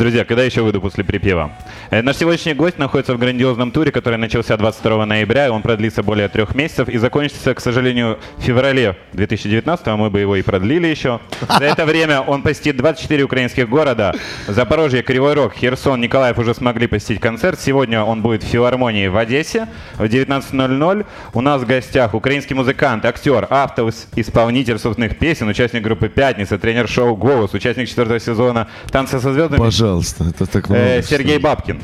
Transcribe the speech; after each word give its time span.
Друзья, 0.00 0.24
когда 0.24 0.42
еще 0.44 0.62
выйду 0.62 0.80
после 0.80 1.04
припева? 1.04 1.52
Э, 1.90 2.02
Наш 2.02 2.18
сегодняшний 2.18 2.54
гость 2.54 2.78
находится 2.78 3.14
в 3.14 3.18
грандиозном 3.18 3.72
туре, 3.72 3.90
который 3.90 4.16
начался 4.16 4.56
22 4.56 5.06
ноября, 5.06 5.46
и 5.46 5.50
он 5.50 5.60
продлится 5.60 6.04
более 6.04 6.28
трех 6.28 6.54
месяцев 6.54 6.88
и 6.88 6.98
закончится, 6.98 7.52
к 7.52 7.58
сожалению, 7.60 8.20
в 8.38 8.42
феврале 8.42 8.96
2019 9.12 9.86
мы 9.88 10.08
бы 10.08 10.20
его 10.20 10.36
и 10.36 10.42
продлили 10.42 10.86
еще. 10.86 11.18
За 11.48 11.64
это 11.64 11.84
время 11.86 12.20
он 12.20 12.42
посетит 12.42 12.76
24 12.76 13.24
украинских 13.24 13.68
города. 13.68 14.14
Запорожье, 14.46 15.02
Кривой 15.02 15.34
Рог, 15.34 15.52
Херсон, 15.54 16.00
Николаев 16.00 16.38
уже 16.38 16.54
смогли 16.54 16.86
посетить 16.86 17.20
концерт. 17.20 17.58
Сегодня 17.60 18.04
он 18.04 18.22
будет 18.22 18.44
в 18.44 18.46
филармонии 18.46 19.08
в 19.08 19.16
Одессе 19.16 19.66
в 19.96 20.04
19.00. 20.04 21.06
У 21.34 21.40
нас 21.40 21.62
в 21.62 21.66
гостях 21.66 22.14
украинский 22.14 22.54
музыкант, 22.54 23.04
актер, 23.04 23.48
автор, 23.50 23.90
исполнитель 24.14 24.78
собственных 24.78 25.18
песен, 25.18 25.48
участник 25.48 25.82
группы 25.82 26.08
«Пятница», 26.08 26.56
тренер 26.56 26.88
шоу 26.88 27.16
«Голос», 27.16 27.52
участник 27.52 27.88
четвертого 27.88 28.20
сезона 28.20 28.68
«Танца 28.92 29.18
со 29.18 29.32
звездами» 29.32 29.58
Пожалуйста, 29.58 30.24
это 30.24 30.46
так 30.46 30.68
много. 30.68 30.84
Э, 30.84 31.02
что- 31.02 31.16
Сергей 31.16 31.38
Бабкин. 31.38 31.79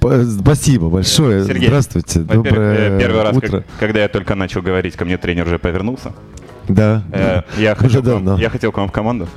Спасибо 0.00 0.88
большое. 0.88 1.44
Сергей, 1.44 1.66
Здравствуйте. 1.68 2.20
во-первых, 2.20 2.44
Доброе 2.48 2.96
э, 2.96 2.98
Первый 3.00 3.22
раз, 3.22 3.36
утро. 3.36 3.48
как- 3.58 3.64
когда 3.78 4.00
я 4.00 4.08
только 4.08 4.34
начал 4.34 4.62
говорить, 4.62 4.96
ко 4.96 5.04
мне 5.04 5.18
тренер 5.18 5.46
уже 5.46 5.58
повернулся. 5.58 6.12
Да. 6.68 7.02
Э, 7.12 7.42
Я 7.58 7.72
Уже 7.72 7.80
хотел, 7.82 8.02
к 8.02 8.06
вам, 8.06 8.36
я 8.38 8.48
хотел 8.50 8.72
к 8.72 8.76
вам 8.78 8.88
в 8.88 8.92
команду. 8.92 9.28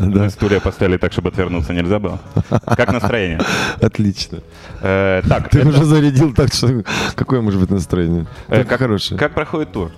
Да. 0.00 0.28
Стулья 0.30 0.58
поставили 0.60 0.96
так, 0.96 1.12
чтобы 1.12 1.28
отвернуться 1.28 1.72
нельзя 1.72 1.98
было. 2.00 2.18
Как 2.66 2.92
настроение? 2.92 3.40
Отлично. 3.80 4.38
Э, 4.80 5.22
Так, 5.28 5.50
Ты 5.50 5.60
это- 5.60 5.68
уже 5.68 5.84
зарядил 5.84 6.34
так, 6.34 6.52
что 6.52 6.82
какое 7.14 7.40
может 7.40 7.60
быть 7.60 7.70
настроение? 7.70 8.26
э, 8.48 8.56
Только 8.56 8.70
как, 8.70 8.78
хорошее. 8.80 9.18
как 9.20 9.34
проходит 9.34 9.72
тур? 9.72 9.90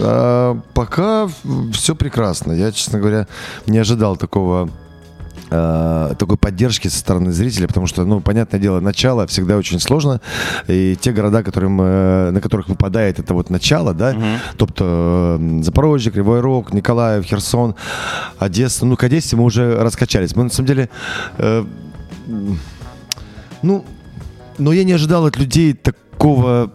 А, 0.00 0.58
пока 0.74 1.28
все 1.72 1.94
прекрасно. 1.94 2.52
Я, 2.52 2.72
честно 2.72 2.98
говоря, 3.00 3.26
не 3.66 3.78
ожидал 3.78 4.16
такого 4.16 4.70
а, 5.48 6.14
такой 6.14 6.36
поддержки 6.36 6.88
со 6.88 6.98
стороны 6.98 7.30
зрителя, 7.30 7.68
потому 7.68 7.86
что, 7.86 8.04
ну, 8.04 8.20
понятное 8.20 8.58
дело, 8.58 8.80
начало 8.80 9.26
всегда 9.26 9.56
очень 9.56 9.78
сложно, 9.78 10.20
и 10.66 10.96
те 11.00 11.12
города, 11.12 11.42
которым, 11.42 11.80
э, 11.80 12.30
на 12.30 12.40
которых 12.40 12.68
выпадает 12.68 13.18
это 13.18 13.34
вот 13.34 13.50
начало, 13.50 13.94
да, 13.94 14.16
тобто 14.56 15.38
э, 15.40 15.60
Запорожье, 15.62 16.10
Кривой 16.10 16.40
Рог, 16.40 16.72
Николаев, 16.72 17.24
Херсон, 17.24 17.76
Одесса, 18.38 18.86
ну, 18.86 18.96
к 18.96 19.04
Одессе 19.04 19.36
мы 19.36 19.44
уже 19.44 19.76
раскачались. 19.76 20.34
Мы, 20.34 20.44
на 20.44 20.50
самом 20.50 20.66
деле, 20.66 20.88
э, 21.38 21.64
ну, 23.62 23.84
но 24.58 24.72
я 24.72 24.84
не 24.84 24.92
ожидал 24.92 25.26
от 25.26 25.36
людей 25.36 25.74
такого 25.74 26.72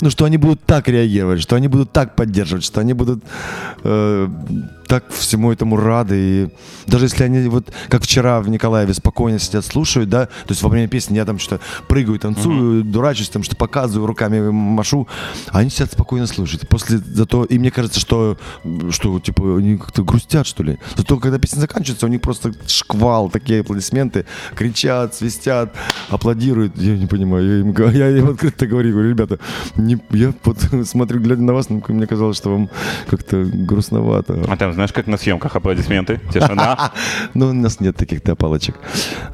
ну, 0.00 0.10
что 0.10 0.26
они 0.26 0.36
будут 0.36 0.62
так 0.64 0.88
реагировать, 0.88 1.40
что 1.40 1.56
они 1.56 1.68
будут 1.68 1.90
так 1.92 2.14
поддерживать, 2.14 2.64
что 2.64 2.80
они 2.80 2.92
будут 2.92 3.24
э, 3.84 4.28
так 4.94 5.10
всему 5.10 5.50
этому 5.50 5.76
рады. 5.76 6.14
И 6.16 6.48
даже 6.86 7.06
если 7.06 7.24
они 7.24 7.48
вот, 7.48 7.72
как 7.88 8.02
вчера 8.04 8.40
в 8.40 8.48
Николаеве, 8.48 8.94
спокойно 8.94 9.40
сидят, 9.40 9.64
слушают, 9.64 10.08
да, 10.08 10.26
то 10.26 10.50
есть 10.50 10.62
во 10.62 10.68
время 10.68 10.86
песни 10.86 11.16
я 11.16 11.24
там 11.24 11.40
что-то 11.40 11.60
прыгаю, 11.88 12.20
танцую, 12.20 12.84
дурачусь, 12.84 13.28
там 13.28 13.42
что 13.42 13.56
показываю, 13.56 14.06
руками 14.06 14.50
машу, 14.50 15.08
а 15.50 15.58
они 15.58 15.70
сидят 15.70 15.90
спокойно 15.90 16.28
слушают. 16.28 16.68
После 16.68 16.98
зато, 16.98 17.44
и 17.44 17.58
мне 17.58 17.72
кажется, 17.72 17.98
что, 17.98 18.38
что 18.90 19.18
типа, 19.18 19.56
они 19.56 19.78
как-то 19.78 20.04
грустят, 20.04 20.46
что 20.46 20.62
ли. 20.62 20.78
Зато, 20.94 21.18
когда 21.18 21.40
песня 21.40 21.58
заканчивается, 21.58 22.06
у 22.06 22.08
них 22.08 22.20
просто 22.20 22.52
шквал, 22.68 23.30
такие 23.30 23.62
аплодисменты, 23.62 24.26
кричат, 24.54 25.16
свистят, 25.16 25.74
аплодируют. 26.08 26.78
Я 26.78 26.96
не 26.96 27.06
понимаю, 27.06 27.46
я 27.48 27.60
им, 27.60 27.92
я 27.92 28.16
им 28.16 28.30
открыто 28.30 28.68
говорю, 28.68 28.92
говорю, 28.92 29.10
ребята, 29.10 29.40
не, 29.76 29.98
я 30.10 30.32
вот 30.44 30.58
смотрю, 30.84 31.20
глядя 31.20 31.42
на 31.42 31.52
вас, 31.52 31.68
ну, 31.68 31.82
мне 31.88 32.06
казалось, 32.06 32.36
что 32.36 32.50
вам 32.50 32.70
как-то 33.08 33.44
грустновато. 33.44 34.44
А 34.48 34.56
там, 34.56 34.72
знаешь, 34.72 34.83
как 34.92 35.06
на 35.06 35.16
съемках 35.16 35.56
аплодисменты, 35.56 36.20
тишина. 36.32 36.92
Но 37.34 37.48
у 37.48 37.52
нас 37.52 37.80
нет 37.80 37.96
таких-то 37.96 38.36
палочек. 38.36 38.76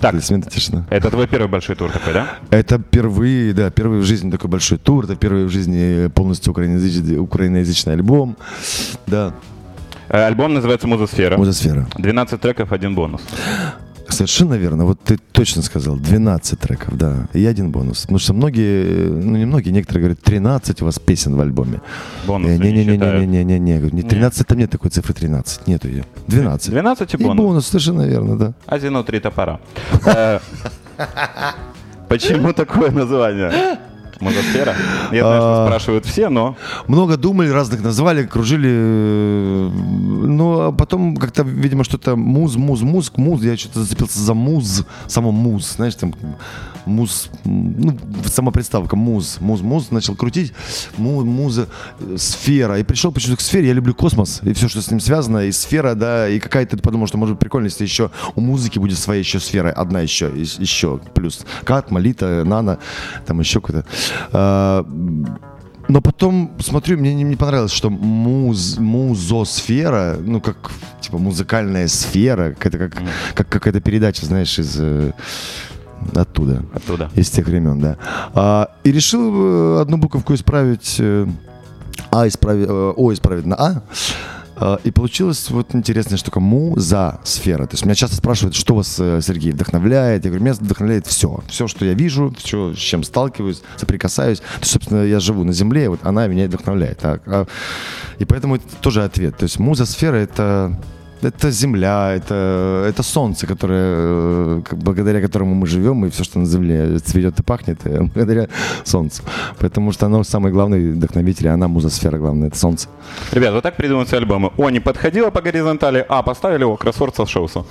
Так. 0.01 0.11
Аплодисменты, 0.11 0.51
тишина. 0.51 0.87
Это 0.91 1.11
твой 1.11 1.27
первый 1.27 1.49
большой 1.49 1.77
тур 1.77 1.91
такой, 1.91 2.13
да? 2.13 2.27
Это 2.51 2.79
впервые, 2.79 3.53
да, 3.53 3.71
первый 3.71 4.01
в 4.01 4.05
жизни 4.05 4.31
такой 4.31 4.51
большой 4.51 4.79
тур, 4.79 5.05
это 5.05 5.17
первый 5.17 5.45
в 5.45 5.51
жизни 5.51 6.09
полностью 6.09 6.53
украиноязычный, 6.53 7.19
украиноязычный 7.19 7.95
альбом, 7.95 8.37
да, 9.07 9.35
Э, 10.11 10.27
Альбом 10.27 10.55
называется 10.55 10.89
«Музосфера». 10.89 11.37
музосфера. 11.39 11.87
12 11.97 12.41
треков, 12.41 12.73
один 12.73 12.97
бонус. 12.97 13.23
Совершенно 14.21 14.53
верно. 14.53 14.85
Вот 14.85 15.01
ты 15.01 15.17
точно 15.33 15.63
сказал. 15.63 15.97
12 15.97 16.59
треков, 16.61 16.95
да. 16.99 17.27
И 17.33 17.47
один 17.47 17.71
бонус. 17.71 18.03
Потому 18.03 18.19
что 18.19 18.35
многие, 18.35 19.09
ну 19.09 19.35
не 19.39 19.47
многие, 19.47 19.71
некоторые 19.71 20.01
говорят, 20.03 20.21
13 20.23 20.83
у 20.83 20.85
вас 20.85 20.99
песен 20.99 21.37
в 21.37 21.41
альбоме. 21.41 21.81
Бонусы 22.27 22.59
не 22.59 22.85
считают. 22.85 23.27
Не-не-не-не-не-не. 23.27 23.91
Не 23.91 24.03
13 24.03 24.47
там 24.47 24.59
нет 24.59 24.71
такой 24.71 24.91
цифры 24.91 25.15
13. 25.15 25.67
Нету 25.69 25.89
ее. 25.89 26.05
12. 26.27 26.69
12 26.71 27.15
и 27.15 27.17
И 27.17 27.25
бонус. 27.25 27.37
бонус, 27.45 27.67
совершенно 27.69 28.03
верно, 28.03 28.37
да. 28.39 28.53
Азину 28.67 29.05
три 29.05 29.21
топора. 29.21 29.59
Э, 30.05 30.39
Почему 32.11 32.53
такое 32.53 32.91
название? 32.91 33.79
Музосфера? 34.21 34.75
Я 35.13 35.23
знаю, 35.23 35.41
что 35.41 35.63
А. 35.63 35.67
спрашивают 35.67 36.07
все, 36.07 36.29
но... 36.29 36.57
Много 36.87 37.17
думали, 37.17 37.49
разных 37.49 37.83
назвали, 37.83 38.25
кружили. 38.27 38.69
э, 38.71 39.71
Ну, 39.71 40.61
а 40.61 40.73
потом 40.73 41.17
как-то, 41.17 41.43
видимо, 41.43 41.85
что-то 41.85 42.17
муз, 42.17 42.57
муз, 42.57 42.83
муз, 42.83 43.13
муз. 43.17 43.43
Я 43.43 43.57
что-то 43.57 43.83
зацепился 43.83 44.19
за 44.21 44.35
муз, 44.35 44.85
само 45.07 45.33
муз, 45.33 45.73
знаешь, 45.77 45.95
там 45.95 46.15
муз, 46.87 47.29
ну, 47.45 47.97
сама 48.25 48.51
приставка 48.53 48.97
муз, 48.97 49.39
муз, 49.41 49.61
муз, 49.61 49.91
начал 49.91 50.15
крутить, 50.17 50.53
му, 50.97 51.25
муза, 51.25 51.69
э, 52.01 52.17
сфера. 52.19 52.79
И 52.79 52.83
пришел 52.83 53.13
почему-то 53.13 53.39
к 53.39 53.43
сфере, 53.43 53.69
я 53.69 53.73
люблю 53.75 53.95
космос 53.95 54.41
и 54.43 54.53
все, 54.55 54.69
что 54.69 54.81
с 54.81 54.91
ним 54.91 55.01
связано, 55.01 55.47
и 55.47 55.53
сфера, 55.53 55.95
да, 55.95 56.29
и 56.29 56.39
какая-то, 56.39 56.79
подумал, 56.79 57.07
что 57.07 57.19
может 57.19 57.35
быть 57.35 57.41
прикольно, 57.41 57.67
если 57.67 57.85
еще 57.85 58.11
у 58.35 58.41
музыки 58.41 58.79
будет 58.79 58.99
своя 58.99 59.21
еще 59.21 59.41
сфера, 59.41 59.71
одна 59.71 60.01
еще, 60.01 60.31
еще, 60.35 60.99
плюс 61.15 61.45
кат, 61.65 61.91
молита, 61.91 62.45
нано, 62.45 62.79
там 63.27 63.41
еще 63.41 63.61
какой-то. 63.61 63.85
А, 64.33 64.87
но 65.89 66.01
потом 66.01 66.53
смотрю, 66.61 66.99
мне 66.99 67.15
не, 67.15 67.25
не 67.25 67.37
понравилось, 67.37 67.73
что 67.73 67.91
муз, 67.91 68.79
музосфера, 68.79 70.17
ну 70.21 70.41
как 70.41 70.71
типа 71.01 71.19
музыкальная 71.19 71.89
сфера, 71.89 72.55
это 72.61 72.79
как, 72.79 73.03
как 73.35 73.49
какая-то 73.49 73.81
передача, 73.81 74.25
знаешь, 74.25 74.57
из 74.59 74.77
э, 74.79 75.13
оттуда, 76.15 76.63
Оттуда. 76.73 77.11
из 77.17 77.31
тех 77.31 77.47
времен, 77.47 77.81
да. 77.81 77.97
А, 78.35 78.71
и 78.85 78.93
решил 78.93 79.79
э, 79.79 79.81
одну 79.83 79.97
буковку 79.97 80.35
исправить, 80.35 80.97
э, 81.01 81.27
а 82.13 82.29
исправить, 82.29 82.69
о 82.69 83.13
исправить 83.13 83.47
на 83.47 83.57
а. 83.57 83.83
А, 84.63 84.79
И 84.85 84.91
получилась 84.91 85.51
вот 85.51 85.75
интересная 85.75 86.19
штука. 86.19 86.39
Муза 86.41 87.19
сфера. 87.25 87.67
То 87.67 87.75
есть 87.75 87.85
меня 87.85 87.95
часто 87.95 88.17
спрашивают, 88.17 88.55
что 88.55 88.75
вас, 88.75 88.97
э, 88.99 89.21
Сергей, 89.23 89.53
вдохновляет. 89.53 90.25
Я 90.25 90.31
говорю, 90.31 90.45
меня 90.45 90.55
вдохновляет 90.55 91.07
все. 91.07 91.43
Все, 91.49 91.67
что 91.67 91.85
я 91.87 91.95
вижу, 91.95 92.35
все, 92.39 92.75
с 92.75 92.79
чем 92.79 93.03
сталкиваюсь, 93.03 93.63
соприкасаюсь. 93.79 94.41
То 94.41 94.45
есть, 94.61 94.73
собственно, 94.73 95.03
я 95.05 95.19
живу 95.19 95.45
на 95.45 95.53
земле, 95.53 95.89
вот 95.89 96.01
она 96.03 96.27
меня 96.27 96.45
и 96.45 96.49
вдохновляет. 96.49 96.99
Так, 96.99 97.23
а- 97.27 97.47
И 98.19 98.25
поэтому 98.27 98.57
это 98.57 98.65
тоже 98.83 99.03
ответ. 99.03 99.37
То 99.39 99.45
есть 99.45 99.59
муза 99.59 99.87
сфера 99.87 100.17
это 100.17 100.79
это 101.23 101.51
земля, 101.51 102.13
это, 102.15 102.85
это 102.89 103.03
солнце, 103.03 103.47
которое, 103.47 103.95
э, 103.97 104.63
благодаря 104.73 105.21
которому 105.21 105.55
мы 105.55 105.67
живем, 105.67 106.05
и 106.07 106.11
все, 106.11 106.25
что 106.25 106.39
на 106.39 106.47
земле 106.47 106.99
цветет 106.99 107.39
и 107.41 107.43
пахнет, 107.43 107.81
э, 107.85 108.03
благодаря 108.15 108.49
солнцу. 108.85 109.23
Потому 109.59 109.93
что 109.93 110.07
оно 110.07 110.25
самый 110.25 110.53
главный 110.53 110.93
вдохновитель, 110.93 111.49
она 111.49 111.69
музосфера 111.69 112.19
главная, 112.19 112.49
это 112.49 112.59
солнце. 112.59 112.89
Ребят, 113.33 113.53
вот 113.55 113.63
так 113.63 113.77
придумываются 113.77 114.17
альбомы. 114.17 114.51
О, 114.57 114.71
не 114.71 114.81
подходило 114.81 115.31
по 115.31 115.41
горизонтали, 115.43 116.05
а, 116.09 116.23
поставили 116.23 116.63
его, 116.63 116.77
кроссворд 116.77 117.15
сошелся. 117.17 117.65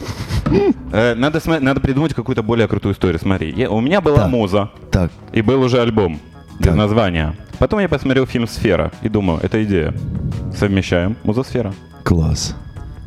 Э, 0.91 1.13
Надо, 1.13 1.39
надо 1.61 1.79
придумать 1.81 2.15
какую-то 2.15 2.41
более 2.41 2.67
крутую 2.67 2.93
историю. 2.95 3.19
Смотри, 3.19 3.51
я- 3.55 3.69
у 3.69 3.79
меня 3.79 4.01
была 4.01 4.17
Да. 4.17 4.27
муза, 4.27 4.71
Так, 4.89 5.11
и 5.31 5.41
был 5.43 5.61
уже 5.61 5.79
альбом 5.79 6.19
без 6.59 6.65
Так. 6.67 6.75
названия. 6.75 7.35
Потом 7.59 7.79
я 7.79 7.87
посмотрел 7.87 8.25
фильм 8.25 8.47
«Сфера» 8.47 8.91
и 9.03 9.09
думаю, 9.09 9.39
это 9.43 9.63
идея. 9.63 9.93
Совмещаем 10.57 11.15
музосфера. 11.23 11.73
класс. 12.03 12.55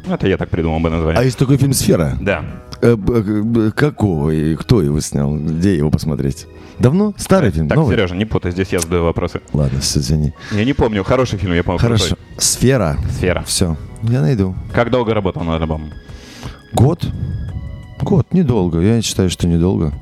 Это 0.09 0.27
я 0.29 0.37
так 0.37 0.49
придумал 0.51 0.81
бы 0.81 0.89
А 0.89 0.93
название. 0.93 1.25
есть 1.25 1.39
такой 1.39 1.57
фильм 1.57 1.73
«Сфера»? 1.73 2.17
Да. 2.21 2.45
Э, 2.81 2.97
э, 2.97 3.71
Какого 3.77 4.31
и 4.31 4.57
кто 4.57 4.83
его 4.83 5.01
снял? 5.01 5.37
Где 5.37 5.77
его 5.77 5.91
посмотреть? 5.91 6.47
Давно? 6.79 7.15
Старый 7.17 7.51
фильм? 7.53 7.69
Так, 7.69 7.77
Новый? 7.79 7.95
Сережа, 7.95 8.17
не 8.17 8.25
путай, 8.25 8.51
здесь 8.53 8.69
я 8.73 8.81
задаю 8.81 9.05
вопросы. 9.05 9.41
Ладно, 9.53 9.81
все, 9.81 10.01
извини. 10.01 10.33
Я 10.51 10.65
не 10.65 10.73
помню, 10.73 11.05
хороший 11.05 11.39
фильм, 11.39 11.55
я 11.55 11.63
помню. 11.63 11.79
Хорошо. 11.79 12.17
крутой. 12.17 12.25
«Сфера». 12.39 12.97
«Сфера». 13.17 13.43
Все, 13.47 13.77
я 14.03 14.21
найду. 14.21 14.55
Как 14.75 14.91
долго 14.91 15.15
работал 15.15 15.45
над 15.45 15.61
альбомом? 15.63 15.91
Год? 16.73 17.07
Год, 18.01 18.27
недолго. 18.33 18.81
Я 18.81 19.01
считаю, 19.03 19.31
что 19.31 19.47
недолго. 19.47 19.93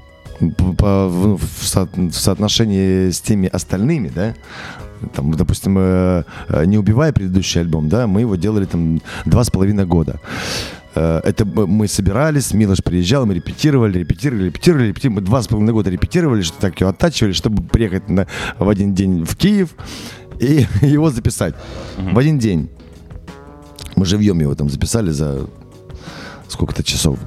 По- 0.79 1.07
в, 1.09 1.37
в 1.37 1.67
со- 1.69 1.89
в 1.95 2.13
соотношении 2.15 3.11
с 3.11 3.21
теми 3.21 3.47
остальными, 3.49 4.09
да, 4.15 4.35
там, 5.15 5.33
допустим, 5.33 5.77
э, 5.79 6.25
э, 6.49 6.65
не 6.67 6.79
убивая 6.79 7.13
предыдущий 7.13 7.61
альбом, 7.61 7.89
да, 7.89 8.07
мы 8.07 8.21
его 8.21 8.37
делали 8.37 8.65
там 8.65 9.01
два 9.25 9.45
с 9.45 9.51
половиной 9.51 9.87
года. 9.87 10.21
Э, 10.95 11.21
Это 11.25 11.45
мы 11.45 11.89
собирались, 11.89 12.53
Милош 12.53 12.79
приезжал, 12.83 13.27
мы 13.27 13.35
репетировали, 13.35 13.99
репетировали, 13.99 14.47
репетировали, 14.47 14.89
репетировали. 14.89 15.21
Мы 15.21 15.27
два 15.27 15.43
с 15.43 15.49
половиной 15.49 15.73
года 15.73 15.91
репетировали, 15.91 16.43
что 16.43 16.61
так 16.61 16.81
его 16.81 16.91
оттачивали, 16.91 17.33
чтобы 17.33 17.63
приехать 17.63 18.09
на, 18.09 18.27
в 18.59 18.69
один 18.69 18.95
день 18.95 19.25
в 19.25 19.37
Киев 19.37 19.71
и 20.41 20.67
его 20.83 21.11
записать. 21.11 21.55
В 21.97 22.19
один 22.19 22.39
день. 22.39 22.69
Мы 23.97 24.07
живьем 24.07 24.41
его 24.41 24.55
там 24.55 24.71
записали 24.71 25.11
за 25.11 25.47
сколько-то 26.49 26.83
часов. 26.83 27.19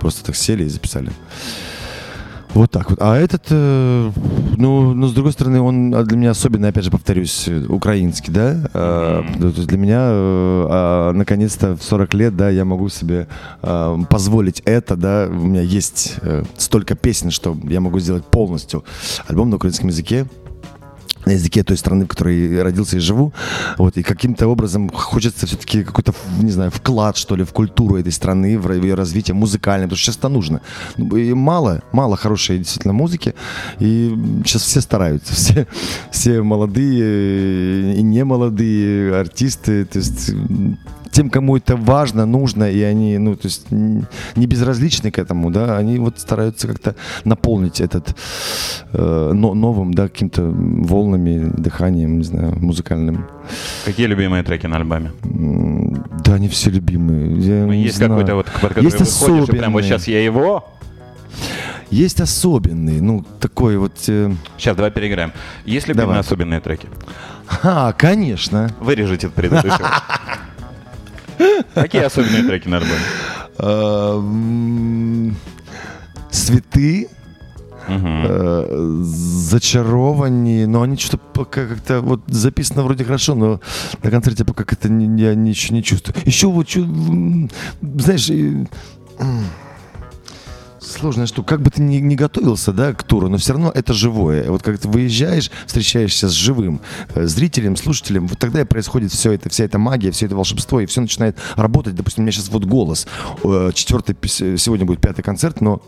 Просто 0.00 0.24
так 0.24 0.36
сели 0.36 0.64
и 0.64 0.68
записали. 0.68 1.10
Вот 2.54 2.70
так 2.70 2.90
вот. 2.90 3.00
А 3.02 3.16
этот, 3.16 3.46
э, 3.50 4.12
ну, 4.56 4.94
но 4.94 5.08
с 5.08 5.12
другой 5.12 5.32
стороны, 5.32 5.60
он 5.60 5.90
для 5.90 6.16
меня 6.16 6.30
особенно, 6.30 6.68
опять 6.68 6.84
же, 6.84 6.90
повторюсь, 6.90 7.48
э, 7.48 7.66
украинский, 7.68 8.32
да. 8.32 9.24
Есть 9.40 9.66
для 9.66 9.78
меня, 9.78 9.98
э, 10.00 10.66
а, 10.70 11.12
наконец-то, 11.12 11.76
в 11.76 11.82
40 11.82 12.14
лет, 12.14 12.36
да, 12.36 12.50
я 12.50 12.64
могу 12.64 12.88
себе 12.88 13.26
а, 13.60 13.98
позволить 14.08 14.62
это, 14.64 14.96
да. 14.96 15.26
У 15.28 15.46
меня 15.46 15.62
есть 15.62 16.14
э, 16.22 16.44
столько 16.56 16.94
песен, 16.94 17.32
что 17.32 17.56
я 17.64 17.80
могу 17.80 17.98
сделать 17.98 18.24
полностью 18.24 18.84
альбом 19.26 19.50
на 19.50 19.56
украинском 19.56 19.88
языке 19.88 20.26
на 21.26 21.32
языке 21.32 21.62
той 21.62 21.76
страны, 21.76 22.04
в 22.04 22.08
которой 22.08 22.62
родился 22.62 22.96
и 22.96 23.00
живу. 23.00 23.32
Вот, 23.78 23.96
и 23.96 24.02
каким-то 24.02 24.48
образом 24.48 24.90
хочется 24.90 25.46
все-таки 25.46 25.84
какой-то, 25.84 26.14
не 26.40 26.50
знаю, 26.50 26.70
вклад, 26.70 27.16
что 27.16 27.36
ли, 27.36 27.44
в 27.44 27.52
культуру 27.52 27.96
этой 27.96 28.12
страны, 28.12 28.58
в 28.58 28.72
ее 28.72 28.94
развитие 28.94 29.34
музыкальное, 29.34 29.86
потому 29.86 29.96
что 29.96 30.06
сейчас 30.06 30.18
это 30.18 30.28
нужно. 30.28 30.60
Ну, 30.96 31.16
И 31.16 31.32
мало, 31.34 31.82
мало 31.92 32.16
хорошей 32.16 32.58
действительно 32.58 32.94
музыки, 32.94 33.34
и 33.78 34.14
сейчас 34.44 34.62
все 34.62 34.80
стараются, 34.80 35.34
все, 35.34 35.66
все 36.10 36.42
молодые 36.42 37.96
и 37.96 38.02
не 38.02 38.24
молодые 38.24 39.14
артисты, 39.14 39.84
то 39.84 39.98
есть 39.98 40.30
тем, 41.14 41.30
кому 41.30 41.56
это 41.56 41.76
важно, 41.76 42.26
нужно, 42.26 42.64
и 42.70 42.82
они, 42.82 43.18
ну, 43.18 43.36
то 43.36 43.46
есть 43.46 43.70
не 43.70 44.46
безразличны 44.46 45.10
к 45.12 45.18
этому, 45.18 45.50
да, 45.50 45.78
они 45.78 45.98
вот 45.98 46.18
стараются 46.18 46.66
как-то 46.66 46.96
наполнить 47.24 47.80
этот 47.80 48.16
э, 48.92 49.30
но- 49.32 49.54
новым, 49.54 49.94
да, 49.94 50.08
каким-то 50.08 50.42
волнами, 50.42 51.52
дыханием, 51.56 52.18
не 52.18 52.24
знаю, 52.24 52.58
музыкальным. 52.58 53.26
Какие 53.84 54.06
любимые 54.06 54.42
треки 54.42 54.66
на 54.66 54.76
альбоме? 54.76 55.12
Да, 56.24 56.34
они 56.34 56.48
все 56.48 56.70
любимые. 56.70 57.36
Я 57.38 57.66
Ну, 57.66 57.72
есть 57.72 57.98
какой-то 57.98 58.34
вот, 58.34 58.46
под 58.60 58.70
который 58.74 58.84
Есть 58.84 58.98
выходишь, 58.98 59.48
и 59.48 59.58
прям 59.58 59.72
вот 59.72 59.82
сейчас 59.82 60.08
я 60.08 60.22
его. 60.22 60.64
Есть 61.90 62.20
особенный, 62.20 63.00
ну, 63.00 63.24
такой 63.38 63.76
вот... 63.76 63.92
э, 64.08 64.32
Сейчас, 64.58 64.74
давай 64.74 64.90
переиграем. 64.90 65.32
Есть 65.64 65.86
любимые 65.86 66.06
Давай. 66.06 66.20
особенные 66.20 66.60
треки? 66.60 66.88
А, 67.62 67.92
конечно. 67.92 68.70
Вырежите 68.80 69.28
предыдущего. 69.28 69.78
Какие 71.74 72.02
особенные 72.02 72.42
треки 72.42 72.68
на 72.68 72.76
альбоме? 72.78 73.00
А, 73.58 74.16
м, 74.18 75.36
Цветы, 76.30 77.08
Мгм. 77.88 78.24
э, 78.26 79.02
зачарованные, 79.04 80.66
но 80.66 80.82
они 80.82 80.96
что-то 80.96 81.18
пока 81.18 81.66
как-то 81.66 82.00
вот 82.00 82.22
записано 82.28 82.82
вроде 82.82 83.04
хорошо, 83.04 83.34
но 83.34 83.60
на 84.02 84.10
концерте 84.10 84.44
пока 84.44 84.64
как-то 84.64 84.88
не- 84.88 85.22
я 85.22 85.34
ничего 85.34 85.76
не 85.76 85.82
чувствую. 85.84 86.16
Еще 86.24 86.46
вот, 86.48 86.68
знаешь, 86.70 88.30
сложная 90.84 91.26
штука. 91.26 91.50
Как 91.56 91.62
бы 91.62 91.70
ты 91.70 91.82
ни, 91.82 91.96
ни 91.96 92.14
готовился, 92.14 92.72
да, 92.72 92.92
к 92.92 93.02
туру, 93.02 93.28
но 93.28 93.38
все 93.38 93.52
равно 93.52 93.70
это 93.74 93.92
живое. 93.92 94.50
Вот 94.50 94.62
как 94.62 94.78
ты 94.78 94.88
выезжаешь, 94.88 95.50
встречаешься 95.66 96.28
с 96.28 96.32
живым 96.32 96.80
э, 97.14 97.26
зрителем, 97.26 97.76
слушателем, 97.76 98.26
вот 98.26 98.38
тогда 98.38 98.60
и 98.60 98.64
происходит 98.64 99.12
все 99.12 99.32
это, 99.32 99.48
вся 99.48 99.64
эта 99.64 99.78
магия, 99.78 100.10
все 100.10 100.26
это 100.26 100.36
волшебство, 100.36 100.80
и 100.80 100.86
все 100.86 101.00
начинает 101.00 101.38
работать. 101.56 101.94
Допустим, 101.94 102.22
у 102.22 102.24
меня 102.24 102.32
сейчас 102.32 102.48
вот 102.48 102.64
голос. 102.64 103.06
Э, 103.42 103.70
Четвертый, 103.74 104.16
сегодня 104.26 104.86
будет 104.86 105.00
пятый 105.00 105.22
концерт, 105.22 105.60
но 105.60 105.82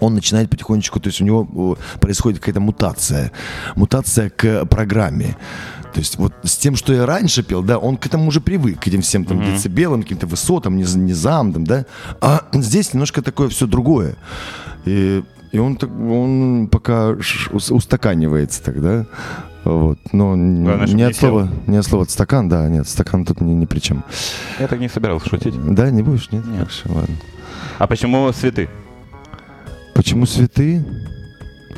он 0.00 0.14
начинает 0.14 0.50
потихонечку, 0.50 1.00
то 1.00 1.08
есть 1.08 1.20
у 1.20 1.24
него 1.24 1.78
происходит 2.00 2.40
какая-то 2.40 2.60
мутация. 2.60 3.32
Мутация 3.76 4.30
к 4.30 4.66
программе. 4.66 5.36
То 5.94 6.00
есть 6.00 6.18
вот 6.18 6.32
с 6.42 6.56
тем, 6.56 6.74
что 6.74 6.92
я 6.92 7.06
раньше 7.06 7.44
пел, 7.44 7.62
да, 7.62 7.78
он 7.78 7.96
к 7.96 8.06
этому 8.06 8.26
уже 8.26 8.40
привык, 8.40 8.80
к 8.80 8.88
этим 8.88 9.00
всем 9.00 9.24
там 9.24 9.40
децибелам, 9.44 10.02
каким-то 10.02 10.26
высотам, 10.26 10.76
низ, 10.76 10.96
низам, 10.96 11.52
там, 11.52 11.64
да. 11.64 11.86
А 12.20 12.48
здесь 12.52 12.92
немножко 12.92 13.22
такое 13.22 13.48
все 13.48 13.68
другое. 13.68 14.16
И, 14.84 15.22
и 15.52 15.58
он, 15.58 15.78
он 15.80 16.68
пока 16.68 17.16
устаканивается 17.52 18.60
тогда. 18.64 19.06
Вот. 19.62 20.00
Но 20.10 20.30
Главное, 20.34 20.88
не 20.88 21.04
от 21.04 21.14
слова, 21.14 21.48
не 21.68 21.76
от 21.76 21.86
слова 21.86 22.04
стакан, 22.06 22.48
да, 22.48 22.68
нет, 22.68 22.88
стакан 22.88 23.24
тут 23.24 23.40
ни, 23.40 23.52
ни 23.52 23.64
при 23.64 23.78
чем. 23.78 24.02
Я 24.58 24.66
так 24.66 24.80
не 24.80 24.88
собирался 24.88 25.28
шутить. 25.28 25.54
Да, 25.74 25.92
не 25.92 26.02
будешь, 26.02 26.28
нет? 26.32 26.44
Нет. 26.44 26.58
Хорошо, 26.58 26.88
ладно. 26.88 27.14
А 27.78 27.86
почему 27.86 28.30
цветы? 28.32 28.68
Почему 29.94 30.26
цветы? 30.26 30.84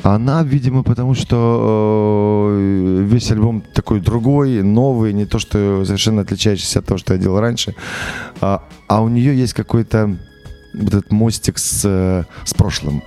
Она, 0.07 0.41
видимо, 0.41 0.83
потому 0.83 1.15
что 1.15 2.47
э, 2.49 3.03
весь 3.03 3.29
альбом 3.29 3.61
такой 3.73 3.99
другой, 3.99 4.63
новый, 4.63 5.11
не 5.11 5.25
то, 5.25 5.37
что 5.37 5.83
совершенно 5.83 6.21
отличающийся 6.21 6.79
от 6.79 6.85
того, 6.85 6.97
что 6.97 7.13
я 7.13 7.19
делал 7.19 7.41
раньше. 7.41 7.75
А, 8.39 8.63
а 8.87 9.01
у 9.01 9.09
нее 9.09 9.37
есть 9.37 9.53
какой-то 9.53 10.17
вот 10.73 10.87
этот 10.93 11.11
мостик 11.11 11.57
с, 11.57 11.81
э, 11.83 12.23
с 12.45 12.53
прошлым. 12.53 13.03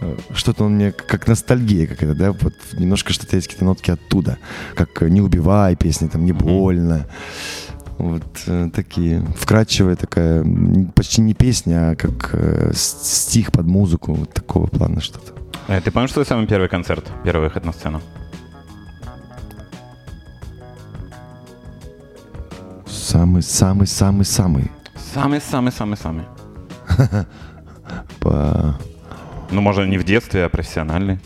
Э, 0.00 0.16
Что-то 0.32 0.64
он 0.64 0.76
мне 0.76 0.92
как 0.92 1.28
ностальгия 1.28 1.86
какая-то, 1.86 2.14
да, 2.14 2.32
вот 2.32 2.54
немножко 2.78 3.12
что-то 3.12 3.36
есть 3.36 3.48
какие-то 3.48 3.66
нотки 3.66 3.90
оттуда, 3.90 4.38
как 4.74 5.02
«Не 5.02 5.20
убивай» 5.20 5.76
песни, 5.76 6.08
там 6.08 6.24
«Не 6.24 6.32
больно». 6.32 7.08
Вот 7.98 8.24
э, 8.46 8.70
такие. 8.74 9.22
Вкрадчивая 9.36 9.96
такая, 9.96 10.46
почти 10.94 11.20
не 11.20 11.34
песня, 11.34 11.90
а 11.90 11.94
как 11.94 12.30
э, 12.32 12.72
стих 12.74 13.52
под 13.52 13.66
музыку, 13.66 14.14
вот 14.14 14.32
такого 14.32 14.66
плана 14.66 15.02
что-то. 15.02 15.41
Э, 15.68 15.80
Ты 15.80 15.90
помнишь 15.90 16.12
свой 16.12 16.26
самый 16.26 16.46
первый 16.46 16.68
концерт? 16.68 17.04
Первый 17.24 17.44
выход 17.44 17.64
на 17.64 17.72
сцену? 17.72 18.00
Самый-самый-самый-самый. 23.32 24.70
Самый-самый-самый-самый. 25.14 26.24
По... 28.20 28.74
Ну, 29.50 29.60
может, 29.60 29.88
не 29.88 29.98
в 29.98 30.04
детстве, 30.04 30.44
а 30.44 30.48
профессиональный. 30.48 31.18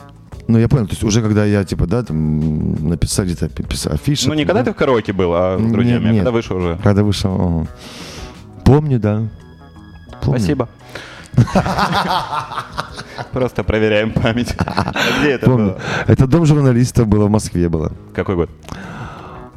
Ну, 0.48 0.58
я 0.58 0.68
понял, 0.68 0.86
то 0.86 0.92
есть 0.92 1.02
уже 1.04 1.22
когда 1.22 1.44
я, 1.44 1.64
типа, 1.64 1.86
да, 1.86 2.02
там, 2.02 2.88
написал 2.88 3.24
где-то 3.24 3.48
пи- 3.48 3.64
писал 3.64 3.92
афиши. 3.94 4.28
Ну, 4.28 4.34
не 4.34 4.44
когда 4.44 4.60
да? 4.60 4.66
ты 4.66 4.72
в 4.72 4.76
караоке 4.76 5.12
был, 5.12 5.32
а 5.34 5.56
с 5.58 5.60
Нет, 5.60 5.72
друзьями, 5.72 6.08
а 6.08 6.12
нет. 6.12 6.18
когда 6.20 6.30
вышел 6.30 6.56
уже. 6.56 6.78
Когда 6.82 7.02
вышел, 7.02 7.34
ага. 7.34 7.66
Помню, 8.64 8.98
да. 9.00 9.22
Помню. 10.22 10.38
Спасибо. 10.40 10.68
Просто 13.32 13.64
проверяем 13.64 14.12
память. 14.12 14.54
А 14.66 14.92
где 15.20 15.32
это 15.32 15.46
Помню. 15.46 15.66
было? 15.72 15.80
Это 16.06 16.26
дом 16.26 16.46
журналистов 16.46 17.06
было 17.06 17.26
в 17.26 17.30
Москве 17.30 17.68
было. 17.68 17.92
Какой 18.14 18.36
год? 18.36 18.50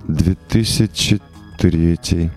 2003. 0.08 2.32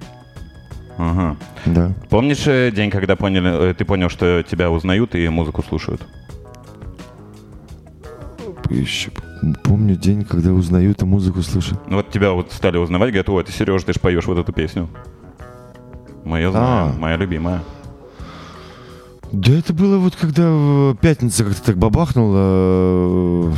Ага. 0.98 1.36
Да. 1.66 1.92
Помнишь 2.10 2.46
э, 2.46 2.70
день, 2.70 2.90
когда 2.90 3.16
поняли, 3.16 3.70
э, 3.70 3.74
ты 3.74 3.84
понял, 3.84 4.08
что 4.08 4.42
тебя 4.42 4.70
узнают 4.70 5.14
и 5.14 5.28
музыку 5.28 5.62
слушают? 5.62 6.06
Еще 8.70 9.10
помню 9.64 9.96
день, 9.96 10.24
когда 10.24 10.52
узнаю 10.52 10.92
эту 10.92 11.06
музыку, 11.06 11.42
слушаю. 11.42 11.78
Ну 11.88 11.96
вот 11.96 12.10
тебя 12.10 12.32
вот 12.32 12.52
стали 12.52 12.76
узнавать, 12.76 13.10
говорят, 13.10 13.28
ой, 13.28 13.44
ты 13.44 13.52
Сереж, 13.52 13.82
ты 13.84 13.92
ж 13.92 14.00
поешь 14.00 14.26
вот 14.26 14.38
эту 14.38 14.52
песню. 14.52 14.88
Моя 16.24 16.50
знаю, 16.50 16.92
А. 16.94 16.98
моя 16.98 17.16
любимая. 17.16 17.62
Да 19.32 19.50
это 19.50 19.72
было 19.72 19.96
вот 19.96 20.14
когда 20.14 20.50
в 20.50 20.94
пятница 21.00 21.44
как-то 21.44 21.62
так 21.62 21.78
бабахнуло 21.78 22.36
э, 22.36 23.52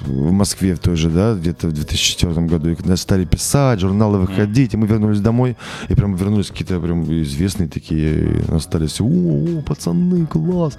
в 0.00 0.32
Москве 0.32 0.74
в 0.74 0.80
той 0.80 0.96
же, 0.96 1.08
да, 1.10 1.34
где-то 1.34 1.68
в 1.68 1.72
2004 1.72 2.34
году. 2.46 2.70
И 2.70 2.74
когда 2.74 2.96
стали 2.96 3.24
писать, 3.24 3.78
журналы 3.78 4.18
выходить, 4.18 4.74
и 4.74 4.76
мы 4.76 4.88
вернулись 4.88 5.20
домой, 5.20 5.56
и 5.88 5.94
прям 5.94 6.16
вернулись 6.16 6.48
какие-то 6.48 6.80
прям 6.80 7.04
известные 7.22 7.68
такие, 7.68 8.40
и 8.40 8.50
нас 8.50 8.64
стали 8.64 8.86
все, 8.88 9.04
о, 9.04 9.58
о, 9.58 9.62
пацаны, 9.62 10.26
класс. 10.26 10.76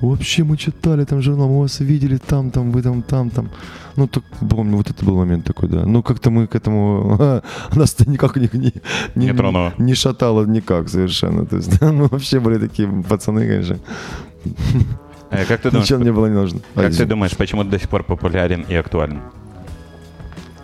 Вообще 0.00 0.44
мы 0.44 0.56
читали 0.56 1.04
там 1.04 1.20
журнал, 1.22 1.48
мы 1.48 1.60
вас 1.60 1.80
видели 1.80 2.18
там, 2.18 2.50
там, 2.50 2.70
вы 2.70 2.82
там, 2.82 3.02
там, 3.02 3.30
там. 3.30 3.48
Ну, 3.96 4.06
так 4.06 4.22
помню, 4.50 4.76
вот 4.76 4.90
это 4.90 5.04
был 5.04 5.16
момент 5.16 5.44
такой, 5.44 5.68
да. 5.68 5.84
Ну, 5.84 6.02
как-то 6.02 6.30
мы 6.30 6.46
к 6.46 6.54
этому... 6.54 7.42
Нас-то 7.74 8.08
никак 8.08 8.36
не, 8.36 8.48
не, 8.52 8.72
Не 9.16 9.32
тронуло. 9.34 9.72
не 9.78 9.94
шатало 9.94 10.46
никак 10.46 10.88
совершенно. 10.88 11.44
То 11.46 11.56
есть, 11.56 11.80
да, 11.80 11.92
мы 11.92 12.06
вообще 12.06 12.38
были 12.38 12.58
такие 12.58 12.88
пацаны, 13.08 13.46
конечно. 13.46 13.78
Э, 15.30 15.44
как 15.44 15.60
ты 15.60 15.70
думаешь, 15.70 15.86
Ничего 15.88 15.98
мне 16.00 16.12
было 16.12 16.26
не 16.26 16.34
нужно. 16.34 16.60
как 16.74 16.84
ты 16.86 16.90
Извини. 16.90 17.08
думаешь, 17.10 17.36
почему 17.36 17.64
ты 17.64 17.70
до 17.70 17.78
сих 17.80 17.88
пор 17.88 18.04
популярен 18.04 18.64
и 18.68 18.74
актуален? 18.76 19.20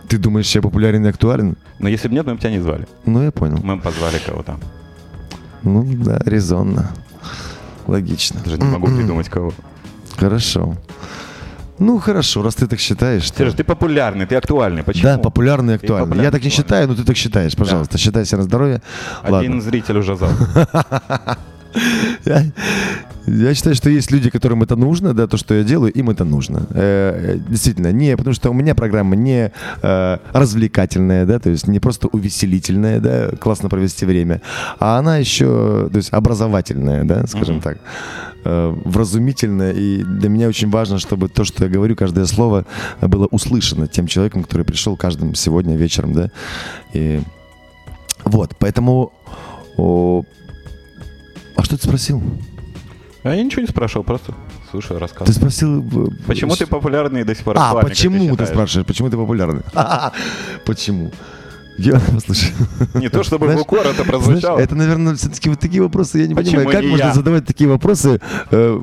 Ты 0.09 0.19
думаешь, 0.19 0.55
я 0.55 0.63
популярен 0.63 1.05
и 1.05 1.09
актуален? 1.09 1.57
Но 1.81 1.89
если 1.89 2.09
бы 2.09 2.15
нет, 2.15 2.27
мы 2.27 2.35
бы 2.35 2.39
тебя 2.41 2.51
не 2.51 2.61
звали. 2.61 2.87
Ну, 3.05 3.23
я 3.23 3.33
понял. 3.33 3.59
Мы 3.65 3.77
бы 3.77 3.83
позвали 3.83 4.19
кого-то. 4.25 4.57
Ну, 5.65 5.83
да, 6.05 6.21
резонно. 6.25 6.91
Логично. 7.87 8.41
Даже 8.45 8.59
не 8.59 8.65
могу 8.67 8.87
придумать 8.87 9.29
кого. 9.29 9.53
Хорошо. 10.19 10.77
Ну, 11.81 11.99
хорошо, 11.99 12.43
раз 12.43 12.55
ты 12.55 12.67
так 12.69 12.79
считаешь. 12.79 13.29
то- 13.31 13.39
Сереж, 13.39 13.55
ты 13.55 13.65
популярный, 13.65 14.27
ты 14.27 14.37
актуальный. 14.37 14.85
Почему? 14.85 15.03
Да, 15.03 15.19
популярный 15.19 15.73
и 15.75 15.77
актуальный. 15.77 16.05
популярный, 16.07 16.25
Я 16.25 16.31
так 16.31 16.43
не 16.43 16.49
актуальный. 16.49 16.65
считаю, 16.69 16.89
но 16.89 16.95
ты 16.95 17.03
так 17.05 17.17
считаешь. 17.17 17.57
Пожалуйста, 17.57 17.99
считай 17.99 18.25
себя 18.25 18.39
на 18.39 18.45
здоровье. 18.45 18.81
Один 19.23 19.33
Ладно. 19.35 19.61
зритель 19.61 19.99
уже 19.99 20.17
зал. 20.17 20.31
Я, 22.25 22.45
я 23.27 23.55
считаю, 23.55 23.75
что 23.75 23.91
есть 23.91 24.11
люди, 24.11 24.31
которым 24.31 24.63
это 24.63 24.77
нужно, 24.77 25.15
да, 25.15 25.27
то, 25.27 25.37
что 25.37 25.55
я 25.55 25.65
делаю, 25.65 25.93
им 25.93 26.11
это 26.11 26.25
нужно. 26.25 26.67
Э, 26.71 27.35
э, 27.35 27.39
действительно, 27.49 27.93
не, 27.93 28.17
потому 28.17 28.35
что 28.35 28.51
у 28.51 28.53
меня 28.53 28.75
программа 28.75 29.17
не 29.17 29.51
э, 29.83 30.19
развлекательная, 30.33 31.25
да, 31.27 31.39
то 31.39 31.51
есть 31.51 31.67
не 31.67 31.81
просто 31.81 32.09
увеселительная, 32.09 33.01
да, 33.01 33.31
классно 33.41 33.69
провести 33.69 34.05
время, 34.05 34.43
а 34.79 34.99
она 34.99 35.17
еще, 35.19 35.89
то 35.91 35.97
есть 35.97 36.13
образовательная, 36.13 37.05
да, 37.05 37.27
скажем 37.27 37.57
Мгм. 37.57 37.63
так, 37.63 37.79
э, 38.45 38.75
вразумительная, 38.85 39.73
и 39.73 40.03
для 40.03 40.29
меня 40.29 40.49
очень 40.49 40.71
важно, 40.71 40.99
чтобы 40.99 41.29
то, 41.29 41.45
что 41.45 41.65
я 41.65 41.71
говорю, 41.71 41.97
каждое 41.97 42.27
слово 42.27 42.67
было 43.01 43.27
услышано 43.31 43.87
тем 43.89 44.07
человеком, 44.07 44.43
который 44.43 44.65
пришел 44.65 44.97
каждым 44.97 45.35
сегодня 45.35 45.77
вечером, 45.77 46.13
да, 46.13 46.31
и 46.93 47.23
вот, 48.25 48.55
поэтому 48.59 49.13
о, 49.77 50.25
а 51.57 51.63
что 51.65 51.77
ты 51.77 51.85
спросил? 51.85 52.23
А 53.23 53.35
я 53.35 53.43
ничего 53.43 53.63
не 53.63 53.69
спрашивал, 53.69 54.05
просто 54.05 54.35
слушаю 54.71 54.99
Ты 54.99 55.01
рассказ. 55.01 55.35
спросил... 55.35 55.81
э, 55.83 56.09
Почему 56.27 56.57
ты 56.57 56.67
популярный 56.67 57.25
до 57.25 57.35
сих 57.35 57.45
пор 57.45 57.57
А, 57.59 57.75
почему 57.81 58.19
ты, 58.19 58.31
считаешь? 58.33 58.49
спрашиваешь? 58.51 58.87
Почему 58.87 59.09
ты 59.09 59.17
популярный? 59.17 59.63
Почему? 60.67 61.11
Я, 61.79 62.01
послушай. 62.13 62.53
Не 62.95 63.09
то 63.09 63.23
чтобы 63.25 63.47
Знаешь, 63.47 63.61
укор 63.63 63.81
это 63.81 63.95
Знаешь, 63.95 64.09
прозвучало. 64.11 64.59
это, 64.59 64.75
наверное, 64.75 65.15
все-таки 65.17 65.49
вот 65.51 65.59
такие 65.59 65.83
вопросы, 65.83 66.19
я 66.21 66.27
не 66.29 66.35
Почему 66.35 66.57
понимаю, 66.59 66.71
как 66.77 66.83
не 66.85 66.89
можно 66.91 67.07
я? 67.07 67.13
задавать 67.15 67.45
такие 67.47 67.69
вопросы, 67.69 68.21
э, 68.51 68.81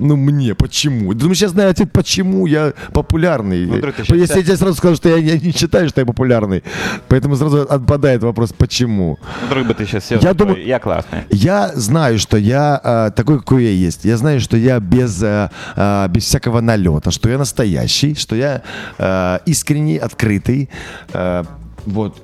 ну, 0.00 0.16
мне, 0.16 0.54
почему? 0.54 1.12
Ты 1.12 1.18
думаешь, 1.20 1.42
я 1.42 1.48
знаю 1.48 1.70
ответ, 1.70 1.92
почему 1.92 2.46
я 2.46 2.72
популярный? 2.92 3.66
Ну, 3.66 3.80
щас 3.92 4.08
Если 4.08 4.38
я 4.38 4.42
тебе 4.44 4.56
сразу 4.56 4.74
скажу, 4.74 4.96
что 4.96 5.08
я, 5.08 5.16
я 5.16 5.38
не 5.38 5.52
считаю, 5.52 5.88
что 5.88 6.00
я 6.00 6.06
популярный, 6.06 6.62
поэтому 7.08 7.36
сразу 7.36 7.60
отпадает 7.62 8.22
вопрос, 8.22 8.52
почему? 8.52 9.18
Вдруг 9.48 9.66
бы 9.66 9.74
ты 9.74 9.86
сейчас 9.86 10.06
сел 10.06 10.18
Я 10.22 10.32
думаю- 10.34 10.64
я 10.66 10.78
классный. 10.78 11.20
Я 11.30 11.72
знаю, 11.74 12.18
что 12.18 12.36
я 12.38 12.80
э, 12.82 13.10
такой, 13.16 13.38
какой 13.38 13.64
я 13.64 13.70
есть. 13.70 14.04
Я 14.04 14.16
знаю, 14.16 14.40
что 14.40 14.56
я 14.56 14.80
без, 14.80 15.22
э, 15.22 15.50
э, 15.76 16.08
без 16.08 16.24
всякого 16.24 16.60
налета, 16.60 17.10
что 17.10 17.28
я 17.28 17.38
настоящий, 17.38 18.14
что 18.14 18.34
я 18.36 18.62
э, 18.98 19.38
искренний, 19.46 19.98
открытый. 19.98 20.68
э, 21.12 21.44
вот. 21.86 22.20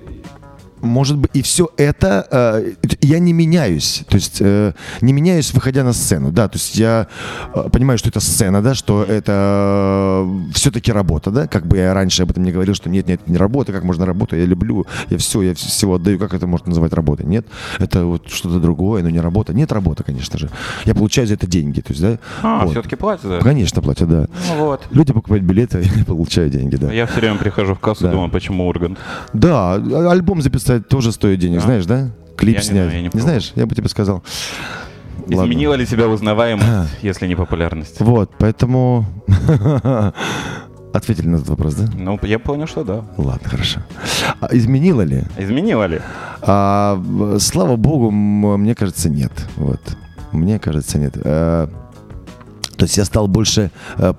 Может 0.86 1.18
быть, 1.18 1.30
и 1.34 1.42
все 1.42 1.68
это 1.76 2.26
э, 2.30 2.72
я 3.00 3.18
не 3.18 3.32
меняюсь, 3.32 4.04
то 4.08 4.14
есть 4.16 4.38
э, 4.40 4.72
не 5.00 5.12
меняюсь, 5.12 5.52
выходя 5.54 5.84
на 5.84 5.92
сцену, 5.92 6.30
да, 6.32 6.48
то 6.48 6.56
есть 6.56 6.76
я 6.76 7.06
э, 7.54 7.68
понимаю, 7.70 7.98
что 7.98 8.08
это 8.08 8.20
сцена, 8.20 8.62
да, 8.62 8.74
что 8.74 9.02
это 9.02 10.26
все-таки 10.54 10.92
работа, 10.92 11.30
да, 11.30 11.46
как 11.46 11.66
бы 11.66 11.76
я 11.78 11.94
раньше 11.94 12.22
об 12.22 12.30
этом 12.30 12.42
не 12.44 12.52
говорил, 12.52 12.74
что 12.74 12.88
нет, 12.88 13.06
нет, 13.08 13.26
не 13.28 13.36
работа, 13.36 13.72
как 13.72 13.84
можно 13.84 14.06
работать, 14.06 14.38
я 14.38 14.44
люблю, 14.46 14.86
я 15.10 15.18
все, 15.18 15.42
я 15.42 15.54
всего 15.54 15.94
отдаю, 15.96 16.18
как 16.18 16.34
это 16.34 16.46
можно 16.46 16.68
называть 16.70 16.92
работой, 16.92 17.26
нет, 17.26 17.46
это 17.78 18.04
вот 18.04 18.28
что-то 18.28 18.58
другое, 18.60 19.02
но 19.02 19.10
не 19.10 19.20
работа, 19.20 19.52
нет 19.54 19.72
работа, 19.72 20.02
конечно 20.04 20.38
же, 20.38 20.48
я 20.84 20.94
получаю 20.94 21.26
за 21.26 21.34
это 21.34 21.46
деньги, 21.46 21.80
то 21.80 21.92
есть, 21.92 22.02
да, 22.02 22.18
А, 22.42 22.64
вот. 22.64 22.72
все-таки 22.72 22.96
платят 22.96 23.24
это? 23.26 23.44
конечно, 23.44 23.82
платят, 23.82 24.08
да, 24.08 24.26
Ну 24.48 24.64
вот. 24.66 24.86
люди 24.90 25.12
покупают 25.12 25.44
билеты, 25.44 25.82
я 25.96 26.04
получаю 26.04 26.50
деньги, 26.50 26.76
да. 26.76 26.92
Я 26.92 27.06
все 27.06 27.20
время 27.20 27.38
прихожу 27.38 27.74
в 27.74 27.80
кассу 27.80 28.04
Да. 28.04 28.12
думаю, 28.12 28.30
почему 28.30 28.66
Ургант? 28.68 28.98
Да, 29.32 29.74
а- 29.74 30.10
альбом 30.10 30.42
записать 30.42 30.75
тоже 30.80 31.12
стоит 31.12 31.38
денег, 31.38 31.58
Да. 31.60 31.64
знаешь, 31.66 31.86
да? 31.86 32.10
Клип 32.36 32.56
Я 32.56 32.60
не 32.60 32.66
снять. 32.66 32.84
знаю, 32.84 32.90
я 32.92 33.02
не 33.02 33.10
не 33.12 33.20
знаешь? 33.20 33.52
Я 33.54 33.66
бы 33.66 33.74
тебе 33.74 33.88
сказал. 33.88 34.22
Ладно. 35.28 35.34
Изменила 35.44 35.74
ли 35.74 35.86
тебя 35.86 36.06
узнаваемость, 36.08 36.68
если 37.02 37.26
не 37.26 37.34
популярность? 37.34 38.00
Вот, 38.00 38.30
поэтому... 38.38 39.04
Ответили 40.92 41.26
на 41.28 41.36
этот 41.36 41.48
вопрос, 41.48 41.74
да? 41.74 41.90
Ну, 41.94 42.18
я 42.22 42.38
понял, 42.38 42.66
что 42.66 42.82
да. 42.82 43.04
Ладно, 43.18 43.48
хорошо. 43.48 43.80
А 44.40 44.48
изменила 44.56 45.02
ли? 45.02 45.24
Изменила 45.36 45.84
ли? 45.86 46.00
А, 46.40 47.02
слава 47.38 47.76
богу, 47.76 48.10
мне 48.10 48.74
кажется, 48.74 49.10
нет. 49.10 49.32
Вот. 49.56 49.80
Мне 50.32 50.58
кажется, 50.58 50.98
нет. 50.98 51.14
А, 51.22 51.68
то 52.76 52.84
есть 52.84 52.96
я 52.96 53.04
стал 53.04 53.28
больше, 53.28 53.70
э, 53.98 54.12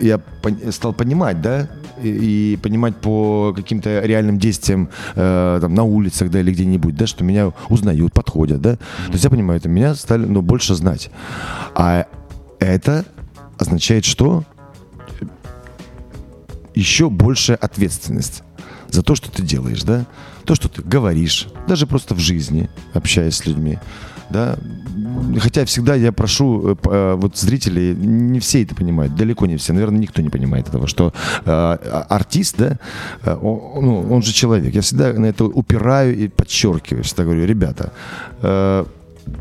я 0.00 0.20
стал 0.70 0.92
понимать, 0.92 1.40
да, 1.40 1.68
и, 2.02 2.58
понимать 2.62 2.96
по 2.96 3.52
каким-то 3.54 4.00
реальным 4.00 4.38
действиям 4.38 4.88
э, 5.14 5.58
там, 5.60 5.74
на 5.74 5.84
улицах, 5.84 6.30
да, 6.30 6.40
или 6.40 6.52
где-нибудь, 6.52 6.96
да, 6.96 7.06
что 7.06 7.24
меня 7.24 7.52
узнают, 7.68 8.12
подходят, 8.12 8.60
да. 8.60 8.76
То 8.76 9.12
есть 9.12 9.24
я 9.24 9.30
понимаю, 9.30 9.58
это 9.58 9.68
меня 9.68 9.94
стали, 9.94 10.24
ну, 10.24 10.42
больше 10.42 10.74
знать. 10.74 11.10
А 11.74 12.06
это 12.58 13.04
означает 13.58 14.04
что? 14.04 14.44
Еще 16.74 17.08
большая 17.08 17.56
ответственность 17.56 18.42
за 18.88 19.02
то, 19.02 19.14
что 19.14 19.30
ты 19.30 19.42
делаешь, 19.42 19.82
да, 19.82 20.06
то, 20.44 20.54
что 20.54 20.68
ты 20.68 20.82
говоришь, 20.82 21.48
даже 21.68 21.86
просто 21.86 22.14
в 22.14 22.18
жизни, 22.18 22.68
общаясь 22.92 23.36
с 23.36 23.46
людьми, 23.46 23.78
да. 24.30 24.56
Хотя 25.38 25.64
всегда 25.64 25.94
я 25.94 26.12
прошу 26.12 26.70
э, 26.70 26.76
э, 26.84 27.14
вот 27.14 27.36
зрителей, 27.36 27.94
не 27.94 28.40
все 28.40 28.62
это 28.62 28.74
понимают, 28.74 29.14
далеко 29.16 29.46
не 29.46 29.56
все, 29.56 29.72
наверное, 29.72 30.00
никто 30.00 30.22
не 30.22 30.30
понимает 30.30 30.68
этого, 30.68 30.86
что 30.86 31.12
э, 31.40 31.42
а- 31.46 32.06
артист, 32.08 32.56
да, 32.58 32.78
он, 33.36 33.84
ну, 33.84 34.14
он 34.14 34.22
же 34.22 34.32
человек. 34.32 34.74
Я 34.74 34.80
всегда 34.80 35.12
на 35.12 35.26
это 35.26 35.44
упираю 35.44 36.16
и 36.16 36.28
подчеркиваю, 36.28 37.02
всегда 37.04 37.24
говорю, 37.24 37.46
ребята, 37.46 37.92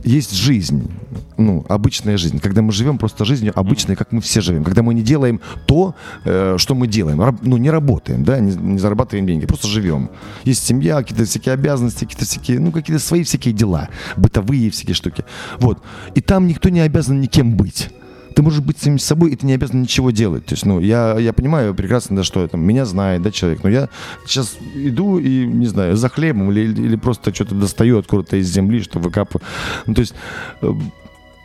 есть 0.03 0.33
жизнь, 0.33 0.89
ну, 1.37 1.65
обычная 1.69 2.17
жизнь, 2.17 2.39
когда 2.39 2.61
мы 2.61 2.71
живем 2.71 2.97
просто 2.97 3.25
жизнью 3.25 3.53
обычной, 3.55 3.95
как 3.95 4.11
мы 4.11 4.21
все 4.21 4.41
живем, 4.41 4.63
когда 4.63 4.83
мы 4.83 4.93
не 4.93 5.01
делаем 5.01 5.41
то, 5.65 5.95
э, 6.25 6.55
что 6.57 6.75
мы 6.75 6.87
делаем, 6.87 7.37
ну, 7.41 7.57
не 7.57 7.69
работаем, 7.69 8.23
да, 8.23 8.39
не, 8.39 8.55
не 8.55 8.79
зарабатываем 8.79 9.25
деньги, 9.25 9.45
просто 9.45 9.67
живем. 9.67 10.09
Есть 10.43 10.65
семья, 10.65 10.97
какие-то 10.97 11.25
всякие 11.25 11.53
обязанности, 11.53 12.05
какие-то 12.05 12.25
всякие, 12.25 12.59
ну, 12.59 12.71
какие-то 12.71 13.03
свои 13.03 13.23
всякие 13.23 13.53
дела, 13.53 13.89
бытовые 14.17 14.69
всякие 14.69 14.95
штуки. 14.95 15.25
Вот. 15.59 15.81
И 16.15 16.21
там 16.21 16.47
никто 16.47 16.69
не 16.69 16.81
обязан 16.81 17.21
никем 17.21 17.55
быть. 17.55 17.89
Ты 18.35 18.41
можешь 18.41 18.61
быть 18.61 18.77
самим 18.77 18.99
собой, 18.99 19.31
и 19.31 19.35
ты 19.35 19.45
не 19.45 19.53
обязан 19.53 19.81
ничего 19.81 20.11
делать. 20.11 20.45
То 20.45 20.53
есть, 20.53 20.65
ну, 20.65 20.79
я, 20.79 21.17
я 21.19 21.33
понимаю 21.33 21.73
прекрасно, 21.73 22.17
да, 22.17 22.23
что 22.23 22.47
там, 22.47 22.61
меня 22.61 22.85
знает, 22.85 23.21
да, 23.21 23.31
человек, 23.31 23.63
но 23.63 23.69
я 23.69 23.89
сейчас 24.25 24.57
иду 24.75 25.19
и, 25.19 25.45
не 25.45 25.67
знаю, 25.67 25.95
за 25.95 26.09
хлебом 26.09 26.51
или, 26.51 26.61
или 26.61 26.95
просто 26.95 27.33
что-то 27.33 27.55
достаю 27.55 27.99
откуда-то 27.99 28.37
из 28.37 28.47
земли, 28.47 28.81
что 28.81 28.99
выкапываю. 28.99 29.45
Ну, 29.85 29.93
то 29.93 30.01
есть, 30.01 30.13
э, 30.61 30.73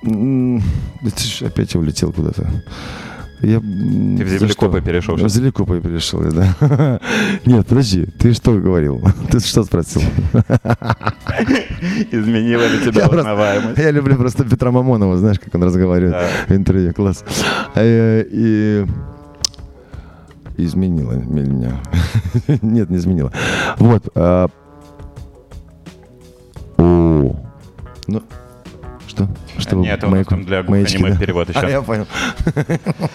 ж 0.02 1.42
опять 1.42 1.74
я 1.74 1.80
улетел 1.80 2.12
куда-то. 2.12 2.48
Я, 3.40 3.60
Ты 3.60 3.64
в 4.24 4.28
землекопы 4.28 4.80
перешел 4.80 5.14
В 5.16 5.28
землекопы 5.28 5.80
перешел, 5.80 6.20
да. 6.32 7.00
Нет, 7.46 7.66
подожди, 7.68 8.06
ты 8.18 8.32
что 8.32 8.52
говорил? 8.58 9.00
Ты 9.30 9.38
что 9.40 9.62
спросил? 9.64 10.02
Изменила 12.10 12.62
ли 12.66 12.80
тебя 12.80 13.02
Я 13.02 13.08
просто- 13.08 13.18
узнаваемость? 13.18 13.78
Я 13.78 13.90
люблю 13.92 14.16
просто 14.16 14.44
Петра 14.44 14.70
Мамонова, 14.72 15.16
знаешь, 15.18 15.38
как 15.38 15.54
он 15.54 15.62
разговаривает 15.62 16.12
Да. 16.12 16.26
в 16.48 16.56
интервью, 16.56 16.92
класс. 16.94 17.24
Э, 17.76 18.24
И 18.28 18.84
изменила 20.56 21.12
меня. 21.12 21.80
Нет, 22.62 22.90
не 22.90 22.96
изменила. 22.96 23.32
Вот. 23.78 24.08
а, 24.16 24.48
О, 26.78 27.36
ну, 28.08 28.22
что? 29.06 29.28
Что 29.58 29.76
вы 29.76 29.82
Нет, 29.82 29.98
это 29.98 30.06
у 30.06 30.10
нас 30.10 30.20
маяку- 30.20 30.28
там 30.30 30.44
для 30.44 30.62
маячки, 30.62 30.96
глухонемых 30.96 31.18
да? 31.18 31.24
перевод 31.24 31.48
еще. 31.48 31.58
А, 31.62 31.68
я 31.70 31.82
понял. 31.82 32.06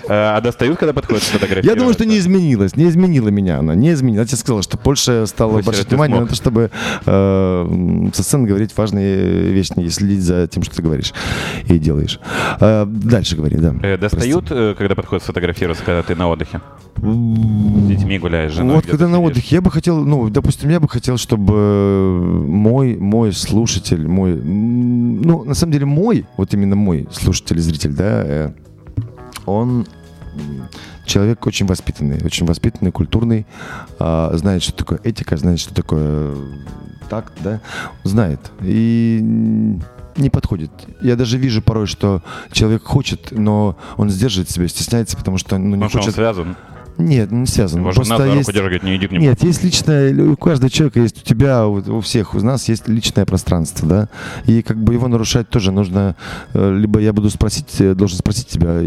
Э, 0.09 0.35
А 0.37 0.41
достают, 0.41 0.77
когда 0.77 0.93
подходят 0.93 1.23
сфотографировать? 1.23 1.65
Я 1.65 1.75
думаю, 1.75 1.93
что 1.93 2.05
не 2.05 2.17
изменилась, 2.17 2.75
не 2.75 2.87
изменила 2.89 3.29
меня 3.29 3.59
она, 3.59 3.75
не 3.75 3.91
изменила. 3.93 4.21
Я 4.21 4.27
тебе 4.27 4.37
сказала, 4.37 4.61
что 4.63 4.77
Польша 4.77 5.25
стала 5.25 5.59
обращать 5.59 5.87
внимание 5.89 6.17
смог. 6.17 6.23
на 6.23 6.29
то, 6.29 6.35
чтобы 6.35 6.71
э, 7.05 8.09
со 8.13 8.23
сцены 8.23 8.47
говорить 8.47 8.75
важные 8.77 9.51
вещи, 9.51 9.73
и 9.77 9.89
следить 9.89 10.21
за 10.21 10.47
тем, 10.47 10.63
что 10.63 10.75
ты 10.75 10.81
говоришь 10.81 11.13
и 11.67 11.77
делаешь. 11.79 12.19
Э, 12.59 12.85
дальше 12.85 13.35
говори, 13.37 13.57
да. 13.57 13.73
Э, 13.81 13.97
Достают, 13.97 14.49
когда 14.49 14.95
подходят 14.95 15.23
сфотографироваться, 15.23 15.83
когда 15.85 16.03
ты 16.03 16.15
на 16.15 16.27
отдыхе? 16.29 16.59
С 16.97 17.87
детьми 17.87 18.19
гуляешь, 18.19 18.51
женой 18.51 18.75
Вот 18.75 18.85
когда 18.85 19.07
на 19.07 19.17
сидишь? 19.17 19.31
отдыхе, 19.31 19.55
я 19.55 19.61
бы 19.61 19.71
хотел, 19.71 20.03
ну, 20.05 20.29
допустим, 20.29 20.69
я 20.69 20.79
бы 20.79 20.87
хотел, 20.87 21.17
чтобы 21.17 21.53
мой, 22.47 22.95
мой 22.97 23.33
слушатель, 23.33 24.07
мой, 24.07 24.35
ну, 24.35 25.43
на 25.43 25.53
самом 25.53 25.73
деле 25.73 25.85
мой, 25.85 26.25
вот 26.37 26.53
именно 26.53 26.75
мой 26.75 27.07
слушатель 27.11 27.57
и 27.57 27.61
зритель, 27.61 27.93
да, 27.93 28.23
э, 28.25 28.51
он 29.45 29.87
человек 31.05 31.45
очень 31.45 31.65
воспитанный, 31.65 32.23
очень 32.23 32.45
воспитанный, 32.45 32.91
культурный, 32.91 33.45
а, 33.99 34.31
знает, 34.35 34.63
что 34.63 34.73
такое 34.73 34.99
этика, 35.03 35.37
знает, 35.37 35.59
что 35.59 35.73
такое 35.73 36.35
так, 37.09 37.33
да, 37.43 37.61
знает. 38.03 38.39
И 38.61 39.19
не 40.15 40.29
подходит. 40.29 40.71
Я 41.01 41.15
даже 41.15 41.37
вижу 41.37 41.61
порой, 41.61 41.87
что 41.87 42.21
человек 42.51 42.83
хочет, 42.83 43.31
но 43.31 43.77
он 43.97 44.09
сдерживает 44.09 44.49
себя, 44.49 44.67
стесняется, 44.67 45.17
потому 45.17 45.37
что 45.37 45.57
ну, 45.57 45.75
не 45.75 45.83
Потому 45.83 45.89
что 45.89 45.97
он 45.97 46.03
хочет. 46.03 46.15
связан. 46.15 46.55
Нет, 46.97 47.31
не 47.31 47.47
связано. 47.47 47.81
Его 47.81 47.91
жена 47.91 48.05
Просто 48.05 48.23
за 48.23 48.35
есть... 48.35 48.47
руку 48.47 48.51
дергает, 48.51 48.83
не 48.83 48.95
иди 48.95 49.07
к 49.07 49.11
нему. 49.11 49.23
Нет, 49.23 49.43
есть 49.43 49.63
личное, 49.63 50.13
у 50.31 50.37
каждого 50.37 50.69
человека 50.69 50.99
есть, 50.99 51.21
у 51.21 51.25
тебя, 51.25 51.67
у, 51.67 52.01
всех, 52.01 52.35
у 52.35 52.39
нас 52.39 52.67
есть 52.69 52.87
личное 52.87 53.25
пространство, 53.25 53.87
да, 53.87 54.09
и 54.45 54.61
как 54.61 54.77
бы 54.77 54.93
его 54.93 55.07
нарушать 55.07 55.49
тоже 55.49 55.71
нужно, 55.71 56.15
э, 56.53 56.75
либо 56.77 56.99
я 56.99 57.13
буду 57.13 57.29
спросить, 57.29 57.79
э, 57.79 57.93
должен 57.95 58.17
спросить 58.17 58.47
тебя, 58.47 58.79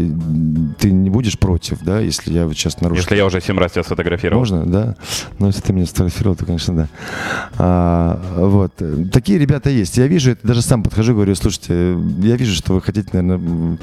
ты 0.79 0.91
не 0.91 1.09
будешь 1.09 1.37
против, 1.37 1.79
да, 1.81 1.99
если 1.99 2.31
я 2.33 2.45
вот 2.45 2.55
сейчас 2.55 2.81
нарушу? 2.81 3.01
Если 3.01 3.15
я 3.15 3.25
уже 3.25 3.41
семь 3.41 3.57
раз 3.57 3.73
тебя 3.73 3.83
сфотографировал. 3.83 4.39
Можно, 4.39 4.65
да. 4.65 4.95
Но 5.39 5.47
если 5.47 5.61
ты 5.61 5.73
меня 5.73 5.85
сфотографировал, 5.85 6.35
то, 6.35 6.45
конечно, 6.45 6.75
да. 6.75 6.87
А, 7.57 8.21
вот. 8.37 8.73
Такие 9.11 9.39
ребята 9.39 9.69
есть. 9.69 9.97
Я 9.97 10.07
вижу 10.07 10.31
это, 10.31 10.45
даже 10.47 10.61
сам 10.61 10.83
подхожу, 10.83 11.13
говорю, 11.13 11.35
слушайте, 11.35 11.97
я 12.19 12.35
вижу, 12.35 12.53
что 12.53 12.73
вы 12.73 12.81
хотите, 12.81 13.09
наверное, 13.13 13.77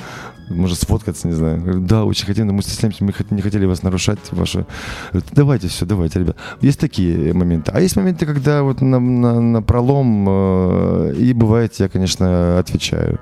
может, 0.49 0.78
сфоткаться, 0.78 1.26
не 1.26 1.35
знаю. 1.35 1.81
Да, 1.81 2.04
очень 2.04 2.26
хотим, 2.26 2.47
но 2.47 2.52
мы 2.52 2.62
стесняемся, 2.62 3.04
мы 3.04 3.14
не 3.31 3.43
хотели 3.43 3.64
вас 3.64 3.83
нарушать, 3.83 4.13
вашу... 4.30 4.66
Говорю, 5.12 5.26
Давайте 5.33 5.68
все, 5.68 5.87
давайте, 5.87 6.21
ребят. 6.21 6.37
Есть 6.61 6.80
такие 6.80 7.33
моменты. 7.33 7.71
А 7.75 7.80
есть 7.80 7.97
моменты, 7.97 8.26
когда 8.26 8.62
вот 8.62 8.80
на, 8.80 9.00
на, 9.00 9.40
на 9.40 9.62
пролом, 9.62 10.26
э, 10.28 11.14
и 11.18 11.33
бывает, 11.33 11.75
я, 11.78 11.88
конечно, 11.88 12.59
отвечаю. 12.59 13.21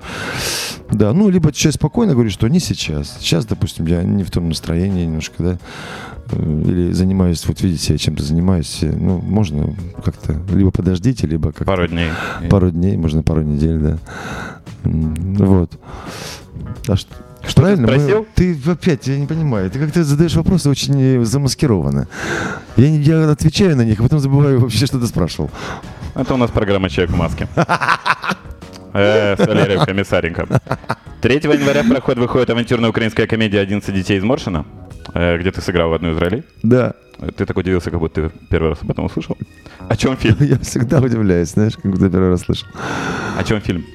Да, 0.91 1.13
ну, 1.13 1.29
либо 1.29 1.53
человек 1.53 1.77
спокойно 1.77 2.13
говорит, 2.13 2.33
что 2.33 2.49
не 2.49 2.61
сейчас. 2.61 3.17
Сейчас, 3.21 3.47
допустим, 3.47 3.87
я 3.87 4.03
не 4.03 4.25
в 4.25 4.31
том 4.31 4.49
настроении 4.49 5.07
немножко, 5.07 5.43
да, 5.43 5.59
Э, 6.33 6.63
или 6.67 6.93
занимаюсь, 6.93 7.45
вот 7.47 7.61
видите, 7.61 7.93
я 7.93 7.99
чем-то 7.99 8.23
занимаюсь, 8.23 8.79
э, 8.83 8.93
ну, 8.95 9.19
можно 9.19 9.75
как-то 10.05 10.35
либо 10.55 10.71
подождите, 10.71 11.27
либо 11.27 11.53
как 11.53 11.67
Пару 11.67 11.87
дней. 11.87 12.11
пару 12.51 12.71
дней, 12.71 12.97
можно 12.97 13.23
пару 13.23 13.43
недель, 13.43 13.79
да. 13.79 13.99
Вот. 14.85 15.79
А 16.89 16.97
что? 16.97 17.15
Что 17.45 17.55
ты 17.55 17.61
Правильно? 17.63 17.87
Мы- 17.89 17.95
спросил? 17.99 18.27
ты 18.35 18.57
опять, 18.71 19.07
я 19.09 19.19
не 19.19 19.27
понимаю. 19.27 19.71
Ты 19.71 19.79
как-то 19.79 20.05
задаешь 20.05 20.35
вопросы 20.35 20.69
очень 20.71 20.95
э, 21.01 21.25
замаскированно. 21.25 22.07
Я, 22.77 22.91
не- 22.91 22.99
я 23.01 23.31
отвечаю 23.31 23.77
на 23.77 23.83
них, 23.85 24.01
а 24.01 24.03
потом 24.05 24.21
забываю 24.21 24.61
вообще, 24.61 24.87
что 24.87 24.99
ты 25.01 25.07
спрашивал. 25.07 25.51
Это 26.15 26.35
у 26.35 26.37
нас 26.37 26.51
программа 26.51 26.89
«Человек 26.91 27.15
в 27.15 27.17
маске». 27.19 27.49
Э, 28.95 29.37
С 29.39 29.47
Валерием 29.47 29.81
Комиссаренко. 29.87 30.47
3 31.23 31.35
января 31.37 31.83
проходит, 31.83 32.19
выходит 32.21 32.51
авантюрная 32.51 32.91
украинская 32.91 33.27
комедия 33.27 33.65
«11 33.65 33.91
детей 33.91 34.19
из 34.19 34.23
Моршина», 34.23 34.67
э, 35.15 35.39
где 35.39 35.51
ты 35.51 35.63
сыграл 35.63 35.89
в 35.89 35.95
одну 35.95 36.13
из 36.13 36.19
ролей. 36.19 36.43
Да. 36.63 36.93
Ты 37.37 37.47
так 37.47 37.57
удивился, 37.57 37.91
как 37.91 38.01
будто 38.01 38.29
ты 38.29 38.39
первый 38.51 38.69
раз 38.71 38.79
об 38.83 38.91
этом 38.91 39.07
услышал. 39.07 39.39
О 39.89 39.97
чем 39.97 40.17
фильм? 40.19 40.37
Я 40.41 40.59
всегда 40.59 41.01
удивляюсь, 41.01 41.51
знаешь, 41.53 41.73
как 41.75 41.91
будто 41.91 42.11
первый 42.11 42.29
раз 42.31 42.43
слышал. 42.43 42.69
О 43.39 43.43
чем 43.45 43.63
фильм? 43.63 43.87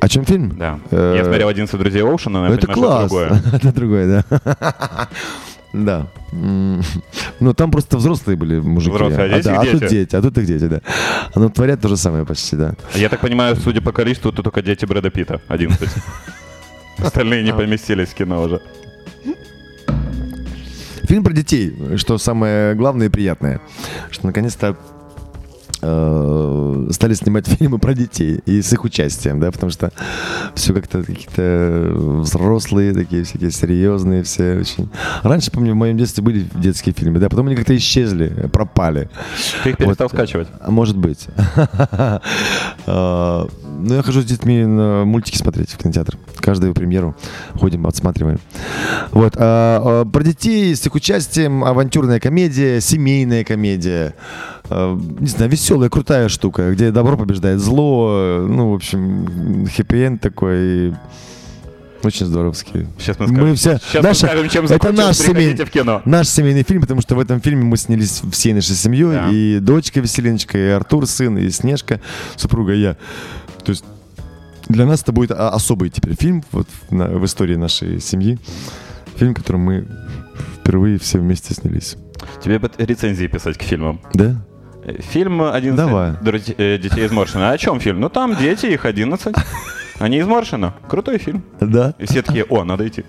О 0.00 0.08
чем 0.08 0.24
фильм? 0.24 0.56
Да. 0.58 0.78
Э, 0.90 1.14
Я 1.16 1.24
смотрел 1.24 1.50
«11 1.50 1.76
друзей 1.76 2.02
Оушена», 2.02 2.40
но 2.40 2.48
я 2.48 2.54
Это 2.54 2.66
понимаю, 2.66 3.08
что 3.08 3.08
класс. 3.08 3.30
это 3.30 3.40
другое. 3.40 3.52
Это 3.62 3.72
другое, 3.72 4.24
да. 4.30 5.08
Да. 5.72 6.06
Ну, 6.32 7.52
там 7.54 7.70
просто 7.70 7.98
взрослые 7.98 8.36
были 8.36 8.58
мужики. 8.58 8.90
Взрослые, 8.90 9.34
а 9.34 9.38
а, 9.38 9.42
да, 9.42 9.60
а 9.60 9.64
тут 9.66 9.86
дети. 9.86 10.16
а 10.16 10.22
тут 10.22 10.38
их 10.38 10.46
дети, 10.46 10.66
да. 10.66 10.80
А 11.34 11.38
ну, 11.38 11.50
творят 11.50 11.80
то 11.80 11.88
же 11.88 11.96
самое 11.98 12.24
почти, 12.24 12.56
да. 12.56 12.74
Я 12.94 13.08
так 13.10 13.20
понимаю, 13.20 13.54
судя 13.56 13.82
по 13.82 13.92
количеству, 13.92 14.32
то 14.32 14.42
только 14.42 14.62
дети 14.62 14.86
Брэда 14.86 15.10
Питта. 15.10 15.40
11. 15.48 15.88
Остальные 16.98 17.42
не 17.42 17.52
поместились 17.52 18.08
в 18.08 18.14
кино 18.14 18.42
уже. 18.42 18.60
Фильм 21.02 21.22
про 21.22 21.32
детей, 21.32 21.74
что 21.96 22.18
самое 22.18 22.74
главное 22.74 23.06
и 23.06 23.10
приятное, 23.10 23.60
что 24.10 24.26
наконец-то 24.26 24.66
э, 24.68 24.74
стали 25.78 27.14
снимать 27.14 27.46
фильмы 27.58 27.78
про 27.78 27.94
детей 27.94 28.40
и 28.46 28.60
с 28.62 28.72
их 28.72 28.84
участием, 28.84 29.40
да, 29.40 29.50
потому 29.50 29.70
что 29.70 29.92
все 30.54 30.74
как-то 30.74 31.02
какие-то 31.02 31.92
взрослые 31.94 32.92
такие 32.92 33.24
всякие 33.24 33.50
серьезные 33.50 34.22
все 34.22 34.58
очень. 34.58 34.88
Раньше, 35.22 35.50
помню, 35.50 35.72
в 35.72 35.76
моем 35.76 35.96
детстве 35.96 36.22
были 36.22 36.46
детские 36.54 36.94
фильмы, 36.94 37.18
да, 37.18 37.28
потом 37.28 37.46
они 37.46 37.56
как-то 37.56 37.76
исчезли, 37.76 38.48
пропали. 38.52 39.08
Ты 39.62 39.70
их 39.70 39.76
перестал 39.76 40.08
Вот. 40.08 40.16
скачивать. 40.18 40.48
А 40.60 40.70
Может 40.70 40.96
быть. 40.96 41.26
А, 42.86 43.46
Ну, 43.80 43.94
я 43.94 44.02
хожу 44.02 44.22
с 44.22 44.24
детьми 44.24 44.64
на 44.64 45.04
мультики 45.04 45.36
смотреть 45.36 45.70
в 45.70 45.76
кинотеатр. 45.78 46.18
Каждую 46.40 46.74
премьеру 46.74 47.14
ходим, 47.54 47.86
отсматриваем. 47.86 48.40
Вот. 49.12 49.34
Про 49.34 50.22
детей 50.24 50.74
с 50.74 50.84
их 50.84 50.96
участием 50.96 51.62
авантюрная 51.62 52.18
комедия, 52.18 52.80
семейная 52.80 53.44
комедия. 53.44 54.14
Не 54.68 55.28
знаю, 55.28 55.48
веселая, 55.48 55.67
крутая 55.90 56.28
штука, 56.28 56.72
где 56.72 56.90
добро 56.90 57.16
побеждает 57.16 57.60
зло. 57.60 58.44
Ну, 58.48 58.70
в 58.72 58.74
общем, 58.74 59.66
хэппи-энд 59.66 60.20
такой. 60.20 60.94
Очень 62.04 62.26
здоровский. 62.26 62.86
Сейчас 62.98 63.18
мы 63.18 63.26
Мы 63.26 63.34
скажем, 63.34 63.56
все, 63.56 63.78
сейчас 63.78 64.04
наша- 64.04 64.26
мы 64.26 64.48
скажем 64.48 64.48
чем 64.50 64.64
это 64.66 64.92
наш 64.92 65.16
семейный, 65.16 65.64
в 65.64 65.70
кино. 65.70 66.00
наш 66.04 66.28
семейный 66.28 66.62
фильм, 66.62 66.80
потому 66.80 67.00
что 67.00 67.16
в 67.16 67.18
этом 67.18 67.40
фильме 67.40 67.64
мы 67.64 67.76
снялись 67.76 68.22
всей 68.30 68.52
нашей 68.52 68.76
семьей, 68.76 69.10
Да. 69.14 69.28
и 69.32 69.58
дочка 69.58 69.98
Веселиночка, 70.00 70.56
и 70.58 70.68
Артур, 70.68 71.08
сын, 71.08 71.36
и 71.38 71.50
Снежка, 71.50 72.00
супруга, 72.36 72.72
и 72.72 72.80
я. 72.82 72.94
То 73.64 73.70
есть 73.72 73.84
для 74.68 74.86
нас 74.86 75.02
это 75.02 75.10
будет 75.10 75.32
особый 75.32 75.90
теперь 75.90 76.14
фильм 76.14 76.44
вот 76.52 76.68
в, 76.88 76.94
на- 76.94 77.08
в 77.08 77.24
истории 77.24 77.56
нашей 77.56 78.00
семьи. 78.00 78.38
Фильм, 79.16 79.32
в 79.34 79.36
котором 79.38 79.62
мы 79.62 79.88
впервые 80.60 81.00
все 81.00 81.18
вместе 81.18 81.52
снялись. 81.52 81.96
Тебе 82.44 82.60
бы 82.60 82.70
рецензии 82.78 83.26
писать 83.26 83.58
к 83.58 83.62
фильмам. 83.62 84.00
Да? 84.14 84.36
Фильм 85.10 85.42
11 85.42 85.76
Давай. 85.76 86.12
э, 86.56 86.78
детей 86.78 87.04
из 87.04 87.12
Моршина. 87.12 87.50
О 87.50 87.58
чем 87.58 87.80
фильм? 87.80 88.00
Ну 88.00 88.08
там 88.08 88.36
дети, 88.36 88.66
их 88.66 88.84
11. 88.84 89.34
Они 89.98 90.18
из 90.18 90.26
Моршина. 90.26 90.74
Крутой 90.88 91.18
фильм. 91.18 91.42
Да. 91.60 91.94
И 91.98 92.06
все 92.06 92.22
такие, 92.22 92.44
о, 92.44 92.64
надо 92.64 92.86
идти. 92.86 93.04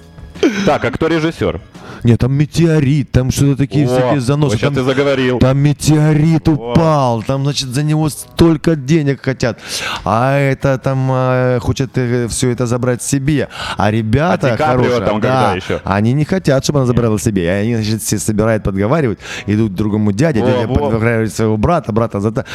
Так, 0.65 0.83
а 0.85 0.91
кто 0.91 1.07
режиссер? 1.07 1.61
Нет, 2.03 2.19
там 2.19 2.33
метеорит, 2.33 3.11
там 3.11 3.31
что-то 3.31 3.57
такие 3.57 3.85
О, 3.85 3.89
всякие 3.89 4.21
заносы. 4.21 4.57
щас 4.57 4.61
там, 4.61 4.75
ты 4.75 4.83
заговорил. 4.83 5.39
Там 5.39 5.57
метеорит 5.59 6.47
упал, 6.47 7.23
там, 7.23 7.43
значит, 7.43 7.69
за 7.69 7.83
него 7.83 8.09
столько 8.09 8.75
денег 8.75 9.21
хотят. 9.21 9.59
А 10.05 10.37
это 10.37 10.77
там 10.77 11.09
э, 11.11 11.59
хочет 11.59 11.91
все 12.29 12.49
это 12.51 12.65
забрать 12.67 13.01
себе. 13.03 13.49
А 13.77 13.91
ребята 13.91 14.53
А 14.53 14.57
хорошие, 14.57 15.01
там 15.05 15.19
да, 15.21 15.53
еще? 15.55 15.81
они 15.83 16.13
не 16.13 16.25
хотят, 16.25 16.63
чтобы 16.63 16.79
она 16.79 16.85
забрала 16.85 17.19
себе. 17.19 17.43
И 17.43 17.47
они, 17.47 17.75
значит, 17.75 18.01
все 18.01 18.17
собирают 18.19 18.63
подговаривать, 18.63 19.19
идут 19.47 19.71
к 19.73 19.75
другому 19.75 20.11
дяде, 20.11 20.41
Во, 20.41 20.47
дядя 20.47 20.67
во. 20.67 20.75
подговаривает 20.75 21.33
своего 21.33 21.57
брата, 21.57 21.91
брата 21.91 22.19
за 22.19 22.31
та- 22.31 22.45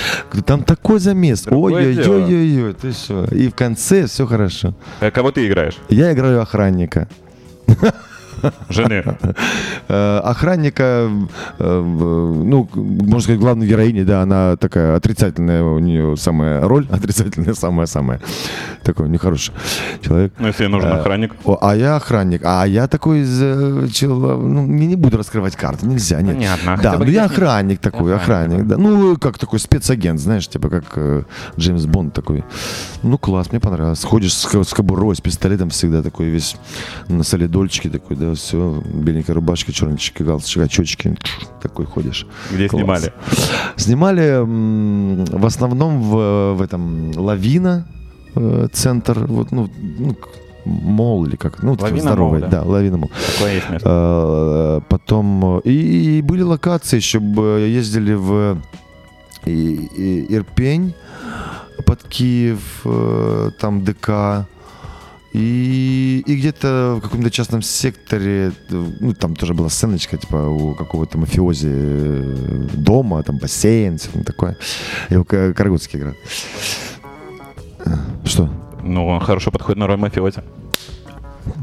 Там 0.46 0.62
такой 0.62 0.98
замес. 1.00 1.42
Другое 1.42 1.94
дело. 1.94 2.14
Ой-ой-ой, 2.24 2.72
ты 2.74 2.92
что? 2.92 3.24
И 3.26 3.48
в 3.48 3.54
конце 3.54 4.07
все 4.07 4.26
хорошо. 4.26 4.74
Э, 5.00 5.11
Кого 5.11 5.30
ты 5.30 5.46
играешь? 5.46 5.76
Я 5.88 6.12
играю 6.12 6.40
охранника. 6.42 7.09
Жены. 8.68 9.04
Э, 9.88 10.18
охранника, 10.24 11.09
э, 11.59 11.80
ну, 11.83 12.68
можно 12.74 13.20
сказать, 13.20 13.40
главной 13.40 13.66
героини, 13.66 14.02
да, 14.02 14.22
она 14.22 14.57
такая 14.57 14.96
отрицательная 14.96 15.62
у 15.62 15.78
нее 15.78 16.16
самая 16.16 16.61
роль, 16.62 16.87
отрицательная 16.90 17.54
самая-самая. 17.54 18.20
Такой 18.83 19.09
нехороший 19.09 19.54
человек. 20.02 20.33
Ну, 20.38 20.46
если 20.48 20.66
нужен 20.66 20.90
Э, 20.90 21.00
охранник. 21.00 21.33
а 21.61 21.74
я 21.76 21.96
охранник, 21.96 22.42
а 22.44 22.64
я 22.66 22.87
такой, 22.88 23.20
из, 23.20 23.38
э, 23.42 23.88
чел- 23.92 24.38
ну, 24.40 24.66
не, 24.66 24.87
не 24.87 24.96
буду 24.96 25.16
раскрывать 25.18 25.57
карты, 25.57 25.87
нельзя, 25.87 26.20
нет. 26.20 26.35
Понятно, 26.37 26.74
а 26.74 26.76
Да, 26.78 26.98
ну 26.98 27.04
я 27.04 27.24
охранник 27.24 27.80
такой, 27.80 28.14
Охранник, 28.14 28.66
да. 28.66 28.76
Ну, 28.76 29.16
как 29.16 29.38
такой 29.38 29.59
спецагент, 29.59 30.20
знаешь, 30.20 30.46
типа 30.48 30.68
как 30.68 31.26
Джеймс 31.59 31.87
Бонд 31.87 32.12
такой. 32.14 32.44
Ну, 33.02 33.18
класс, 33.18 33.50
мне 33.50 33.61
понравилось. 33.61 34.04
Ходишь 34.04 34.35
с 34.35 34.74
кобурой, 34.74 35.14
с 35.16 35.20
пистолетом 35.20 35.70
всегда 35.70 36.02
такой 36.02 36.26
весь 36.26 36.57
на 37.09 37.22
солидольчике 37.24 37.88
такой, 37.90 38.16
да, 38.16 38.34
все, 38.35 38.83
беленькая 38.92 39.35
рубашка, 39.35 39.73
черный 39.73 39.99
галстучек, 40.20 40.62
очечки, 40.64 41.16
такой 41.62 41.87
ходишь. 41.87 42.27
Где 42.53 42.68
Класс. 42.68 42.81
снимали? 42.83 43.12
Снимали 43.77 44.40
в 45.38 45.47
основном 45.47 46.03
в, 46.03 46.55
в 46.55 46.62
этом 46.62 47.12
Лавина 47.16 47.87
э, 48.35 48.68
центр, 48.73 49.27
вот, 49.27 49.53
ну, 49.53 49.70
ну, 49.99 50.16
мол 50.64 51.27
или 51.27 51.37
как, 51.37 51.62
ну, 51.62 51.77
Лавина 51.79 52.01
здоровый, 52.01 52.40
Мол, 52.40 52.51
да? 52.51 52.62
да, 52.62 52.68
Лавина 52.68 52.97
мол. 52.97 53.11
Э, 53.42 54.81
Потом 54.88 55.59
э, 55.59 55.61
и, 55.64 56.18
и 56.18 56.23
были 56.23 56.42
локации, 56.42 56.97
еще 56.97 57.18
ездили 57.70 58.14
в 58.14 58.59
и- 59.47 59.75
и- 59.97 60.35
Ирпень 60.35 60.94
под 61.87 62.03
Киев, 62.05 62.85
там 63.61 63.85
ДК. 63.85 64.47
И, 65.35 66.23
и 66.27 66.37
где-то 66.37 66.94
в 66.99 67.01
каком-то 67.03 67.29
частном 67.31 67.61
секторе, 67.62 68.53
ну, 68.70 69.14
там 69.14 69.35
тоже 69.35 69.53
была 69.53 69.68
сценочка, 69.68 70.16
типа, 70.16 70.37
у 70.37 70.75
какого-то 70.75 71.18
мафиози 71.18 71.68
э, 71.70 72.68
дома, 72.75 73.20
там 73.25 73.38
бассейн, 73.38 73.99
все 73.99 74.11
такое. 74.25 74.57
Его 75.11 75.25
Ка- 75.25 75.53
Карагутский 75.53 75.99
играет. 75.99 76.16
Э, 77.85 77.97
Что? 78.25 78.49
Ну, 78.85 79.07
он 79.09 79.20
хорошо 79.20 79.51
подходит 79.51 79.79
на 79.79 79.87
роль 79.88 79.97
мафиози. 79.99 80.40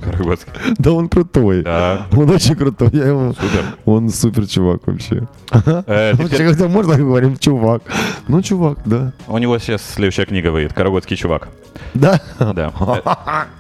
Карагодский. 0.04 0.52
Да 0.78 0.92
он 0.92 1.10
крутой. 1.10 1.64
Да. 1.64 2.08
Он 2.16 2.30
очень 2.30 2.56
крутой. 2.56 2.90
Я 2.94 3.08
его... 3.08 3.34
Супер. 3.34 3.66
Он 3.86 4.10
супер 4.10 4.48
чувак 4.48 4.82
вообще. 4.86 5.28
Э, 5.52 6.14
ты 6.16 6.24
Вообще, 6.24 6.38
когда 6.48 6.68
можно 6.68 6.96
говорим 6.98 7.38
чувак. 7.38 7.84
Ну, 8.28 8.42
чувак, 8.42 8.80
да. 8.86 9.14
У 9.28 9.38
него 9.38 9.58
сейчас 9.60 9.82
следующая 9.84 10.26
книга 10.26 10.50
выйдет. 10.52 10.74
Карагодский 10.74 11.16
чувак. 11.18 11.50
Да? 11.94 12.22
Да. 12.40 12.72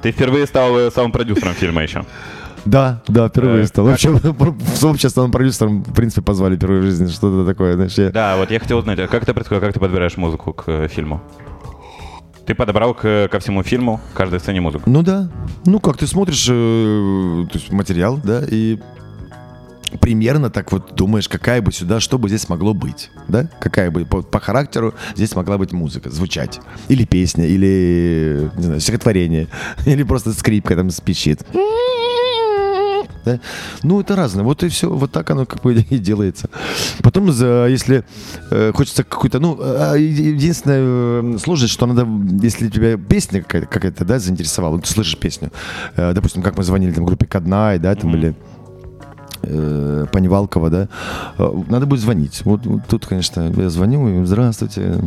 Ты 0.02 0.12
впервые 0.12 0.46
стал 0.48 0.78
э, 0.78 0.92
самым 0.92 1.12
продюсером 1.12 1.54
фильма 1.54 1.84
еще. 1.84 2.06
Да, 2.66 3.02
да, 3.08 3.28
впервые 3.28 3.64
Э, 3.64 3.68
стал. 3.68 3.86
Вообще, 3.86 4.10
в 4.12 4.86
общем, 4.86 5.32
продюсером, 5.32 5.84
в 5.84 5.94
принципе, 5.94 6.22
позвали 6.22 6.56
впервые 6.56 6.82
в 6.82 6.86
жизни, 6.86 7.08
что-то 7.08 7.46
такое, 7.46 7.74
знаешь, 7.76 7.94
я- 7.98 8.12
Да, 8.12 8.38
вот 8.38 8.52
я 8.52 8.60
хотел 8.60 8.78
узнать, 8.78 9.00
а 9.00 9.08
как 9.08 9.24
это 9.24 9.34
происходит, 9.34 9.64
как 9.64 9.74
ты 9.74 9.80
подбираешь 9.80 10.16
музыку 10.18 10.54
к 10.54 10.64
э, 10.68 10.88
фильму? 10.88 11.22
Ты 12.46 12.56
подобрал 12.56 12.94
к- 12.94 13.28
ко 13.32 13.40
всему 13.40 13.64
фильму, 13.64 14.00
каждой 14.14 14.40
сцене 14.40 14.62
музыку. 14.62 14.90
Ну 14.90 15.04
да. 15.04 15.30
Ну 15.66 15.80
как, 15.80 15.98
ты 15.98 16.08
смотришь 16.08 16.48
э, 16.50 17.46
то 17.52 17.58
есть 17.58 17.72
материал, 17.72 18.20
да, 18.24 18.44
и 18.50 18.80
примерно 20.00 20.50
так 20.50 20.72
вот 20.72 20.96
думаешь, 20.96 21.28
какая 21.28 21.62
бы 21.62 21.72
сюда, 21.72 22.00
что 22.00 22.18
бы 22.18 22.30
здесь 22.30 22.48
могло 22.50 22.74
быть, 22.74 23.12
да? 23.28 23.50
Какая 23.60 23.92
бы 23.92 24.06
по, 24.06 24.22
по 24.22 24.40
характеру 24.40 24.94
здесь 25.16 25.36
могла 25.36 25.58
быть 25.58 25.74
музыка, 25.74 26.10
звучать. 26.10 26.60
Или 26.88 27.06
песня, 27.06 27.46
или, 27.46 28.50
не 28.56 28.64
знаю, 28.64 28.80
стихотворение, 28.80 29.48
или 29.86 30.04
просто 30.04 30.34
скрипка 30.34 30.76
там 30.76 30.90
спичит. 30.92 31.46
Да? 33.26 33.40
Ну, 33.84 34.02
это 34.02 34.16
разное. 34.16 34.44
Вот 34.44 34.64
и 34.64 34.70
все. 34.70 34.90
Вот 34.90 35.12
так 35.12 35.30
оно 35.30 35.46
как 35.46 35.62
бы 35.62 35.74
и 35.90 35.98
делается. 35.98 36.50
Потом, 37.04 37.32
за, 37.32 37.68
если 37.68 38.04
э, 38.50 38.72
хочется 38.74 39.04
какой-то... 39.04 39.40
Ну, 39.40 39.58
а, 39.62 39.96
е- 39.96 40.32
единственная 40.32 40.80
э, 40.82 41.38
сложность, 41.40 41.74
что 41.74 41.86
надо... 41.86 42.08
Если 42.42 42.70
тебя 42.70 42.98
песня 42.98 43.42
какая-то, 43.42 43.68
какая-то 43.68 44.06
да, 44.06 44.20
заинтересовала, 44.20 44.80
ты 44.80 44.88
слышишь 44.88 45.18
песню, 45.18 45.52
э, 45.96 46.14
допустим, 46.14 46.42
как 46.42 46.58
мы 46.58 46.64
звонили 46.64 46.92
там 46.92 47.06
группе 47.06 47.26
Каднай, 47.26 47.80
да, 47.80 47.96
там, 47.96 48.16
или 48.16 48.36
э, 49.44 50.06
Панивалкова, 50.12 50.70
да, 50.70 50.88
э, 51.38 51.64
надо 51.70 51.86
будет 51.86 52.02
звонить. 52.02 52.42
Вот, 52.46 52.66
вот 52.66 52.82
тут, 52.90 53.06
конечно, 53.06 53.52
я 53.56 53.70
звоню 53.70 54.22
и 54.22 54.26
здравствуйте. 54.26 55.00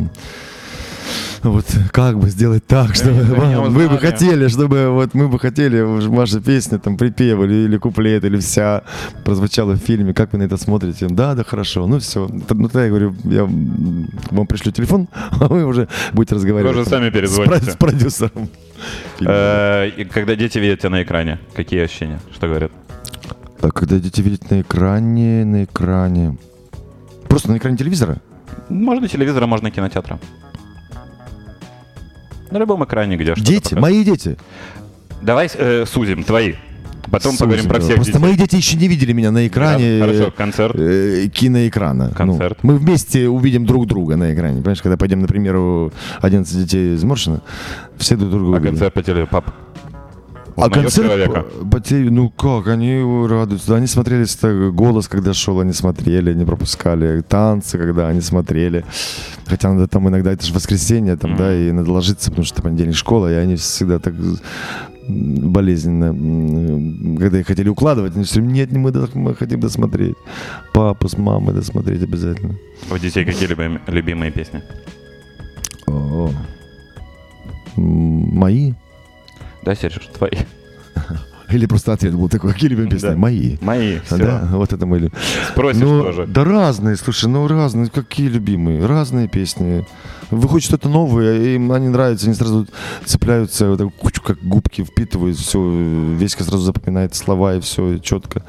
Вот 1.51 1.65
как 1.91 2.17
бы 2.17 2.29
сделать 2.29 2.65
так, 2.65 2.95
чтобы 2.95 3.23
вам- 3.23 3.73
вы 3.73 3.87
бы 3.87 3.97
хотели, 3.99 4.47
чтобы 4.47 4.89
вот 4.89 5.13
мы 5.13 5.27
бы 5.27 5.37
хотели, 5.39 5.81
ваша 5.81 6.39
песня, 6.41 6.79
там, 6.79 6.97
припев 6.97 7.39
или, 7.41 7.53
или 7.65 7.77
куплет, 7.77 8.23
или 8.25 8.37
вся 8.37 8.81
прозвучала 9.23 9.73
в 9.73 9.77
фильме, 9.77 10.13
как 10.13 10.33
вы 10.33 10.39
на 10.39 10.43
это 10.43 10.57
смотрите? 10.57 11.07
Да, 11.09 11.35
да, 11.35 11.43
хорошо, 11.43 11.85
ну 11.87 11.99
все. 11.99 12.27
Ну 12.31 12.41
тогда 12.41 12.83
я 12.83 12.89
говорю, 12.89 13.15
я 13.25 13.43
вам 14.31 14.47
пришлю 14.47 14.71
телефон, 14.71 15.07
а 15.39 15.47
вы 15.47 15.65
уже 15.65 15.87
будете 16.13 16.35
разговаривать. 16.35 16.75
Вы 16.75 16.81
уже 16.81 16.89
сами 16.89 17.09
перезвоните. 17.11 17.71
С 17.71 17.75
продюсером. 17.75 18.49
Э, 19.21 19.89
Когда 20.11 20.35
дети 20.35 20.57
видят 20.59 20.79
тебя 20.79 20.89
на 20.89 21.03
экране, 21.03 21.39
какие 21.55 21.81
ощущения? 21.83 22.19
Что 22.33 22.47
говорят? 22.47 22.71
Когда 23.73 23.97
дети 23.99 24.21
видят 24.21 24.49
на 24.51 24.61
экране, 24.61 25.45
на 25.45 25.63
экране... 25.63 26.37
Просто 27.27 27.51
на 27.51 27.57
экране 27.57 27.77
телевизора? 27.77 28.17
Можно 28.69 29.07
телевизора, 29.07 29.45
можно 29.47 29.71
кинотеатра. 29.71 30.19
На 32.51 32.57
любом 32.57 32.83
экране, 32.85 33.15
где 33.17 33.35
что-то 33.35 33.41
Дети, 33.47 33.61
показывают. 33.75 33.81
мои 33.81 34.03
дети. 34.03 34.37
Давай 35.21 35.49
э, 35.53 35.85
сузим 35.87 36.23
твои. 36.23 36.53
Потом 37.11 37.33
Сузим, 37.33 37.45
поговорим 37.45 37.69
про 37.69 37.79
всех 37.79 37.95
Просто 37.95 38.13
детей. 38.13 38.21
мои 38.25 38.35
дети 38.35 38.55
еще 38.55 38.77
не 38.77 38.87
видели 38.87 39.13
меня 39.13 39.29
на 39.31 39.45
экране. 39.47 39.99
Да, 39.99 40.05
Хорошо, 40.07 40.31
концерт. 40.35 40.75
э, 40.75 41.27
киноэкрана. 41.31 42.11
Концерт. 42.15 42.57
Ну, 42.63 42.73
мы 42.73 42.77
вместе 42.79 43.27
увидим 43.27 43.65
друг 43.67 43.85
друга 43.85 44.15
на 44.15 44.33
экране. 44.33 44.57
Понимаешь, 44.61 44.81
когда 44.81 44.97
пойдем, 44.97 45.21
например, 45.21 45.55
у 45.55 45.91
11 46.21 46.57
детей 46.63 46.95
из 46.95 47.03
Моршина, 47.03 47.41
все 47.97 48.15
друг 48.17 48.31
друга 48.31 48.45
А 48.45 48.51
увидим. 48.57 48.69
концерт 48.71 48.93
по 48.93 49.03
телевизору, 49.03 49.27
пап. 49.27 49.51
А 50.55 50.69
концерт 50.69 51.07
человека? 51.07 51.41
по, 51.41 51.65
по 51.65 51.77
теле- 51.79 52.09
ну 52.09 52.29
как, 52.29 52.67
они 52.67 53.01
радуются. 53.27 53.75
Они 53.75 53.87
смотрели 53.87 54.25
голос, 54.71 55.07
когда 55.07 55.33
шел, 55.33 55.59
они 55.59 55.73
смотрели, 55.73 56.33
не 56.33 56.45
пропускали. 56.45 57.21
Танцы, 57.21 57.77
когда 57.77 58.07
они 58.07 58.21
смотрели. 58.21 58.85
Хотя 59.47 59.71
надо 59.73 59.87
там 59.87 60.07
иногда, 60.07 60.31
это 60.31 60.45
же 60.45 60.53
воскресенье, 60.53 61.17
там, 61.17 61.31
Мгм. 61.31 61.39
да, 61.39 61.55
и 61.55 61.71
надо 61.71 61.91
ложиться, 61.91 62.29
потому 62.29 62.45
что 62.45 62.61
понедельник 62.61 62.95
школа, 62.95 63.31
и 63.31 63.35
они 63.35 63.55
всегда 63.57 63.99
так 63.99 64.13
болезненно, 65.07 66.07
когда 67.19 67.39
их 67.39 67.47
хотели 67.47 67.69
укладывать, 67.69 68.15
они 68.15 68.23
все 68.23 68.41
нет, 68.41 68.71
мы, 68.71 68.91
мы 69.13 69.35
хотим 69.35 69.59
досмотреть. 69.59 70.15
Папу 70.73 71.07
с 71.07 71.17
мамой 71.17 71.53
досмотреть 71.53 72.01
обязательно. 72.01 72.55
У 72.91 72.97
детей 72.97 73.23
какие 73.25 73.47
любим- 73.47 73.81
любимые 73.87 74.31
песни? 74.31 74.61
О. 75.87 76.29
М, 77.77 77.83
Мои? 78.35 78.73
Да, 79.65 79.75
Сереж, 79.75 80.09
твои. 80.17 80.31
Или 81.49 81.67
просто 81.67 81.93
ответ 81.93 82.13
был 82.15 82.27
такой, 82.27 82.53
какие 82.53 82.69
любимые 82.69 82.91
песни? 82.91 83.09
Да. 83.09 83.15
Мои. 83.15 83.57
Мои, 83.61 83.99
все. 83.99 84.17
Да, 84.17 84.47
вот 84.51 84.73
это 84.73 84.85
мы 84.85 84.97
любим. 84.97 85.13
Спросишь 85.51 85.81
Ну, 85.81 86.03
тоже. 86.03 86.25
Да 86.27 86.43
разные, 86.43 86.95
слушай, 86.95 87.29
ну 87.29 87.47
разные, 87.47 87.89
какие 87.89 88.27
любимые, 88.27 88.85
разные 88.85 89.27
песни. 89.27 89.85
Выходит 90.31 90.65
что-то 90.65 90.89
новое, 90.89 91.53
им 91.55 91.71
они 91.71 91.87
нравятся, 91.87 92.25
они 92.25 92.35
сразу 92.35 92.67
цепляются, 93.05 93.69
вот 93.69 93.93
кучу, 93.99 94.23
как 94.23 94.39
губки 94.41 94.83
впитывают, 94.83 95.37
все, 95.37 95.59
Веська 96.15 96.43
сразу 96.43 96.63
запоминает 96.63 97.13
слова 97.13 97.55
и 97.55 97.59
все 97.59 97.99
четко. 97.99 98.43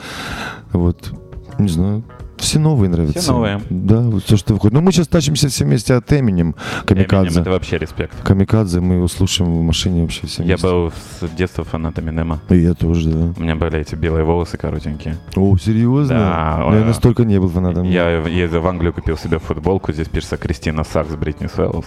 Вот, 0.73 1.13
не 1.59 1.69
знаю. 1.69 2.03
Все 2.39 2.59
новые 2.59 2.91
нравятся. 2.91 3.19
Все 3.21 3.33
новые. 3.33 3.61
Да, 3.71 4.01
вот 4.01 4.25
все, 4.25 4.37
что 4.37 4.53
выходит. 4.55 4.75
Ну, 4.75 4.81
мы 4.83 4.93
сейчас 4.93 5.09
тащимся 5.09 5.49
все 5.49 5.65
вместе 5.65 5.95
от 5.95 6.13
Eminem, 6.13 6.55
Kamikaze. 6.85 7.41
это 7.41 7.51
вообще 7.51 7.79
респект. 7.79 8.15
Камикадзе, 8.23 8.81
мы 8.81 8.97
его 8.97 9.09
слушаем 9.09 9.53
в 9.55 9.63
машине 9.63 10.03
вообще 10.03 10.27
все 10.27 10.43
Я 10.43 10.49
вместе. 10.57 10.67
был 10.67 10.93
с 10.93 11.29
детства 11.37 11.65
фанатом 11.65 12.05
Эминема. 12.05 12.41
И 12.51 12.59
я 12.59 12.75
тоже, 12.75 13.09
да. 13.11 13.33
У 13.37 13.43
меня 13.43 13.57
были 13.57 13.79
эти 13.81 13.95
белые 13.95 14.25
волосы 14.25 14.59
коротенькие. 14.59 15.17
О, 15.35 15.57
серьезно? 15.57 16.15
Да, 16.15 16.57
Ну, 16.69 16.75
Я 16.75 16.81
э, 16.83 16.85
настолько 16.85 17.25
не 17.25 17.39
был 17.41 17.49
фанатом. 17.49 17.85
Я 17.85 18.11
ездил 18.27 18.61
в 18.61 18.67
Англию, 18.67 18.93
купил 18.93 19.17
себе 19.17 19.39
футболку. 19.39 19.93
Здесь 19.93 20.09
пишется 20.09 20.37
Christina 20.37 20.85
sucks, 20.85 21.15
Britney 21.15 21.47
swallows. 21.47 21.87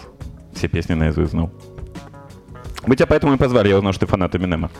Все 0.55 0.67
песни 0.67 0.93
наизусть 0.95 1.31
знал. 1.31 1.51
Мы 2.87 2.95
тебя 2.95 3.05
поэтому 3.05 3.33
и 3.33 3.37
позвали, 3.37 3.69
я 3.69 3.77
узнал, 3.77 3.93
что 3.93 4.05
ты 4.05 4.11
фанат 4.11 4.35
Эминема. 4.35 4.71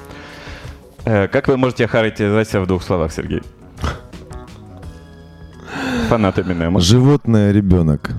Э, 1.05 1.27
Как 1.27 1.47
вы 1.47 1.57
можете 1.57 1.85
характеризовать 1.87 2.49
себя 2.49 2.61
в 2.61 2.67
двух 2.67 2.81
словах, 2.83 3.11
Сергей? 3.13 3.41
Фанат 6.09 6.39
Эминема. 6.39 6.79
Животное, 6.79 7.51
ребенок. 7.51 8.11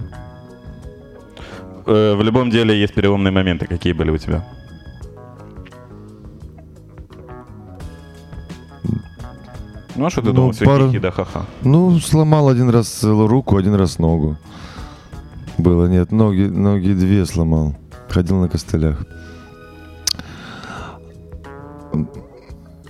Э, 1.86 2.14
В 2.14 2.22
любом 2.22 2.50
деле 2.50 2.78
есть 2.80 2.94
переломные 2.94 3.32
моменты. 3.32 3.66
Какие 3.66 3.92
были 3.92 4.10
у 4.10 4.16
тебя? 4.18 4.44
Ну, 9.96 10.06
а 10.06 10.10
что 10.10 10.20
ты 10.22 10.28
Ну, 10.28 10.34
думал? 10.34 10.52
Все 10.52 10.64
пара- 10.64 10.86
хихи 10.86 10.98
да 10.98 11.10
ха-ха. 11.10 11.46
Ну, 11.62 11.98
сломал 11.98 12.48
один 12.48 12.70
раз 12.70 13.02
руку, 13.02 13.56
один 13.56 13.74
раз 13.74 13.98
ногу. 13.98 14.36
Было, 15.58 15.86
нет, 15.86 16.12
ноги, 16.12 16.42
ноги 16.44 16.92
две 16.92 17.26
сломал. 17.26 17.74
Ходил 18.08 18.36
на 18.40 18.48
костылях. 18.48 19.04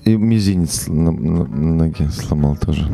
И 0.05 0.17
мизинец 0.17 0.87
на, 0.89 1.11
на- 1.11 1.45
на 1.45 1.75
ноге 1.85 2.09
сломал 2.11 2.57
тоже. 2.57 2.87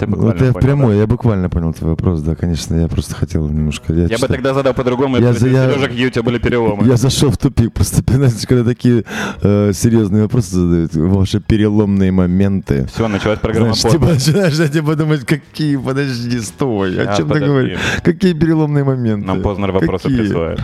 Ты 0.00 0.06
Вот 0.06 0.16
буквально 0.16 0.44
я 0.44 0.52
понял, 0.52 0.66
прямой, 0.66 0.96
я 0.98 1.06
буквально 1.06 1.50
понял 1.50 1.72
твой 1.74 1.90
вопрос, 1.90 2.22
да, 2.22 2.34
конечно, 2.34 2.74
я 2.74 2.88
просто 2.88 3.14
хотел 3.14 3.46
немножко. 3.48 3.92
да? 3.92 4.06
Я 4.06 4.18
бы 4.18 4.26
тогда 4.28 4.54
задал 4.54 4.72
по-другому. 4.72 5.18
Я 5.18 5.26
Я 5.28 5.32
за- 5.34 5.48
я- 5.48 5.70
Сережа, 5.70 5.88
какие 5.88 6.06
у 6.06 6.10
тебя 6.10 6.22
были 6.22 6.38
переломы? 6.38 6.86
Я 6.86 6.96
зашел 6.96 7.30
в 7.30 7.36
тупик, 7.36 7.72
просто, 7.74 8.02
знаете, 8.12 8.46
когда 8.46 8.64
такие 8.64 9.04
э, 9.42 9.72
серьезные 9.74 10.22
вопросы 10.22 10.54
задают, 10.56 10.94
ваши 10.94 11.40
переломные 11.40 12.10
моменты. 12.12 12.86
Все, 12.92 13.08
началась 13.08 13.38
программа 13.40 13.74
Знаешь, 13.74 13.94
типа, 13.94 14.06
начинаешь 14.14 14.54
я 14.54 14.68
типа 14.68 14.96
думать, 14.96 15.24
какие, 15.26 15.76
подожди, 15.76 16.40
стой, 16.40 16.98
о 16.98 17.12
А, 17.12 17.16
чем 17.16 17.26
ты 17.28 17.34
подожди. 17.34 17.46
говоришь? 17.48 17.78
Какие 18.02 18.32
переломные 18.32 18.84
моменты? 18.84 19.26
Нам 19.26 19.42
Познер 19.42 19.72
вопросы 19.72 20.04
Какие? 20.04 20.20
присылает. 20.20 20.60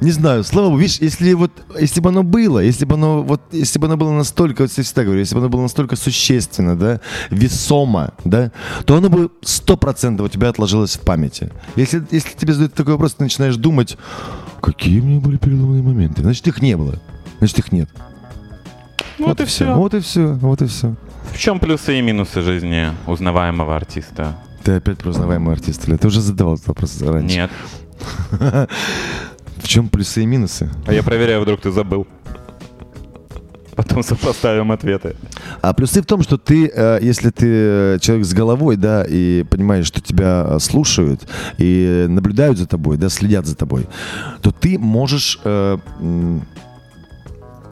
Не 0.00 0.10
знаю, 0.10 0.44
слава 0.44 0.66
богу, 0.66 0.78
видишь, 0.78 0.98
если 1.00 1.32
вот, 1.32 1.50
если 1.80 2.00
бы 2.00 2.10
оно 2.10 2.22
было, 2.22 2.58
если 2.58 2.84
бы 2.84 2.94
оно, 2.94 3.22
вот, 3.22 3.40
если 3.50 3.78
бы 3.78 3.86
оно 3.86 3.96
было 3.96 4.12
настолько, 4.12 4.62
вот 4.62 4.70
я 4.76 4.84
всегда 4.84 5.04
говорю, 5.04 5.20
если 5.20 5.34
бы 5.34 5.40
оно 5.40 5.48
было 5.48 5.62
настолько 5.62 5.96
существенно, 5.96 6.76
да, 6.76 7.00
весомо, 7.30 8.12
да, 8.24 8.52
то 8.84 8.96
оно 8.96 9.08
бы 9.08 9.30
сто 9.40 9.78
процентов 9.78 10.26
у 10.26 10.28
тебя 10.28 10.50
отложилось 10.50 10.96
в 10.96 11.00
памяти. 11.00 11.50
Если, 11.76 12.02
если 12.10 12.36
тебе 12.36 12.52
задают 12.52 12.74
такой 12.74 12.92
вопрос, 12.92 13.14
ты 13.14 13.22
начинаешь 13.22 13.56
думать, 13.56 13.96
какие 14.60 15.00
у 15.00 15.04
меня 15.04 15.20
были 15.20 15.38
переломные 15.38 15.82
моменты, 15.82 16.22
значит, 16.22 16.46
их 16.46 16.60
не 16.60 16.76
было, 16.76 17.00
значит, 17.38 17.58
их 17.58 17.72
нет. 17.72 17.88
Вот, 19.18 19.40
и 19.40 19.46
все. 19.46 19.74
Вот 19.74 19.94
и 19.94 20.00
все, 20.00 20.34
вот 20.34 20.60
и 20.60 20.66
все. 20.66 20.94
В 21.32 21.38
чем 21.38 21.58
плюсы 21.58 21.98
и 21.98 22.02
минусы 22.02 22.42
жизни 22.42 22.90
узнаваемого 23.06 23.74
артиста? 23.74 24.36
Ты 24.62 24.72
опять 24.72 24.98
про 24.98 25.08
узнаваемый 25.08 25.54
артист, 25.54 25.88
или 25.88 25.96
ты 25.96 26.08
уже 26.08 26.20
задавал 26.20 26.56
этот 26.56 26.66
вопрос 26.68 27.00
раньше? 27.00 27.34
Нет. 27.34 27.50
В 29.56 29.68
чем 29.68 29.88
плюсы 29.88 30.22
и 30.22 30.26
минусы? 30.26 30.70
А 30.86 30.92
я 30.92 31.02
проверяю, 31.02 31.42
вдруг 31.42 31.60
ты 31.60 31.70
забыл. 31.70 32.06
Потом 33.76 34.02
сопоставим 34.02 34.72
ответы. 34.72 35.16
А 35.60 35.74
плюсы 35.74 36.00
в 36.00 36.06
том, 36.06 36.22
что 36.22 36.38
ты, 36.38 36.70
э, 36.74 36.98
если 37.02 37.28
ты 37.28 37.46
э, 37.46 37.98
человек 38.00 38.24
с 38.26 38.32
головой, 38.32 38.76
да, 38.76 39.04
и 39.06 39.44
понимаешь, 39.44 39.86
что 39.86 40.00
тебя 40.00 40.46
э, 40.48 40.58
слушают 40.60 41.28
и 41.58 42.06
наблюдают 42.08 42.56
за 42.56 42.66
тобой, 42.66 42.96
да, 42.96 43.10
следят 43.10 43.46
за 43.46 43.54
тобой, 43.54 43.86
то 44.40 44.50
ты 44.50 44.78
можешь, 44.78 45.38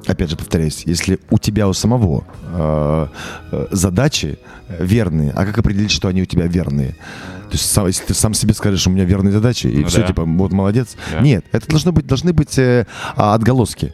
опять 0.07 0.31
же 0.31 0.37
повторяюсь, 0.37 0.83
если 0.85 1.19
у 1.31 1.39
тебя 1.39 1.69
у 1.69 1.73
самого 1.73 2.25
э, 2.53 3.07
задачи 3.71 4.39
верные, 4.79 5.31
а 5.31 5.47
как 5.47 5.59
определить, 5.59 5.91
что 5.91 6.09
они 6.09 6.21
у 6.23 6.27
тебя 6.27 6.47
верные? 6.47 6.97
То 7.51 7.53
есть 7.53 7.71
сам- 7.71 7.87
если 7.87 8.05
ты 8.05 8.15
сам 8.15 8.35
себе 8.35 8.55
скажешь, 8.55 8.87
у 8.87 8.91
меня 8.91 9.05
верные 9.05 9.33
задачи, 9.33 9.67
и 9.67 9.79
Ну 9.83 9.89
все, 9.89 10.01
да. 10.01 10.07
типа, 10.09 10.25
вот 10.25 10.53
молодец. 10.53 10.97
Да. 11.13 11.21
Нет, 11.21 11.45
это 11.53 11.69
должно 11.69 11.93
быть, 11.93 12.07
должны 12.07 12.33
быть 12.33 12.59
э, 12.59 12.87
отголоски. 13.17 13.93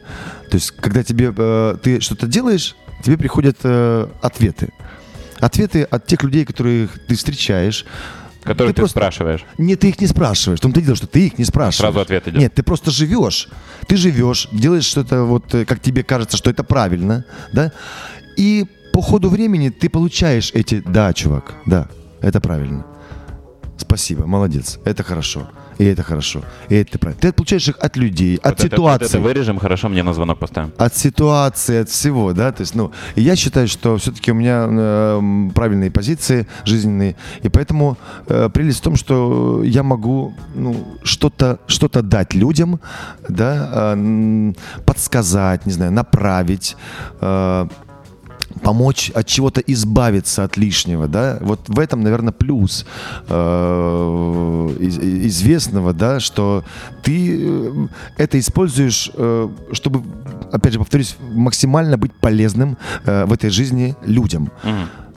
То 0.49 0.55
есть, 0.55 0.71
когда 0.71 1.03
тебе 1.03 1.33
э, 1.35 1.75
ты 1.83 1.99
что-то 2.01 2.27
делаешь, 2.27 2.75
тебе 3.03 3.17
приходят 3.17 3.57
э, 3.63 4.07
ответы. 4.21 4.69
Ответы 5.39 5.83
от 5.83 6.05
тех 6.07 6.21
людей, 6.23 6.45
которых 6.45 6.99
ты 7.07 7.15
встречаешь. 7.15 7.85
Который 8.43 8.69
ты, 8.69 8.81
просто- 8.81 8.97
спрашиваешь. 8.99 9.45
Нет, 9.59 9.79
ты 9.81 9.89
их 9.89 9.99
не 10.01 10.07
спрашиваешь. 10.07 10.59
В 10.59 10.61
том-то 10.63 10.79
и 10.79 10.83
дело, 10.83 10.95
что 10.95 11.05
ты 11.07 11.27
их 11.27 11.37
не 11.37 11.45
спрашиваешь. 11.45 11.77
Сразу 11.77 11.99
ответ 11.99 12.27
идет. 12.27 12.39
Нет, 12.39 12.53
ты 12.55 12.63
просто 12.63 12.89
живешь. 12.89 13.47
Ты 13.87 13.97
живешь, 13.97 14.47
делаешь 14.51 14.85
что-то 14.85 15.23
вот, 15.25 15.53
э, 15.53 15.65
как 15.65 15.79
тебе 15.79 16.03
кажется, 16.03 16.37
что 16.37 16.49
это 16.49 16.63
правильно, 16.63 17.25
да? 17.53 17.71
И 18.37 18.65
по 18.93 19.01
ходу 19.01 19.29
времени 19.29 19.69
ты 19.69 19.89
получаешь 19.89 20.51
эти, 20.53 20.81
да, 20.85 21.13
чувак, 21.13 21.53
да, 21.65 21.87
это 22.21 22.41
правильно. 22.41 22.85
Спасибо, 23.81 24.25
молодец, 24.27 24.79
это 24.85 25.03
хорошо. 25.03 25.49
И 25.79 25.85
это 25.85 26.03
хорошо. 26.03 26.41
И 26.69 26.75
это 26.75 26.99
правильно. 26.99 27.19
Ты 27.21 27.33
получаешь 27.33 27.67
их 27.67 27.77
от 27.79 27.97
людей, 27.97 28.35
от 28.37 28.45
Вот 28.45 28.53
это- 28.53 28.63
вот 28.63 28.71
ситуации 28.71 29.05
это 29.17 29.19
вырежем, 29.19 29.57
хорошо, 29.59 29.89
мне 29.89 30.03
на 30.03 30.13
звонок 30.13 30.37
поставим. 30.37 30.71
от 30.77 30.95
ситуации, 30.95 31.81
от 31.81 31.89
всего, 31.89 32.33
да, 32.33 32.51
то 32.51 32.61
есть, 32.61 32.75
ну, 32.75 32.91
я 33.15 33.35
считаю, 33.35 33.67
что 33.67 33.95
все-таки 33.97 34.31
у 34.31 34.35
меня 34.35 34.67
э, 34.69 35.49
правильные 35.55 35.89
позиции 35.89 36.45
жизненные, 36.65 37.15
и 37.43 37.49
поэтому 37.49 37.97
э, 38.27 38.49
прелесть 38.53 38.79
в 38.79 38.83
том, 38.83 38.95
что 38.95 39.63
я 39.63 39.81
могу, 39.81 40.33
ну, 40.55 40.75
что-то, 41.03 41.57
что-то 41.67 42.03
дать 42.03 42.35
людям, 42.35 42.79
да, 43.27 43.93
э, 43.95 44.53
подсказать, 44.85 45.65
не 45.65 45.71
знаю, 45.73 45.91
направить, 45.91 46.77
э, 47.21 47.67
помочь 48.63 49.11
от 49.15 49.25
чего-то 49.27 49.61
избавиться 49.61 50.43
от 50.43 50.57
лишнего, 50.57 51.07
да, 51.07 51.37
вот 51.41 51.61
в 51.67 51.79
этом, 51.79 52.01
наверное, 52.01 52.33
плюс 52.33 52.85
э, 53.27 54.75
из- 54.79 54.99
известного, 54.99 55.93
да, 55.93 56.19
что 56.19 56.63
ты 57.03 57.39
э, 57.41 57.87
это 58.17 58.39
используешь, 58.39 59.11
э, 59.13 59.49
чтобы, 59.71 60.03
опять 60.51 60.73
же, 60.73 60.79
повторюсь, 60.79 61.15
максимально 61.33 61.97
быть 61.97 62.13
полезным 62.13 62.77
э, 63.05 63.25
в 63.25 63.33
этой 63.33 63.49
жизни 63.49 63.95
людям 64.05 64.51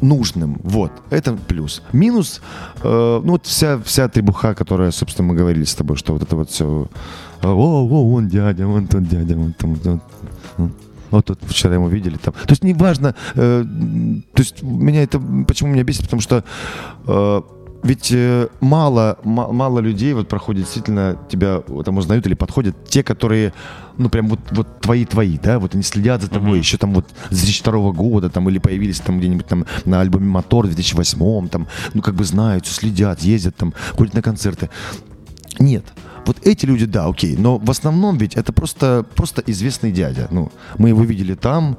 нужным. 0.01 0.61
Вот, 0.62 0.92
это 1.11 1.33
плюс. 1.49 1.83
Минус, 1.92 2.40
э, 2.83 3.20
ну 3.25 3.33
вот 3.33 3.47
вся, 3.47 3.79
вся 3.85 4.09
требуха, 4.09 4.55
которая, 4.55 4.90
собственно, 4.90 5.29
мы 5.29 5.35
говорили 5.35 5.64
с 5.64 5.75
тобой, 5.75 5.97
что 5.97 6.12
вот 6.12 6.23
это 6.23 6.37
вот 6.37 6.51
все, 6.51 6.88
о, 7.42 7.49
о, 7.49 8.14
он 8.14 8.29
дядя, 8.29 8.66
вон 8.66 8.87
тот 8.87 9.09
дядя, 9.09 9.37
вон 9.37 9.53
там, 9.53 9.77
вот, 11.14 11.31
вот 11.31 11.40
тут 11.40 11.50
вчера 11.50 11.74
ему 11.74 11.88
видели 11.88 12.16
там. 12.16 12.35
То 12.35 12.50
есть 12.50 12.62
неважно, 12.64 13.14
э, 13.35 13.64
то 14.35 14.40
есть 14.40 14.62
меня 14.62 15.03
это, 15.03 15.20
почему 15.46 15.72
меня 15.72 15.85
бесит, 15.85 16.05
потому 16.05 16.20
что 16.22 16.44
э, 17.07 17.42
ведь 17.83 18.11
э, 18.12 18.48
мало, 18.61 19.18
ма- 19.24 19.53
мало 19.53 19.79
людей 19.81 20.14
вот 20.14 20.29
проходит 20.29 20.62
действительно 20.64 21.18
тебя 21.29 21.61
там 21.85 21.98
узнают 21.98 22.27
или 22.27 22.33
подходят 22.33 22.74
те, 22.88 23.03
которые, 23.03 23.53
ну 23.98 24.09
прям 24.09 24.29
вот, 24.29 24.40
вот 24.53 24.81
твои-твои, 24.81 25.37
да, 25.37 25.59
вот 25.59 25.74
они 25.74 25.83
следят 25.83 26.22
за 26.22 26.31
тобой, 26.31 26.53
Мгм. 26.53 26.59
еще 26.61 26.79
там 26.79 26.94
вот 26.94 27.07
с 27.29 27.37
2002 27.42 27.92
года 27.92 28.31
там 28.31 28.48
или 28.48 28.59
появились 28.59 29.00
там 29.00 29.18
где-нибудь 29.18 29.46
там 29.46 29.66
на 29.85 30.00
альбоме 30.00 30.27
«Мотор» 30.27 30.64
в 30.66 30.68
2008 30.74 31.48
там, 31.48 31.66
ну 31.92 32.00
как 32.00 32.14
бы 32.14 32.24
знают, 32.24 32.66
следят, 32.66 33.20
ездят 33.20 33.55
там, 33.57 33.74
ходят 33.92 34.14
на 34.14 34.22
концерты. 34.22 34.70
Нет. 35.59 35.85
Вот 36.26 36.46
эти 36.46 36.66
люди, 36.66 36.87
да, 36.87 37.06
окей. 37.06 37.37
Но 37.37 37.58
в 37.58 37.70
основном 37.70 38.18
ведь 38.18 38.37
это 38.37 38.52
просто, 38.52 39.04
просто 39.14 39.42
известный 39.46 39.92
дядя. 39.92 40.28
Ну, 40.30 40.50
мы 40.78 40.88
его 40.88 41.04
видели 41.04 41.34
там, 41.34 41.76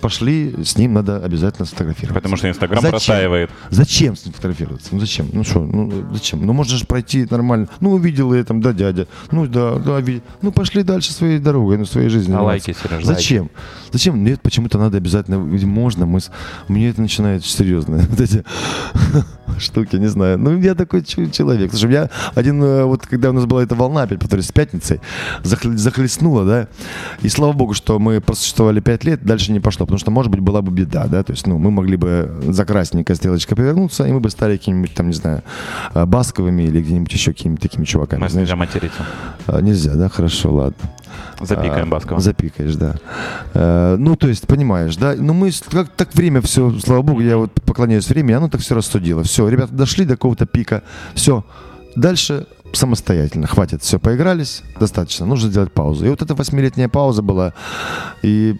пошли, 0.00 0.54
с 0.64 0.76
ним 0.76 0.92
надо 0.94 1.18
обязательно 1.24 1.66
сфотографироваться. 1.66 2.14
Потому 2.14 2.36
что 2.36 2.48
Инстаграм 2.48 2.80
Зачем? 2.80 2.90
простаивает. 2.90 3.50
Зачем 3.70 4.16
с 4.16 4.24
ним 4.24 4.34
фотографироваться? 4.34 4.88
Ну 4.92 5.00
зачем? 5.00 5.28
Ну 5.32 5.44
что, 5.44 5.60
ну 5.60 5.90
э, 5.90 6.04
зачем? 6.12 6.44
Ну 6.44 6.52
можно 6.52 6.76
же 6.76 6.84
пройти 6.84 7.26
нормально. 7.30 7.68
Ну 7.80 7.92
увидел 7.92 8.32
я 8.34 8.42
там, 8.44 8.60
да, 8.60 8.72
дядя. 8.72 9.06
Ну 9.30 9.46
да, 9.46 9.76
да, 9.76 10.00
видел. 10.00 10.22
Ну 10.42 10.52
пошли 10.52 10.82
дальше 10.82 11.12
своей 11.12 11.38
дорогой, 11.38 11.78
ну 11.78 11.84
своей 11.86 12.08
жизнью. 12.08 12.38
А 12.38 12.42
лайки, 12.42 12.74
Сереж, 12.82 13.04
Зачем? 13.04 13.50
Зачем? 13.92 14.22
Нет, 14.24 14.40
почему-то 14.42 14.78
надо 14.78 14.96
обязательно, 14.98 15.36
ведь 15.44 15.64
можно, 15.64 16.06
мы, 16.06 16.20
с- 16.20 16.30
мне 16.68 16.88
это 16.90 17.00
начинает 17.00 17.44
серьезно, 17.44 17.98
вот 18.10 18.20
эти 18.20 18.44
штуки, 19.58 19.96
не 19.96 20.08
знаю. 20.08 20.38
Ну, 20.38 20.58
я 20.58 20.74
такой 20.74 21.02
человек. 21.04 21.70
Слушай, 21.70 21.92
я 21.92 22.10
один, 22.34 22.62
э, 22.62 22.84
вот 22.84 23.06
когда 23.06 23.30
у 23.30 23.32
нас 23.32 23.44
была 23.46 23.62
эта 23.62 23.74
волна, 23.74 24.02
опять 24.02 24.18
повторюсь, 24.18 24.46
с 24.46 24.52
пятницей, 24.52 25.00
захле- 25.42 25.76
захлестнула, 25.76 26.44
да, 26.44 26.68
и 27.22 27.28
слава 27.28 27.52
богу, 27.52 27.74
что 27.74 27.98
мы 27.98 28.20
просуществовали 28.20 28.80
пять 28.80 29.04
лет, 29.04 29.22
дальше 29.22 29.51
не 29.52 29.60
пошло, 29.60 29.86
потому 29.86 29.98
что, 29.98 30.10
может 30.10 30.30
быть, 30.30 30.40
была 30.40 30.62
бы 30.62 30.72
беда, 30.72 31.06
да, 31.06 31.22
то 31.22 31.32
есть, 31.32 31.46
ну, 31.46 31.58
мы 31.58 31.70
могли 31.70 31.96
бы 31.96 32.40
за 32.48 32.64
красненькой 32.64 33.16
стрелочкой 33.16 33.56
повернуться, 33.56 34.04
и 34.04 34.12
мы 34.12 34.20
бы 34.20 34.30
стали 34.30 34.56
какими-нибудь 34.56 34.94
там, 34.94 35.08
не 35.08 35.14
знаю, 35.14 35.42
э, 35.94 36.04
басковыми 36.06 36.62
или 36.62 36.80
где-нибудь 36.80 37.12
еще 37.12 37.32
какими-то 37.32 37.62
такими 37.62 37.84
чуваками, 37.84 38.20
Мы 38.20 38.28
знаешь. 38.28 38.48
нельзя 38.48 38.56
материться. 38.56 39.04
А, 39.46 39.60
Нельзя, 39.60 39.94
да, 39.94 40.08
хорошо, 40.08 40.52
ладно. 40.54 40.76
Запикаем 41.40 41.88
А, 41.88 41.90
Баскова. 41.90 42.20
Запикаешь, 42.20 42.74
да. 42.76 42.96
Э, 43.54 43.96
ну, 43.98 44.16
то 44.16 44.28
есть, 44.28 44.46
понимаешь, 44.46 44.96
да? 44.96 45.14
Ну, 45.16 45.32
мы, 45.32 45.50
как 45.70 45.88
так 45.88 46.14
время 46.14 46.40
все, 46.40 46.78
слава 46.78 47.02
богу, 47.02 47.20
я 47.20 47.36
вот 47.36 47.52
поклоняюсь 47.62 48.08
времени, 48.08 48.32
оно 48.32 48.48
так 48.48 48.60
все 48.60 48.74
рассудило. 48.74 49.22
Все, 49.24 49.48
ребята 49.48 49.74
дошли 49.74 50.04
до 50.04 50.14
какого-то 50.14 50.46
пика. 50.46 50.82
Все, 51.14 51.44
дальше 51.96 52.46
самостоятельно, 52.72 53.46
хватит, 53.46 53.82
все, 53.82 53.98
поигрались, 53.98 54.62
достаточно, 54.80 55.26
нужно 55.26 55.50
сделать 55.50 55.72
паузу. 55.72 56.06
И 56.06 56.08
вот 56.08 56.22
эта 56.22 56.34
восьмилетняя 56.34 56.88
пауза 56.88 57.20
была, 57.22 57.52
и 58.22 58.56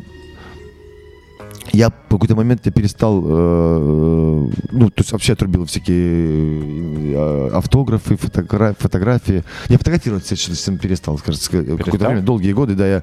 я 1.73 1.91
в 2.17 2.21
какой-то 2.21 2.37
момент 2.37 2.63
я 2.65 2.73
перестал, 2.73 3.23
э, 3.25 4.49
ну, 4.73 4.89
то 4.91 5.01
есть 5.01 5.13
вообще 5.13 5.33
отрубил 5.35 5.65
всякие 5.67 7.15
э, 7.15 7.51
автографы, 7.55 8.15
фотогра- 8.17 8.75
фотографии. 8.79 9.45
Я 9.69 9.79
фотографировать 9.79 10.25
всем 10.25 10.79
перестал, 10.79 11.19
скажем, 11.19 11.41
какое-то 11.43 11.77
Перестал? 11.85 12.11
время, 12.11 12.23
долгие 12.23 12.53
годы, 12.53 12.75
да, 12.75 12.87
я 12.87 13.03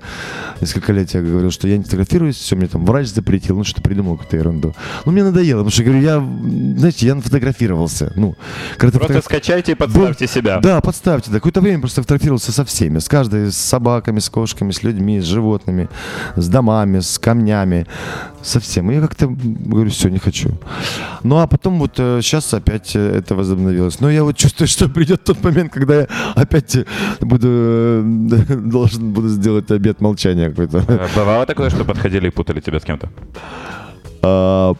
несколько 0.61 0.93
лет 0.93 1.11
я 1.13 1.21
говорил, 1.21 1.51
что 1.51 1.67
я 1.67 1.77
не 1.77 1.83
фотографируюсь, 1.83 2.35
все, 2.37 2.55
мне 2.55 2.67
там 2.67 2.85
врач 2.85 3.07
запретил, 3.07 3.57
ну, 3.57 3.63
что 3.63 3.81
придумал 3.81 4.15
какую-то 4.17 4.37
ерунду. 4.37 4.75
Ну, 5.05 5.11
мне 5.11 5.23
надоело, 5.23 5.59
потому 5.59 5.71
что, 5.71 5.83
говорю, 5.83 6.01
я, 6.01 6.19
знаете, 6.77 7.05
я 7.07 7.15
нафотографировался, 7.15 8.13
ну, 8.15 8.35
когда 8.77 8.99
Просто 8.99 9.21
фотограф- 9.21 9.25
скачайте 9.25 9.71
и 9.73 9.75
подставьте 9.75 10.27
себя. 10.27 10.59
да, 10.59 10.81
подставьте. 10.81 11.31
Да. 11.31 11.37
Какое-то 11.37 11.61
время 11.61 11.79
просто 11.79 12.01
фотографировался 12.01 12.51
со 12.51 12.65
всеми. 12.65 12.99
С 12.99 13.07
каждой, 13.07 13.51
с 13.51 13.57
собаками, 13.57 14.19
с 14.19 14.29
кошками, 14.29 14.71
с 14.71 14.83
людьми, 14.83 15.19
с 15.19 15.25
животными, 15.25 15.89
с 16.35 16.47
домами, 16.47 16.99
с 16.99 17.17
камнями. 17.19 17.85
Со 18.41 18.59
всем. 18.59 18.89
И 18.91 18.98
я 18.99 19.07
как-то 19.07 19.27
говорю, 19.27 19.89
все, 19.89 20.09
не 20.09 20.19
хочу. 20.19 20.49
Ну, 21.23 21.37
а 21.37 21.47
потом 21.47 21.79
вот 21.79 21.93
сейчас 21.95 22.53
опять 22.53 22.95
э, 22.95 23.17
это 23.17 23.35
возобновилось. 23.35 23.99
Но 23.99 24.09
я 24.09 24.23
вот 24.23 24.37
чувствую, 24.37 24.67
что 24.69 24.89
придет 24.89 25.23
тот 25.23 25.43
момент, 25.43 25.73
когда 25.73 26.01
я 26.01 26.07
опять 26.35 26.75
э, 26.75 26.85
буду, 27.21 27.47
э, 27.47 28.01
должен 28.55 29.11
буду 29.11 29.29
сделать 29.29 29.71
обед 29.71 30.01
молчания 30.01 30.49
какой-то. 30.49 30.83
Э, 30.87 31.07
Бывало 31.15 31.45
такое, 31.45 31.69
что 31.69 31.85
подходили 31.85 32.27
и 32.27 32.31
путали 32.31 32.61
тебя 32.61 32.79
с 32.79 32.83
кем-то? 32.83 33.09
А, 34.21 34.73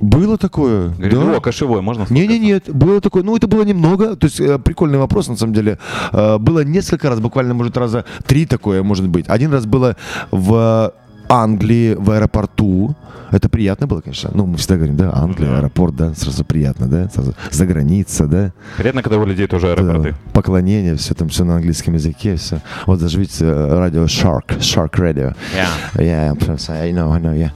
Было 0.00 0.38
такое. 0.38 0.90
Говорили, 0.90 1.14
да. 1.14 1.36
о, 1.36 1.40
кошевой, 1.40 1.82
можно 1.82 2.06
Не, 2.10 2.26
не, 2.26 2.26
сфоткаться?» 2.26 2.44
нет, 2.44 2.76
было 2.76 3.00
такое, 3.00 3.22
ну 3.22 3.36
это 3.36 3.46
было 3.46 3.62
немного, 3.64 4.16
то 4.16 4.26
есть 4.26 4.40
э, 4.40 4.58
прикольный 4.58 4.98
вопрос 4.98 5.28
на 5.28 5.36
самом 5.36 5.54
деле. 5.54 5.78
Э, 6.12 6.38
было 6.38 6.64
несколько 6.64 7.08
раз, 7.08 7.20
буквально 7.20 7.54
может 7.54 7.76
раза 7.76 8.04
три 8.26 8.46
такое 8.46 8.82
может 8.82 9.08
быть. 9.08 9.28
Один 9.28 9.52
раз 9.52 9.66
было 9.66 9.96
в 10.30 10.92
Англии 11.28 11.94
в 11.94 12.10
аэропорту. 12.10 12.94
Это 13.30 13.48
приятно 13.48 13.86
было, 13.86 14.00
конечно. 14.00 14.30
Ну, 14.32 14.46
мы 14.46 14.56
всегда 14.56 14.76
говорим, 14.76 14.96
да, 14.96 15.10
Англия, 15.14 15.48
Да. 15.50 15.58
аэропорт, 15.58 15.94
да, 15.96 16.14
сразу 16.14 16.44
приятно, 16.44 16.86
да, 16.88 17.08
сразу 17.10 17.34
за 17.50 17.66
граница, 17.66 18.26
да. 18.26 18.52
Приятно, 18.76 19.02
когда 19.02 19.18
у 19.18 19.26
людей 19.26 19.46
тоже 19.46 19.72
аэропорты. 19.72 20.12
Да, 20.12 20.30
поклонение, 20.32 20.96
все 20.96 21.14
там, 21.14 21.28
все 21.28 21.44
на 21.44 21.56
английском 21.56 21.94
языке, 21.94 22.36
все. 22.36 22.60
Вот 22.86 23.00
даже 23.00 23.18
видите, 23.18 23.44
радио 23.50 24.04
Shark, 24.04 24.58
Shark 24.60 24.92
Radio. 24.92 25.34
Yeah. 25.54 25.68
Yeah, 25.94 26.72
I 26.72 26.92
know, 26.92 27.12
I 27.12 27.20
know, 27.20 27.34
yeah. 27.36 27.50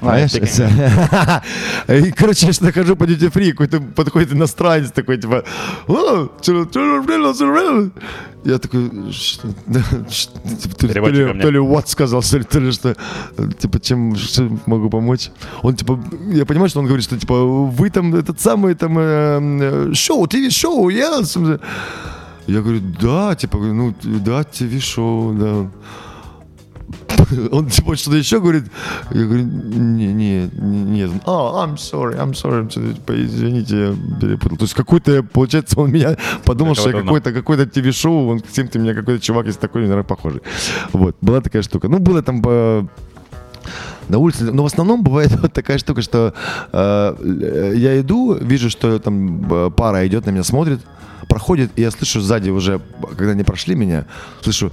Знаешь, 0.00 0.34
это- 0.34 1.42
И, 1.88 2.10
короче, 2.12 2.46
я 2.46 2.52
что 2.52 2.72
хожу 2.72 2.96
по 2.96 3.04
duty 3.04 3.32
free, 3.32 3.50
какой-то 3.50 3.80
подходит 3.80 4.32
иностранец 4.32 4.90
такой, 4.92 5.18
типа, 5.18 5.44
«О, 5.86 6.28
чё?» 6.40 6.68
я 8.44 8.58
такой, 8.58 9.12
что? 9.12 9.48
Да, 9.66 9.80
что? 10.08 10.32
Типа, 10.48 10.74
то 10.76 10.86
ли- 11.50 11.58
what 11.58 11.86
сказал, 11.86 12.22
то 12.22 12.38
ли, 12.38 12.44
то 12.44 12.60
ли 12.60 12.72
что, 12.72 12.94
типа, 13.58 13.80
чем 13.80 14.14
могу 14.66 14.88
помочь? 14.90 15.07
Он, 15.62 15.74
типа, 15.74 15.98
я 16.32 16.44
понимаю, 16.44 16.68
что 16.68 16.80
он 16.80 16.86
говорит, 16.86 17.04
что, 17.04 17.18
типа, 17.18 17.44
вы 17.44 17.90
там 17.90 18.14
этот 18.14 18.40
самый, 18.40 18.74
там, 18.74 18.98
э, 18.98 19.38
э, 19.40 19.94
шоу, 19.94 20.26
ТВ-шоу, 20.26 20.88
я... 20.90 21.20
Я 22.46 22.62
говорю, 22.62 22.80
да, 23.00 23.34
типа, 23.34 23.58
ну, 23.58 23.94
да, 24.02 24.42
ТВ-шоу, 24.42 25.34
да. 25.34 25.70
Он 27.52 27.66
типа 27.68 27.96
что-то 27.96 28.16
еще 28.16 28.40
говорит. 28.40 28.64
Я 29.10 29.24
говорю, 29.24 29.42
не, 29.44 30.06
не, 30.06 30.50
не, 30.52 30.84
нет. 30.84 31.10
А, 31.26 31.64
I'm 31.64 31.76
sorry, 31.76 32.16
I'm 32.16 32.32
sorry. 32.32 32.68
Типа, 32.68 33.12
Извините, 33.12 33.76
я 33.78 34.18
перепутал. 34.20 34.58
То 34.58 34.64
есть 34.64 34.74
какой-то, 34.74 35.22
получается, 35.22 35.80
он 35.80 35.90
меня 35.90 36.16
подумал, 36.44 36.74
что 36.74 36.90
я 36.90 37.00
какой-то, 37.00 37.32
какой-то 37.32 37.66
ТВ-шоу, 37.66 38.28
он 38.28 38.42
всем-то 38.50 38.78
меня 38.78 38.94
какой-то 38.94 39.22
чувак 39.22 39.46
есть 39.46 39.60
такой, 39.60 39.82
наверное, 39.82 40.04
похожий. 40.04 40.42
Вот, 40.92 41.16
была 41.20 41.40
такая 41.40 41.62
штука. 41.62 41.88
Ну, 41.88 41.98
было 41.98 42.22
там 42.22 42.42
по 42.42 42.88
на 44.08 44.18
улице. 44.18 44.44
Но 44.44 44.62
в 44.62 44.66
основном 44.66 45.02
бывает 45.02 45.32
вот 45.40 45.52
такая 45.52 45.78
штука, 45.78 46.02
что 46.02 46.34
э, 46.72 47.72
я 47.76 48.00
иду, 48.00 48.34
вижу, 48.34 48.70
что 48.70 48.98
там 48.98 49.46
э, 49.52 49.70
пара 49.70 50.06
идет 50.06 50.26
на 50.26 50.30
меня, 50.30 50.44
смотрит, 50.44 50.80
проходит, 51.28 51.70
и 51.76 51.82
я 51.82 51.90
слышу 51.90 52.20
сзади 52.20 52.50
уже, 52.50 52.80
когда 53.16 53.32
они 53.32 53.44
прошли 53.44 53.74
меня, 53.74 54.06
слышу, 54.42 54.72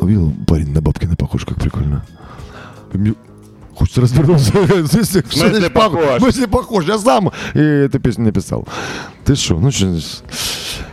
увидел 0.00 0.32
парень 0.46 0.72
на 0.72 0.80
Бабкина 0.80 1.16
похож, 1.16 1.44
как 1.44 1.60
прикольно. 1.60 2.04
Мне 2.92 3.14
Хочется 3.74 4.02
развернуться. 4.02 4.52
В 4.60 4.86
смысле, 4.86 5.70
похож? 5.70 6.18
В 6.18 6.20
смысле 6.20 6.46
похож? 6.46 6.84
Я 6.84 6.98
сам 6.98 7.32
и 7.54 7.58
эту 7.58 7.98
песню 7.98 8.26
написал. 8.26 8.68
Ты 9.24 9.34
что? 9.34 9.58
Ну 9.58 9.70
что? 9.72 9.98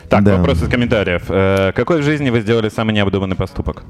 Так, 0.10 0.24
Да. 0.24 0.38
вопрос 0.38 0.62
из 0.64 0.68
комментариев. 0.68 1.24
Э, 1.30 1.72
Какой 1.76 2.02
в 2.02 2.04
жизни 2.04 2.30
вы 2.32 2.42
сделали 2.42 2.70
самый 2.70 2.94
необдуманный 2.96 3.36
поступок? 3.36 3.84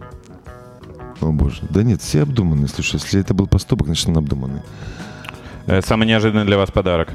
О 1.21 1.31
боже. 1.31 1.61
Да 1.69 1.83
нет, 1.83 2.01
все 2.01 2.23
обдуманные. 2.23 2.67
Слушай, 2.67 2.95
если 2.95 3.19
это 3.21 3.33
был 3.33 3.47
поступок, 3.47 3.87
значит 3.87 4.07
он 4.09 4.17
обдуманный. 4.17 4.61
Э, 5.67 5.81
Самый 5.81 6.07
неожиданный 6.07 6.45
для 6.45 6.57
вас 6.57 6.71
подарок? 6.71 7.09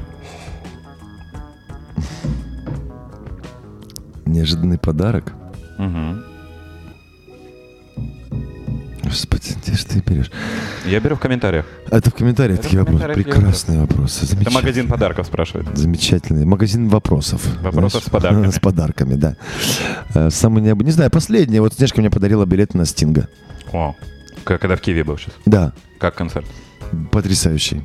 Неожиданный 4.25 4.77
подарок. 4.77 5.33
Мгм. 5.77 6.23
Господи, 9.07 9.55
где 9.61 9.73
же 9.77 9.85
ты 9.85 9.99
берешь? 10.05 10.29
Я 10.85 10.99
беру 10.99 11.15
в 11.15 11.19
комментариях. 11.19 11.65
Это 11.89 12.09
в 12.09 12.13
комментариях 12.13 12.59
Это 12.59 12.63
такие 12.63 12.81
в 12.81 12.85
вопросы. 12.85 13.03
комментариях 13.03 13.35
Прекрасные 13.35 13.79
вопросы. 13.79 14.17
Это 14.17 14.25
Замечательные. 14.27 14.61
магазин 14.61 14.87
подарков 14.87 15.27
спрашивает. 15.27 15.77
Замечательный. 15.77 16.45
Магазин 16.45 16.87
вопросов. 16.89 17.41
Вопросов 17.61 18.03
с 18.03 18.09
подарками. 18.09 18.49
С 18.51 18.59
подарками, 18.59 19.15
да. 19.15 19.35
Э, 20.13 20.29
Самый 20.29 20.61
необычный. 20.61 20.87
Не 20.87 20.91
знаю, 20.91 21.09
последнее. 21.11 21.61
Вот 21.61 21.73
Снежка 21.73 21.99
мне 22.01 22.09
подарила 22.09 22.45
билеты 22.45 22.77
на 22.77 22.85
Стинга. 22.85 23.27
О, 23.71 23.95
к- 24.43 24.57
когда 24.57 24.75
в 24.75 24.81
Киеве 24.81 25.03
был 25.03 25.17
сейчас. 25.17 25.33
Да, 25.45 25.73
Как 25.99 26.15
концерт? 26.15 26.45
Потрясающий. 27.11 27.81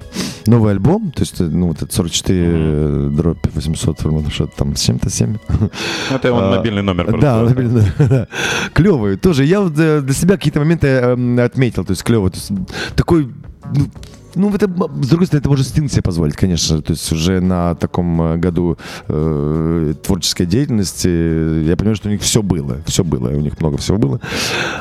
Новый 0.47 0.73
альбом, 0.73 1.13
то 1.13 1.23
есть, 1.23 1.41
э, 1.41 1.45
ну, 1.45 1.69
вот 1.69 1.77
этот 1.77 1.93
44 1.93 3.11
дробь 3.11 3.47
800, 3.55 3.99
по-моему, 3.99 4.31
что-то 4.31 4.57
там 4.57 4.77
с 4.77 4.83
чем-то 4.83 5.11
7. 5.11 5.37
Ну, 5.61 5.71
Это 6.11 6.33
он 6.33 6.45
А, 6.45 6.57
мобильный 6.57 6.83
номер 6.83 7.07
просто. 7.07 7.21
Да, 7.21 7.43
мобильный, 7.43 7.85
да. 7.99 8.27
клевый. 8.73 9.17
Тоже 9.17 9.45
я 9.45 9.61
э, 9.63 10.01
для 10.01 10.15
себя 10.15 10.37
какие-то 10.37 10.59
моменты 10.61 10.87
эм, 10.87 11.39
отметил, 11.39 11.85
то 11.85 11.93
есть 11.93 12.03
клевый. 12.03 12.31
То 12.31 12.37
есть 12.39 12.53
такой, 12.97 13.29
ну, 13.75 13.87
ну, 14.35 14.55
это, 14.55 14.67
с 14.67 15.09
другой 15.09 15.27
стороны, 15.27 15.41
это 15.41 15.49
может 15.49 15.67
Стинг 15.67 15.91
себе 15.91 16.03
позволить, 16.03 16.37
конечно. 16.37 16.81
То 16.83 16.93
есть 16.93 17.11
уже 17.13 17.41
на 17.41 17.75
таком 17.75 18.21
э, 18.23 18.37
году 18.37 18.79
э, 19.09 19.95
творческой 20.03 20.47
деятельности 20.47 21.09
э, 21.09 21.65
я 21.67 21.77
понимаю, 21.77 21.97
что 21.97 22.09
у 22.09 22.13
них 22.13 22.23
все 22.23 22.43
было. 22.43 22.79
Все 22.87 23.05
было, 23.05 23.29
у 23.29 23.41
них 23.41 23.61
много 23.61 23.77
всего 23.77 23.99
было. 23.99 24.21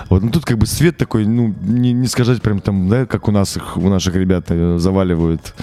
Вот, 0.09 0.23
ну 0.23 0.29
тут 0.29 0.45
как 0.45 0.57
бы 0.57 0.65
свет 0.65 0.97
такой, 0.97 1.25
ну, 1.25 1.53
не, 1.61 1.93
не 1.93 2.07
сказать 2.07 2.41
прям 2.41 2.59
там, 2.59 2.89
да, 2.89 3.05
как 3.05 3.27
у 3.27 3.31
нас 3.31 3.57
у 3.75 3.89
наших 3.89 4.15
ребят 4.15 4.45
э, 4.49 4.77
заваливают 4.77 5.53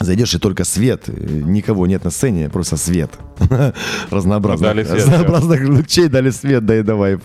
Зайдешь, 0.00 0.34
и 0.34 0.38
только 0.38 0.64
свет. 0.64 1.04
э, 1.08 1.12
Никого 1.44 1.86
нет 1.86 2.04
на 2.04 2.10
сцене, 2.10 2.48
просто 2.48 2.76
свет. 2.76 3.10
Разнообразных, 4.10 4.68
Дали 4.70 4.84
свет, 4.84 4.96
разнообразных 4.98 5.68
лучей 5.68 6.08
дали 6.08 6.30
свет, 6.30 6.64
да 6.66 6.78
и 6.78 6.82
давай. 6.82 7.18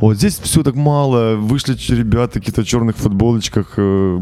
Вот 0.00 0.16
здесь 0.16 0.38
все 0.38 0.62
так 0.62 0.74
мало. 0.74 1.36
Вышли 1.36 1.74
ребята 1.94 2.40
какие-то 2.40 2.64
черных 2.64 2.96
футболочках. 2.96 3.74
э, 3.78 4.20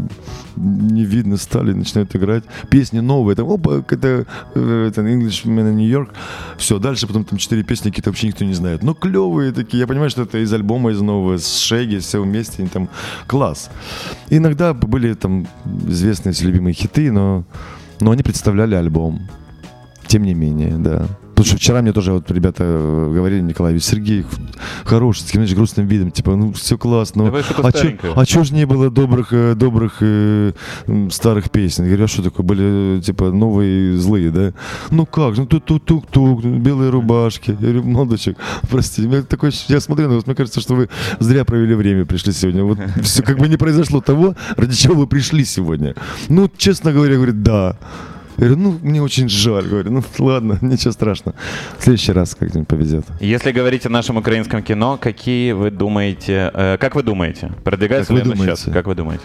Не 0.57 1.05
видно, 1.05 1.37
стали, 1.37 1.73
начинают 1.73 2.15
играть. 2.17 2.45
Песни 2.71 3.01
новые. 3.01 3.35
Там, 3.37 3.51
опа, 3.51 3.83
это, 3.89 4.27
э, 4.55 4.89
это 4.89 5.01
Englishman 5.03 5.61
in 5.71 5.75
New 5.75 5.89
York. 5.89 6.11
Все, 6.59 6.79
дальше 6.79 7.07
потом 7.07 7.25
там 7.25 7.39
четыре 7.39 7.63
песни 7.65 7.91
какие-то 7.91 8.11
вообще 8.11 8.29
никто 8.29 8.45
не 8.45 8.55
знает. 8.55 8.83
Но 8.83 8.95
клевые 8.95 9.53
такие. 9.53 9.81
Я 9.81 9.87
понимаю, 9.87 10.11
что 10.11 10.23
это 10.23 10.39
из 10.39 10.53
альбома, 10.53 10.91
из 10.93 11.01
нового, 11.01 11.39
с 11.39 11.59
Шеги, 11.59 11.99
все 11.99 12.23
вместе. 12.23 12.55
Они 12.63 12.69
там 12.69 12.89
класс. 13.27 13.71
Иногда 14.31 14.73
были 14.73 15.15
там 15.15 15.47
известные 15.89 16.33
все 16.33 16.47
любимые 16.47 16.75
хиты, 16.75 17.11
но, 17.13 17.45
но 18.01 18.11
они 18.11 18.23
представляли 18.23 18.75
альбом. 18.75 19.29
Тем 20.07 20.23
не 20.23 20.35
менее, 20.35 20.77
да. 20.77 21.07
Потому 21.37 21.49
что 21.49 21.57
вчера 21.59 21.83
мне 21.83 21.93
тоже 21.93 22.13
вот 22.13 22.31
ребята 22.31 22.65
э, 22.65 23.13
говорили, 23.13 23.43
Николай, 23.43 23.75
ведь 23.75 23.85
Сергей 23.85 24.25
хороший, 24.85 25.21
с 25.21 25.31
знаешь, 25.31 25.53
грустным 25.53 25.87
видом, 25.87 26.11
типа, 26.11 26.35
ну, 26.35 26.51
все 26.55 26.79
классно. 26.79 27.27
Давай 27.27 27.43
что-то 27.43 27.69
а 27.69 27.73
чё, 27.73 27.93
а 28.17 28.25
чё 28.25 28.43
ж 28.43 28.53
не 28.53 28.65
было 28.65 28.89
добрых, 28.91 29.35
э, 29.35 29.55
добрых 29.55 29.99
э, 30.01 30.53
старых 31.11 31.51
песен? 31.51 31.85
Я 31.85 31.91
говорю, 31.91 32.05
а 32.05 32.09
что 32.09 32.23
такое? 32.23 32.47
Были, 32.47 32.99
э, 32.99 33.01
типа, 33.03 33.33
новые 33.33 33.99
злые, 33.99 34.31
да? 34.31 34.55
Ну 34.91 35.05
как? 35.05 35.37
Ну 35.37 35.45
тук-тук-тук-тук, 35.45 36.43
белые 36.43 36.89
рубашки. 36.89 37.51
Я 37.51 37.57
говорю, 37.57 37.83
молодочек, 37.83 38.39
простите, 38.71 39.07
у 39.07 39.11
меня 39.11 39.23
такое, 39.23 39.51
ощущение- 39.51 39.75
я 39.77 39.81
смотрю 39.81 40.09
на 40.09 40.15
вас, 40.15 40.27
мне 40.27 40.35
кажется, 40.35 40.63
что 40.63 40.75
вы 40.75 40.89
зря 41.21 41.45
провели 41.45 41.75
время, 41.75 42.07
пришли 42.07 42.33
сегодня. 42.33 42.65
Вот 42.65 42.79
все 43.03 43.23
как 43.23 43.39
бы 43.39 43.47
не 43.47 43.59
произошло 43.59 44.01
того, 44.01 44.35
ради 44.57 44.75
чего 44.75 44.95
вы 44.95 45.07
пришли 45.07 45.45
сегодня. 45.45 45.95
Ну, 46.31 46.51
честно 46.57 46.93
говоря, 46.95 47.17
говорит, 47.17 47.43
да. 47.43 47.77
Я 48.39 48.47
говорю, 48.47 48.57
ну, 48.57 48.79
мне 48.83 49.03
очень 49.03 49.29
жаль. 49.29 49.65
Говорю, 49.65 49.91
ну, 49.91 50.03
ладно, 50.19 50.59
ничего 50.63 50.93
страшного. 50.93 51.37
В 51.79 51.85
следующий 51.85 52.13
раз 52.13 52.35
как-нибудь 52.35 52.69
повезет. 52.69 53.05
Если 53.21 53.53
говорить 53.53 53.87
о 53.87 53.89
нашем 53.89 54.17
украинском 54.17 54.63
кино, 54.63 54.99
какие 55.01 55.53
вы 55.53 55.71
думаете, 55.71 56.51
э, 56.53 56.77
как 56.79 56.95
вы 56.95 57.03
думаете, 57.03 57.53
продвигается 57.65 58.15
Как 58.15 58.25
ли 58.25 58.33
оно 58.33 58.45
сейчас? 58.45 58.69
Как 58.73 58.87
вы 58.87 58.95
думаете? 58.95 59.25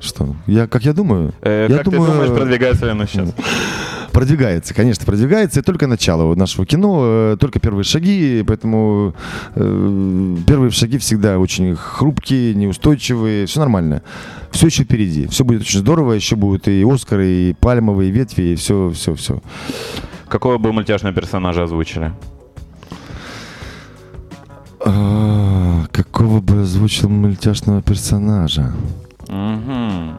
Что? 0.00 0.36
Я, 0.46 0.68
как 0.68 0.84
я 0.84 0.92
думаю? 0.92 1.32
Э, 1.42 1.66
я 1.68 1.76
как 1.76 1.86
ты 1.86 1.90
думаешь, 1.90 2.28
продвигается 2.28 2.84
ли 2.84 2.90
оно 2.92 3.06
сейчас? 3.06 3.34
Продвигается, 4.16 4.72
конечно, 4.72 5.04
продвигается. 5.04 5.60
И 5.60 5.62
только 5.62 5.86
начало 5.86 6.34
нашего 6.34 6.64
кино, 6.64 7.02
э, 7.04 7.36
только 7.38 7.60
первые 7.60 7.84
шаги. 7.84 8.42
Поэтому 8.46 9.14
э, 9.54 10.36
первые 10.46 10.70
шаги 10.70 10.96
всегда 10.96 11.38
очень 11.38 11.76
хрупкие, 11.76 12.54
неустойчивые. 12.54 13.44
Все 13.44 13.60
нормально. 13.60 14.00
Все 14.52 14.68
еще 14.68 14.84
впереди. 14.84 15.26
Все 15.26 15.44
будет 15.44 15.60
очень 15.60 15.80
здорово. 15.80 16.14
Еще 16.14 16.34
будут 16.34 16.66
и 16.66 16.82
Оскары, 16.82 17.26
и 17.26 17.52
пальмовые 17.60 18.10
ветви, 18.10 18.54
и 18.54 18.56
все, 18.56 18.90
все, 18.94 19.14
все. 19.14 19.42
Какого 20.28 20.56
бы 20.56 20.72
мультяшного 20.72 21.14
персонажа 21.14 21.64
озвучили? 21.64 22.10
А, 24.80 25.84
какого 25.92 26.40
бы 26.40 26.62
озвучил 26.62 27.10
мультяшного 27.10 27.82
персонажа? 27.82 28.72
Мгм. 29.28 30.16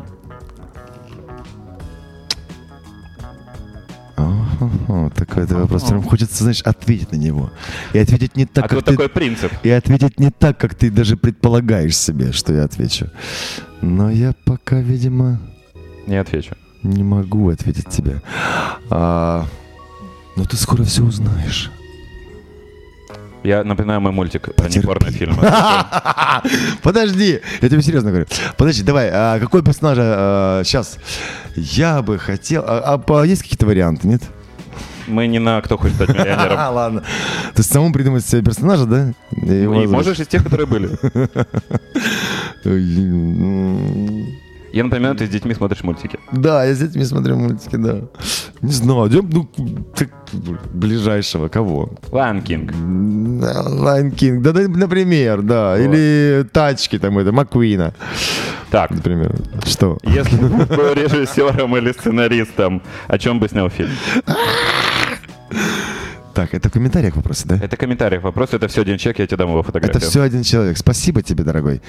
Ага, 4.60 5.10
такой 5.12 5.44
это 5.44 5.56
вопрос. 5.56 5.84
Прям 5.84 6.02
хочется, 6.04 6.44
знаешь, 6.44 6.62
ответить 6.62 7.12
на 7.12 7.18
него. 7.18 7.52
И 7.94 8.00
ответить 8.00 8.36
не 8.36 8.46
так, 8.46 8.66
А 8.66 8.68
как 8.68 8.80
ты... 8.84 8.92
такой 8.92 9.10
принцип. 9.10 9.52
И 9.64 9.70
ответить 9.70 10.20
не 10.20 10.32
так, 10.32 10.58
как 10.58 10.74
ты 10.76 10.90
даже 10.90 11.16
предполагаешь 11.18 11.96
себе, 11.98 12.32
что 12.32 12.54
я 12.54 12.64
отвечу. 12.64 13.10
Но 13.82 14.10
я 14.10 14.34
пока, 14.46 14.80
видимо, 14.80 15.40
Не 16.08 16.18
отвечу. 16.18 16.56
не 16.84 17.04
могу 17.04 17.50
ответить 17.50 17.90
тебе. 17.90 18.22
А, 18.90 19.46
но 20.36 20.46
ты 20.46 20.56
скоро 20.58 20.84
все 20.84 21.04
узнаешь. 21.04 21.72
Я 23.44 23.64
напоминаю 23.64 24.02
мой 24.02 24.12
мультик 24.12 24.54
Потерпи. 24.56 24.80
непорнофильмы. 24.80 25.38
Подожди, 26.82 27.40
я 27.62 27.70
тебе 27.70 27.82
серьезно 27.82 28.10
говорю. 28.10 28.26
Подожди, 28.58 28.84
давай, 28.84 29.10
а 29.12 29.40
какой 29.40 29.64
персонаж 29.64 29.98
сейчас? 30.68 30.98
Я 31.56 32.02
бы 32.02 32.18
хотел... 32.18 32.64
А, 32.68 32.80
а 32.80 32.98
по- 32.98 33.24
есть 33.24 33.44
какие-то 33.44 33.66
варианты, 33.66 34.08
нет? 34.08 34.22
Мы 35.08 35.28
не 35.28 35.40
на 35.40 35.62
«Кто 35.62 35.78
хочет 35.78 35.96
стать 35.96 36.10
миллионером». 36.10 36.58
А, 36.60 36.70
ладно. 36.74 37.02
То 37.02 37.58
есть 37.58 37.72
самому 37.72 37.94
придумать 37.94 38.26
себе 38.26 38.42
персонажа, 38.44 38.86
да? 38.86 39.14
И 39.32 39.68
можешь 39.68 40.20
из 40.20 40.28
тех, 40.28 40.44
которые 40.44 40.68
были. 40.68 40.90
Я 44.74 44.84
напоминаю, 44.84 45.16
ты 45.16 45.26
с 45.26 45.30
детьми 45.30 45.56
смотришь 45.56 45.84
мультики. 45.84 46.20
Да, 46.32 46.64
я 46.66 46.76
с 46.76 46.78
детьми 46.78 47.04
смотрю 47.04 47.38
мультики, 47.38 47.78
да. 47.78 48.02
Не 48.62 48.72
знаю, 48.72 49.08
идем, 49.08 49.30
ну, 49.32 49.50
так, 49.96 50.10
ближайшего, 50.74 51.48
кого? 51.48 51.90
Lion 52.12 52.44
King. 52.44 53.42
Lion 53.42 54.12
King, 54.12 54.44
да, 54.44 54.52
да, 54.52 54.68
например, 54.68 55.42
да. 55.42 55.80
Или 55.80 56.46
тачки 56.52 57.00
там, 57.00 57.18
это, 57.18 57.32
Маккуина, 57.32 57.94
Так, 58.70 58.92
например. 58.92 59.36
Что? 59.66 59.98
если 60.04 60.38
бы 60.38 60.66
был 60.66 60.94
режиссером 60.94 61.78
или 61.78 61.92
сценаристом, 61.94 62.82
о 63.08 63.18
чем 63.18 63.40
бы 63.40 63.48
снял 63.48 63.70
фильм? 63.70 63.92
Так, 66.38 66.54
это 66.54 66.70
в 66.70 66.72
комментариях 66.72 67.16
вопросы, 67.16 67.48
да? 67.48 67.56
Это 67.56 67.78
комментарий, 67.78 68.20
вопрос, 68.20 68.54
это 68.54 68.68
все 68.68 68.82
один 68.82 69.00
человек, 69.00 69.18
я 69.18 69.26
тебе 69.26 69.38
дам 69.38 69.50
его 69.50 69.64
фотографию. 69.64 69.98
Это 69.98 70.08
все 70.08 70.22
один 70.22 70.44
человек. 70.44 70.78
Спасибо 70.78 71.24
тебе, 71.24 71.44
дорогой. 71.44 71.82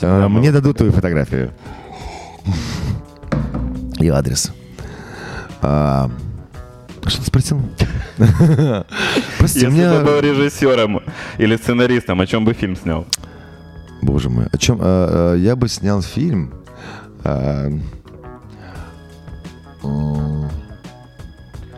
Э, 0.00 0.26
Мне 0.26 0.50
дадут 0.50 0.78
твою 0.78 0.90
фотографию. 0.90 1.52
И 4.00 4.08
адрес. 4.08 4.52
А, 5.60 6.10
Что 7.06 7.20
ты 7.20 7.26
спросил? 7.28 7.62
Прости, 9.38 9.60
Если 9.60 9.66
меня... 9.70 10.00
бы 10.00 10.04
был 10.04 10.18
режиссером 10.18 11.00
или 11.38 11.54
сценаристом, 11.54 12.20
о 12.20 12.26
чем 12.26 12.44
бы 12.44 12.54
фильм 12.54 12.74
снял? 12.74 13.06
Боже 14.02 14.30
мой, 14.30 14.46
о 14.52 14.58
чем? 14.58 14.80
а, 14.80 15.34
а, 15.34 15.36
Я 15.36 15.54
бы 15.54 15.68
снял 15.68 16.02
фильм. 16.02 16.52
а, 17.22 17.70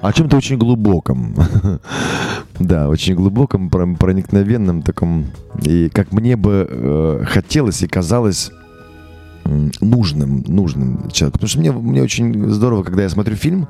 О 0.05 0.13
чем-то 0.13 0.37
очень 0.37 0.59
глубоком. 0.59 1.35
Да, 2.61 2.89
очень 2.89 3.17
глубоком, 3.17 3.69
про- 3.69 3.97
проникновенном 3.97 4.83
таком. 4.83 5.27
И 5.65 5.89
как 5.89 6.13
мне 6.13 6.37
бы 6.37 6.69
э, 6.71 7.25
хотелось 7.27 7.83
и 7.83 7.89
казалось 7.89 8.53
нужным, 9.81 10.45
нужным 10.47 11.11
человеку. 11.11 11.39
Потому 11.39 11.49
что 11.49 11.59
мне, 11.59 11.73
мне 11.73 12.01
очень 12.01 12.49
здорово, 12.51 12.85
когда 12.85 13.03
я 13.03 13.09
смотрю 13.09 13.35
фильм, 13.35 13.67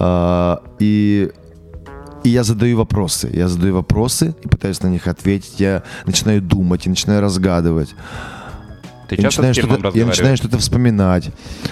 а, 0.00 0.60
и 0.80 1.30
и 2.24 2.30
я 2.30 2.42
задаю 2.42 2.76
вопросы. 2.78 3.30
Я 3.32 3.46
задаю 3.46 3.74
вопросы 3.74 4.34
и 4.44 4.48
пытаюсь 4.48 4.82
на 4.82 4.88
них 4.88 5.06
ответить. 5.06 5.60
Я 5.60 5.84
начинаю 6.04 6.42
думать 6.42 6.86
и 6.86 6.90
начинаю 6.90 7.20
разгадывать. 7.20 7.94
Ты 9.08 9.16
Я 9.16 9.22
часто 9.22 9.42
начинаю, 9.42 9.54
с 9.54 9.56
фильмом 9.56 9.78
что-то, 9.78 9.98
я 9.98 10.06
начинаю 10.06 10.36
что-то 10.36 10.58
вспоминать. 10.58 11.30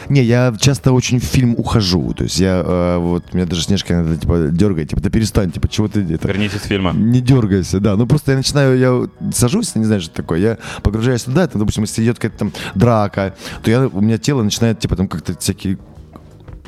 Не, 0.08 0.22
я 0.22 0.54
часто 0.58 0.92
очень 0.92 1.20
в 1.20 1.24
фильм 1.24 1.54
ухожу. 1.58 2.14
То 2.14 2.24
есть 2.24 2.40
я, 2.40 2.62
э, 2.64 2.96
вот, 2.98 3.34
меня 3.34 3.44
даже 3.44 3.62
Снежка 3.62 3.94
иногда, 3.94 4.16
типа, 4.16 4.48
дергает, 4.50 4.88
типа, 4.88 5.02
да 5.02 5.10
перестань, 5.10 5.50
типа, 5.50 5.68
чего 5.68 5.88
ты 5.88 6.00
это... 6.00 6.28
Вернитесь 6.28 6.62
с 6.62 6.66
фильма. 6.66 6.92
Не 6.92 7.20
дергайся, 7.20 7.78
да. 7.78 7.96
Ну 7.96 8.06
просто 8.06 8.32
я 8.32 8.38
начинаю, 8.38 8.78
я 8.78 9.30
сажусь, 9.32 9.74
не 9.74 9.84
знаю, 9.84 10.00
что 10.00 10.14
такое. 10.14 10.38
Я 10.38 10.58
погружаюсь 10.82 11.24
туда, 11.24 11.46
там, 11.46 11.60
допустим, 11.60 11.84
если 11.84 12.02
идет 12.02 12.18
какая-то 12.18 12.38
там 12.38 12.52
драка, 12.74 13.34
то 13.62 13.70
я, 13.70 13.86
у 13.86 14.00
меня 14.00 14.16
тело 14.16 14.42
начинает, 14.42 14.78
типа, 14.78 14.96
там 14.96 15.06
как-то 15.06 15.38
всякие 15.38 15.78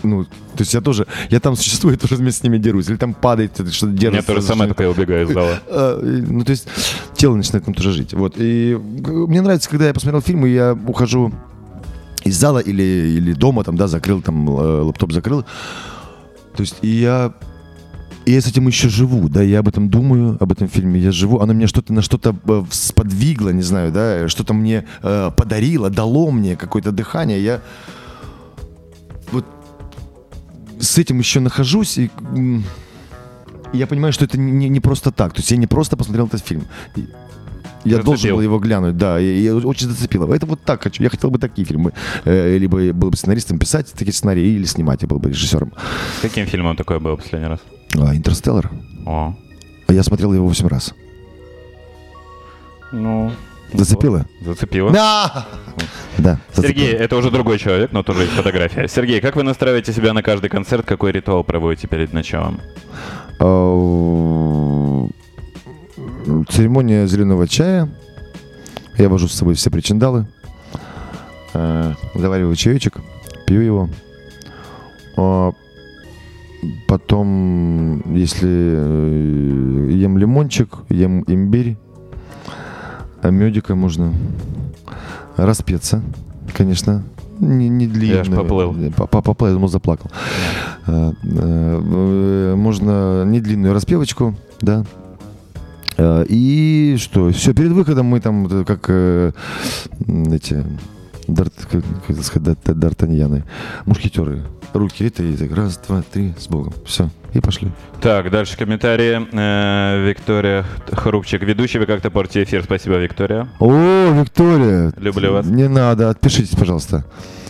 ну, 0.03 0.25
то 0.25 0.31
есть 0.59 0.75
я 0.75 0.81
тоже, 0.81 1.07
я 1.31 1.41
там 1.41 1.57
существую, 1.57 1.99
тоже 1.99 2.17
вместе 2.17 2.41
с 2.41 2.43
ними 2.43 2.59
дерусь. 2.59 2.89
Или 2.89 2.97
там 2.97 3.15
падает, 3.15 3.53
что-то 3.53 3.87
меня 3.87 3.99
держится. 3.99 4.33
то 4.33 4.41
же 4.41 4.47
самое, 4.47 4.69
только 4.69 4.85
я 4.85 4.91
убегаю 4.91 5.27
из 5.27 5.33
зала. 5.33 5.61
А, 5.69 6.01
Ну, 6.01 6.45
то 6.45 6.51
есть 6.51 6.69
тело 7.17 7.35
начинает 7.37 7.65
там 7.65 7.75
тоже 7.75 7.93
жить. 7.93 8.15
Вот. 8.15 8.35
И 8.37 8.79
мне 8.79 9.41
нравится, 9.41 9.69
когда 9.69 9.87
я 9.87 9.95
посмотрел 9.95 10.21
фильм, 10.23 10.47
и 10.47 10.51
я 10.51 10.77
ухожу 10.87 11.33
из 12.25 12.37
зала 12.37 12.59
или, 12.59 12.83
или 12.83 13.33
дома, 13.33 13.65
там, 13.65 13.77
да, 13.77 13.87
закрыл, 13.87 14.21
там, 14.23 14.49
э, 14.49 14.81
лаптоп 14.83 15.13
закрыл. 15.13 15.43
То 16.57 16.63
есть 16.63 16.77
и 16.83 16.89
я 16.89 17.33
и 18.29 18.33
я 18.33 18.43
с 18.43 18.47
этим 18.47 18.67
еще 18.67 18.91
живу, 18.91 19.29
да, 19.31 19.43
я 19.43 19.61
об 19.61 19.69
этом 19.69 19.89
думаю, 19.89 20.37
об 20.39 20.53
этом 20.53 20.69
фильме, 20.69 21.01
я 21.01 21.13
живу, 21.13 21.41
оно 21.41 21.55
меня 21.55 21.67
что-то 21.67 21.95
на 21.95 22.03
что-то 22.03 22.37
э, 22.47 22.65
сподвигло, 22.71 23.51
не 23.51 23.63
знаю, 23.63 23.91
да, 23.91 24.29
что-то 24.29 24.53
мне 24.53 24.85
э, 25.03 25.31
подарило, 25.35 25.89
дало 25.89 26.31
мне 26.31 26.55
какое-то 26.55 26.93
дыхание, 26.93 27.43
я 27.43 27.61
с 30.81 30.99
этим 30.99 31.19
еще 31.19 31.41
нахожусь, 31.41 31.99
и 31.99 32.11
я 33.73 33.87
понимаю, 33.87 34.13
что 34.13 34.25
это 34.25 34.39
не, 34.39 34.69
не 34.69 34.81
просто 34.81 35.11
так. 35.13 35.33
То 35.35 35.41
есть 35.41 35.51
я 35.51 35.57
не 35.57 35.67
просто 35.67 35.97
посмотрел 35.97 36.27
этот 36.27 36.45
фильм. 36.47 36.65
Я 37.85 37.97
Зацепил. 37.97 38.05
должен 38.05 38.31
был 38.33 38.41
его 38.41 38.59
глянуть, 38.59 38.97
да, 38.97 39.21
и, 39.21 39.45
и 39.45 39.51
очень 39.51 39.89
зацепило. 39.89 40.33
Это 40.35 40.47
вот 40.47 40.61
так 40.63 40.83
хочу. 40.83 41.03
Я 41.03 41.11
хотел 41.11 41.31
бы 41.31 41.39
такие 41.39 41.65
фильмы. 41.67 41.93
Э, 42.25 42.59
либо 42.59 42.81
я 42.81 42.93
был 42.93 43.11
бы 43.11 43.17
сценаристом 43.17 43.59
писать 43.59 43.93
такие 43.93 44.13
сценарии, 44.13 44.43
или 44.43 44.65
снимать, 44.65 45.03
я 45.03 45.09
был 45.09 45.19
бы 45.19 45.29
режиссером. 45.29 45.73
С 46.19 46.23
каким 46.23 46.47
фильмом 46.47 46.77
такое 46.77 46.99
было 46.99 47.17
последний 47.17 47.49
раз? 47.49 47.61
А, 47.97 48.15
Интерстеллар. 48.15 48.71
О, 49.07 49.35
А 49.87 49.93
Я 49.93 50.03
смотрел 50.03 50.33
его 50.35 50.49
8 50.49 50.67
раз. 50.67 50.95
ну... 52.93 53.31
Зацепило? 53.73 54.27
Зацепило. 54.41 54.91
Да! 54.91 55.47
Да. 56.19 56.41
Сергей, 56.55 56.93
это 56.93 57.17
уже 57.17 57.31
другой 57.31 57.59
человек, 57.59 57.93
но 57.93 58.03
тоже 58.03 58.23
есть 58.23 58.33
фотография. 58.33 58.89
Сергей, 58.89 59.21
как 59.21 59.37
вы 59.37 59.43
настраиваете 59.45 59.93
себя 59.93 60.13
на 60.13 60.23
каждый 60.23 60.51
концерт? 60.51 60.85
Какой 60.85 61.13
ритуал 61.13 61.45
проводите 61.45 61.87
перед 61.87 62.13
началом? 62.13 62.61
А, 63.41 65.07
Церемония 66.49 67.07
зеленого 67.07 67.47
чая. 67.47 67.89
Я 68.97 69.09
вожу 69.09 69.29
с 69.29 69.35
собой 69.35 69.55
все 69.55 69.71
причиндалы. 69.71 70.27
Э, 71.55 71.95
Завариваю 72.15 72.57
чаечек, 72.57 72.99
пью 73.47 73.61
его. 73.61 73.89
А, 75.17 75.53
Потом, 76.87 78.15
если 78.15 78.49
э, 78.49 79.91
ем 79.93 80.19
лимончик, 80.19 80.79
ем 80.89 81.23
имбирь, 81.27 81.77
а 83.23 83.31
медика 83.31 83.75
можно 83.75 84.13
распеться, 85.37 86.03
конечно. 86.57 87.03
Не, 87.41 87.69
не 87.69 87.87
длинно. 87.87 88.15
Я 88.15 88.21
аж 88.23 88.29
поплыл. 88.29 88.75
П- 88.97 89.07
Поплыл, 89.07 89.49
я 89.51 89.55
думал, 89.55 89.69
заплакал. 89.69 90.11
Э, 90.89 91.13
э, 91.23 92.55
Можно 92.57 93.25
не 93.25 93.41
длинную 93.41 93.73
распевочку, 93.75 94.35
да. 94.61 94.85
Э, 95.97 96.25
И 96.29 96.97
что? 96.99 97.31
Все, 97.31 97.55
перед 97.55 97.71
выходом 97.71 98.07
мы 98.07 98.19
там, 98.21 98.65
как 98.65 98.87
э, 98.89 99.31
эти 100.33 100.65
Дарт, 101.29 101.53
как, 101.71 101.85
как 102.07 102.25
сказать, 102.25 102.59
дар- 102.65 102.75
д'Артаньяны, 102.75 103.45
мушкетеры. 103.85 104.43
Руки 104.73 105.05
это 105.07 105.23
и 105.23 105.37
так, 105.37 105.55
раз, 105.55 105.79
два, 105.87 106.03
три, 106.03 106.35
с 106.39 106.47
Богом. 106.49 106.73
Все, 106.87 107.11
и 107.35 107.41
пошли. 107.41 107.71
Так, 108.01 108.31
дальше 108.31 108.57
комментарии. 108.57 109.27
Э, 109.33 110.09
Виктория 110.09 110.65
Хрупчик. 110.91 111.43
Ведущий, 111.43 111.79
вы 111.79 111.87
как-то 111.87 112.11
портите 112.11 112.45
эфир. 112.45 112.63
Спасибо, 112.65 112.97
Виктория. 112.97 113.49
О, 113.61 114.11
Виктория! 114.13 114.93
Люблю 114.97 115.33
вас. 115.33 115.47
Не 115.47 115.69
надо, 115.69 116.11
отпишитесь, 116.11 116.57
пожалуйста. 116.57 117.05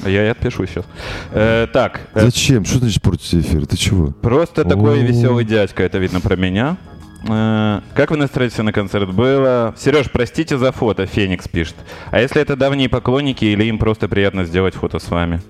Я 0.05 0.24
и 0.26 0.29
отпишу 0.29 0.66
сейчас. 0.66 0.85
Э, 1.33 1.66
так, 1.72 2.01
э, 2.14 2.20
Зачем? 2.22 2.64
Что 2.64 2.79
значит 2.79 3.03
портить 3.03 3.35
эфир? 3.35 3.66
Ты 3.66 3.76
чего? 3.76 4.09
просто 4.09 4.64
такой 4.64 5.03
веселый 5.03 5.45
дядька, 5.45 5.83
это 5.83 5.99
видно 5.99 6.20
про 6.20 6.37
меня. 6.37 6.76
Э, 7.27 7.81
Как 7.95 8.11
вы 8.11 8.16
настроитесь 8.16 8.59
на 8.59 8.73
концерт 8.73 9.12
было? 9.12 9.75
Сереж, 9.77 10.11
простите 10.11 10.59
за 10.59 10.73
фото, 10.73 11.07
Феникс 11.07 11.49
пишет. 11.49 11.77
А 12.11 12.21
если 12.21 12.41
это 12.41 12.57
давние 12.57 12.89
поклонники 12.89 13.45
или 13.45 13.64
им 13.64 13.79
просто 13.79 14.09
приятно 14.09 14.45
сделать 14.45 14.75
фото 14.75 14.99
с 14.99 15.09
вами? 15.11 15.41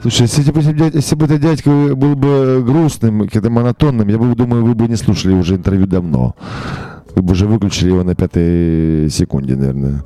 Слушай, 0.00 0.22
если, 0.22 0.52
бы, 0.52 0.60
если 0.94 1.14
бы 1.16 1.24
этот 1.24 1.40
дядька 1.40 1.70
был 1.70 2.14
бы 2.14 2.62
грустным, 2.64 3.22
каким-то 3.22 3.50
монотонным, 3.50 4.06
я 4.08 4.16
бы 4.16 4.34
думаю, 4.34 4.64
вы 4.64 4.74
бы 4.74 4.86
не 4.86 4.94
слушали 4.96 5.32
уже 5.34 5.56
интервью 5.56 5.86
давно. 5.86 6.36
Вы 7.16 7.22
бы 7.22 7.32
уже 7.32 7.46
выключили 7.46 7.88
его 7.88 8.04
на 8.04 8.14
пятой 8.14 9.10
секунде, 9.10 9.56
наверное. 9.56 10.04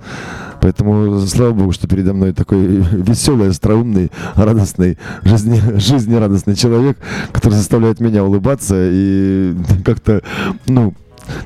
Поэтому, 0.62 1.18
слава 1.26 1.52
богу, 1.52 1.72
что 1.72 1.88
передо 1.88 2.14
мной 2.14 2.32
такой 2.32 2.64
веселый, 2.92 3.50
остроумный, 3.50 4.12
радостный, 4.36 4.96
жизни, 5.24 5.60
жизнерадостный 5.78 6.54
человек, 6.54 6.96
который 7.32 7.54
заставляет 7.54 7.98
меня 7.98 8.22
улыбаться 8.24 8.76
и 8.78 9.54
как-то, 9.84 10.22
ну, 10.66 10.94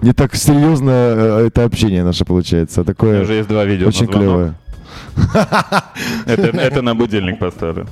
не 0.03 0.13
так 0.13 0.37
серьезно 0.37 0.91
э, 0.91 1.47
это 1.47 1.65
общение 1.65 2.05
наше 2.05 2.27
получается, 2.27 2.83
а 2.83 2.85
такое 2.85 3.23
Уже 3.23 3.35
есть 3.35 3.49
два 3.49 3.65
видео. 3.65 3.89
очень 3.89 4.07
клевое. 4.07 4.55
Это, 6.27 6.83
на 6.83 6.95
будильник 6.95 7.39
поставлю. 7.39 7.87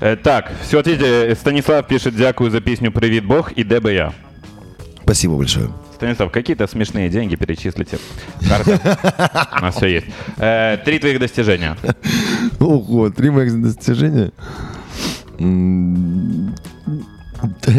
Э, 0.00 0.16
Так, 0.16 0.50
все, 0.66 0.82
Станислав 1.36 1.86
пишет 1.86 2.16
«Дякую 2.16 2.50
за 2.50 2.60
песню 2.60 2.90
«Привет, 2.90 3.24
Бог» 3.24 3.52
и 3.52 3.62
«Де 3.62 3.80
я». 3.94 4.12
Спасибо 5.04 5.36
большое. 5.36 5.70
Станислав, 6.00 6.32
какие-то 6.32 6.66
смешные 6.66 7.10
деньги 7.10 7.36
перечислите. 7.36 7.98
Карта. 8.48 9.50
У 9.58 9.62
нас 9.62 9.76
все 9.76 9.86
есть. 9.86 10.06
Э, 10.38 10.78
Три 10.82 10.98
твоих 10.98 11.20
достижения. 11.20 11.76
Ого, 12.58 13.10
три 13.10 13.28
моих 13.28 13.60
достижения. 13.60 14.32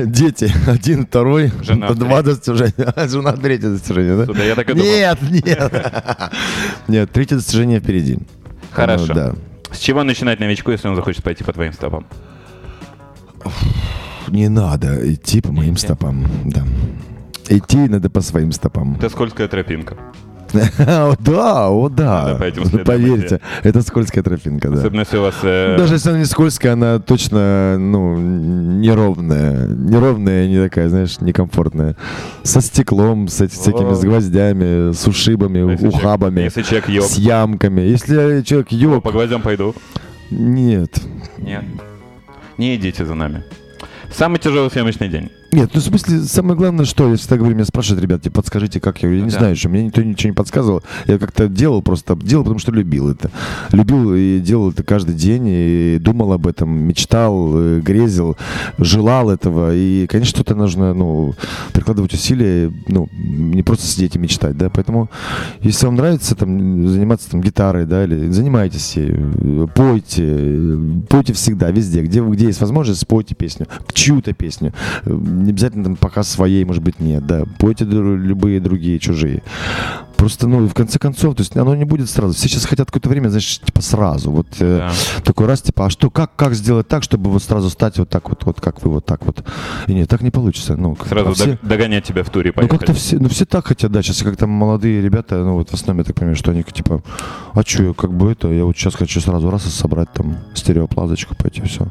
Дети. 0.05 0.53
Один, 0.67 1.07
второй. 1.07 1.51
Жена 1.63 1.93
Два 1.93 2.21
достижения. 2.21 2.93
А, 2.95 3.07
Жена 3.09 3.31
третье 3.33 3.69
достижение, 3.69 4.15
да? 4.15 4.25
Сюда, 4.27 4.43
я 4.43 4.53
так 4.53 4.69
и 4.69 4.73
думал. 4.73 4.85
Нет, 4.85 5.17
нет. 5.43 5.73
Нет, 6.87 7.11
третье 7.11 7.37
достижение 7.37 7.79
впереди. 7.79 8.19
Хорошо. 8.71 9.05
Оно, 9.05 9.13
Да. 9.15 9.33
С 9.71 9.79
чего 9.79 10.03
начинать 10.03 10.39
новичку, 10.39 10.69
если 10.69 10.87
он 10.87 10.95
захочет 10.95 11.23
пойти 11.23 11.43
по 11.43 11.53
твоим 11.53 11.73
стопам? 11.73 12.05
Не 14.27 14.47
надо 14.47 15.11
идти 15.11 15.41
по 15.41 15.51
моим 15.51 15.75
стопам, 15.75 16.27
да. 16.45 16.63
Идти 17.51 17.77
надо 17.89 18.09
по 18.09 18.21
своим 18.21 18.51
стопам. 18.51 18.95
Это 18.95 19.09
скользкая 19.09 19.47
тропинка. 19.47 19.95
О, 20.79 21.15
да, 21.19 21.69
о, 21.69 21.87
да. 21.89 22.37
Следам 22.37 22.83
Поверьте, 22.85 23.39
это 23.63 23.81
скользкая 23.81 24.21
тропинка, 24.21 24.67
да. 24.69 24.79
Особенно 24.79 24.99
если 25.01 25.17
у 25.17 25.21
вас... 25.21 25.35
э, 25.43 25.77
Даже 25.77 25.95
если 25.95 26.09
она 26.09 26.19
не 26.19 26.25
скользкая, 26.25 26.73
она 26.73 26.99
точно, 26.99 27.77
ну, 27.77 28.17
неровная. 28.17 29.67
Неровная, 29.67 30.47
не 30.49 30.61
такая, 30.61 30.89
знаешь, 30.89 31.21
некомфортная. 31.21 31.95
Со 32.43 32.59
стеклом, 32.59 33.29
с 33.29 33.47
всякими, 33.47 33.93
с 33.93 34.01
гвоздями, 34.01 34.91
с 34.91 35.07
ушибами, 35.07 35.61
ухабами, 35.87 36.41
Если 36.41 36.63
человек 36.63 36.89
с 37.01 37.17
ямками. 37.17 37.81
Если 37.81 38.41
человек 38.41 38.67
то 38.69 38.75
ёб, 38.75 39.03
по 39.03 39.11
гвоздям 39.11 39.41
пойду. 39.41 39.73
нет. 40.31 40.99
Нет. 41.37 41.63
Не 42.57 42.75
идите 42.75 43.05
за 43.05 43.13
нами. 43.15 43.43
Самый 44.13 44.37
тяжелый 44.39 44.69
съемочный 44.69 45.07
день. 45.07 45.29
Нет, 45.51 45.71
ну 45.73 45.81
в 45.81 45.83
смысле, 45.83 46.19
самое 46.21 46.55
главное, 46.57 46.85
что 46.85 47.09
я 47.09 47.17
всегда 47.17 47.37
говорю, 47.37 47.55
меня 47.55 47.65
спрашивают, 47.65 48.01
ребят, 48.01 48.21
типа, 48.21 48.35
подскажите, 48.37 48.79
как 48.79 49.03
я, 49.03 49.09
я 49.09 49.21
не 49.21 49.29
Да. 49.31 49.37
знаю, 49.39 49.55
что 49.57 49.67
мне 49.69 49.83
никто 49.83 50.01
ничего 50.01 50.29
не 50.29 50.33
подсказывал, 50.35 50.81
я 51.07 51.17
как-то 51.17 51.47
делал, 51.49 51.81
просто 51.81 52.15
делал, 52.15 52.43
потому 52.45 52.59
что 52.59 52.71
любил 52.71 53.09
это, 53.09 53.29
любил 53.73 54.13
и 54.15 54.39
делал 54.39 54.71
это 54.71 54.83
каждый 54.83 55.13
день, 55.13 55.43
и 55.47 55.97
думал 55.99 56.31
об 56.33 56.47
этом, 56.47 56.69
мечтал, 56.71 57.51
э, 57.53 57.79
грезил, 57.81 58.37
желал 58.77 59.29
этого, 59.29 59.75
и, 59.75 60.07
конечно, 60.07 60.35
что-то 60.37 60.55
нужно, 60.55 60.93
ну, 60.93 61.33
прикладывать 61.73 62.13
усилия, 62.13 62.71
ну, 62.87 63.09
не 63.13 63.61
просто 63.63 63.85
сидеть 63.87 64.15
и 64.15 64.19
мечтать, 64.19 64.57
да, 64.57 64.69
поэтому, 64.69 65.09
если 65.61 65.85
вам 65.85 65.95
нравится 65.95 66.33
там 66.35 66.87
заниматься 66.87 67.29
там 67.29 67.41
гитарой, 67.41 67.85
да, 67.85 68.05
или 68.05 68.29
занимайтесь 68.31 68.95
ею, 68.95 69.69
пойте, 69.75 70.77
пойте 71.09 71.33
всегда, 71.33 71.71
везде, 71.71 72.01
где, 72.03 72.21
где 72.21 72.45
есть 72.45 72.61
возможность, 72.61 73.01
спойте 73.01 73.35
песню, 73.35 73.67
чью-то 73.93 74.33
песню, 74.33 74.73
не 75.41 75.51
обязательно 75.51 75.83
там 75.83 75.95
пока 75.95 76.23
своей, 76.23 76.63
может 76.65 76.83
быть, 76.83 76.99
нет, 76.99 77.25
да, 77.25 77.43
пойте 77.59 77.85
любые 77.85 78.59
другие, 78.59 78.99
чужие. 78.99 79.43
Просто, 80.17 80.47
ну, 80.47 80.67
в 80.67 80.73
конце 80.75 80.99
концов, 80.99 81.33
то 81.35 81.41
есть 81.41 81.57
оно 81.57 81.73
не 81.73 81.83
будет 81.83 82.07
сразу. 82.07 82.35
Все 82.35 82.47
сейчас 82.47 82.65
хотят 82.65 82.87
какое-то 82.91 83.09
время, 83.09 83.29
знаешь, 83.29 83.59
типа 83.59 83.81
сразу. 83.81 84.29
Вот 84.29 84.45
э, 84.59 84.77
Да. 84.77 84.91
такой 85.23 85.47
раз, 85.47 85.63
типа, 85.63 85.87
а 85.87 85.89
что, 85.89 86.11
как, 86.11 86.35
как 86.35 86.53
сделать 86.53 86.87
так, 86.87 87.01
чтобы 87.01 87.31
вот 87.31 87.41
сразу 87.41 87.71
стать 87.71 87.97
вот 87.97 88.07
так 88.09 88.29
вот, 88.29 88.45
вот 88.45 88.61
как 88.61 88.83
вы, 88.83 88.91
вот 88.91 89.03
так 89.05 89.25
вот. 89.25 89.43
И 89.87 89.93
нет, 89.95 90.07
так 90.07 90.21
не 90.21 90.29
получится. 90.29 90.75
Ну, 90.77 90.95
Сразу 91.09 91.29
а 91.29 91.33
все- 91.33 91.45
дог- 91.53 91.59
догонять 91.63 92.03
тебя 92.03 92.23
в 92.23 92.29
туре 92.29 92.53
ну, 92.55 92.61
как-то 92.67 92.77
поехали. 92.77 92.97
все, 92.99 93.17
ну, 93.17 93.29
все 93.29 93.45
так 93.45 93.65
хотят, 93.65 93.91
да, 93.91 94.03
сейчас 94.03 94.21
как 94.21 94.37
там 94.37 94.51
молодые 94.51 95.01
ребята, 95.01 95.37
ну, 95.43 95.55
вот 95.55 95.71
в 95.71 95.73
основном, 95.73 95.99
я 95.99 96.03
так 96.05 96.15
понимаю, 96.15 96.35
что 96.35 96.51
они 96.51 96.61
типа, 96.61 97.01
а 97.53 97.61
что, 97.65 97.81
я 97.81 97.93
как 97.93 98.13
бы 98.13 98.31
это, 98.31 98.47
я 98.49 98.65
вот 98.65 98.77
сейчас 98.77 98.93
хочу 98.93 99.19
сразу 99.21 99.49
раз 99.49 99.65
и 99.65 99.69
собрать 99.69 100.13
там 100.13 100.37
стереоплазочку, 100.53 101.33
пойти, 101.35 101.63
все. 101.63 101.87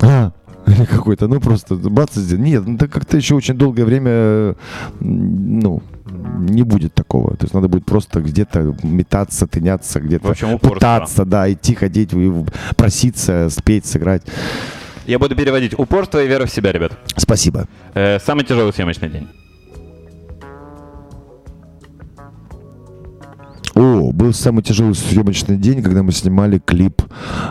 А, 0.00 0.30
или 0.68 0.84
какой-то, 0.90 1.28
ну, 1.28 1.40
просто 1.40 1.74
бац. 1.74 2.16
Нет, 2.16 2.66
ну, 2.66 2.76
это 2.76 2.88
как-то 2.88 3.16
еще 3.16 3.34
очень 3.34 3.54
долгое 3.54 3.84
время, 3.84 4.54
ну, 5.00 5.82
не 6.38 6.62
будет 6.62 6.94
такого. 6.94 7.36
То 7.36 7.44
есть 7.44 7.54
надо 7.54 7.68
будет 7.68 7.84
просто 7.84 8.20
где-то 8.20 8.74
метаться, 8.82 9.46
тыняться, 9.46 10.00
где-то 10.00 10.34
пытаться, 10.58 11.24
да, 11.24 11.50
идти, 11.52 11.74
ходить, 11.74 12.10
проситься, 12.76 13.48
спеть, 13.50 13.86
сыграть. 13.86 14.22
Я 15.06 15.18
буду 15.18 15.34
переводить 15.34 15.78
упорство 15.78 16.22
и 16.22 16.28
вера 16.28 16.44
в 16.44 16.50
себя, 16.50 16.70
ребят. 16.70 16.92
Спасибо. 17.16 17.66
Э, 17.94 18.18
самый 18.18 18.44
тяжелый 18.44 18.72
съемочный 18.72 19.08
день. 19.08 19.26
О, 23.78 24.10
был 24.12 24.32
самый 24.32 24.64
тяжелый 24.64 24.96
съемочный 24.96 25.56
день, 25.56 25.84
когда 25.84 26.02
мы 26.02 26.10
снимали 26.10 26.58
клип 26.58 27.00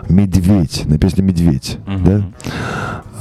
«Медведь» 0.09 0.85
на 0.85 0.99
песню 0.99 1.23
«Медведь». 1.23 1.77
Мгм. 1.87 2.03
Да? 2.03 2.27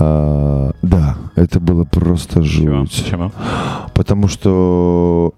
А, 0.00 0.72
да, 0.82 1.16
это 1.36 1.60
было 1.60 1.84
просто 1.84 2.42
жуть. 2.42 3.04
Почему? 3.04 3.30
Потому 3.94 4.26
что 4.26 5.34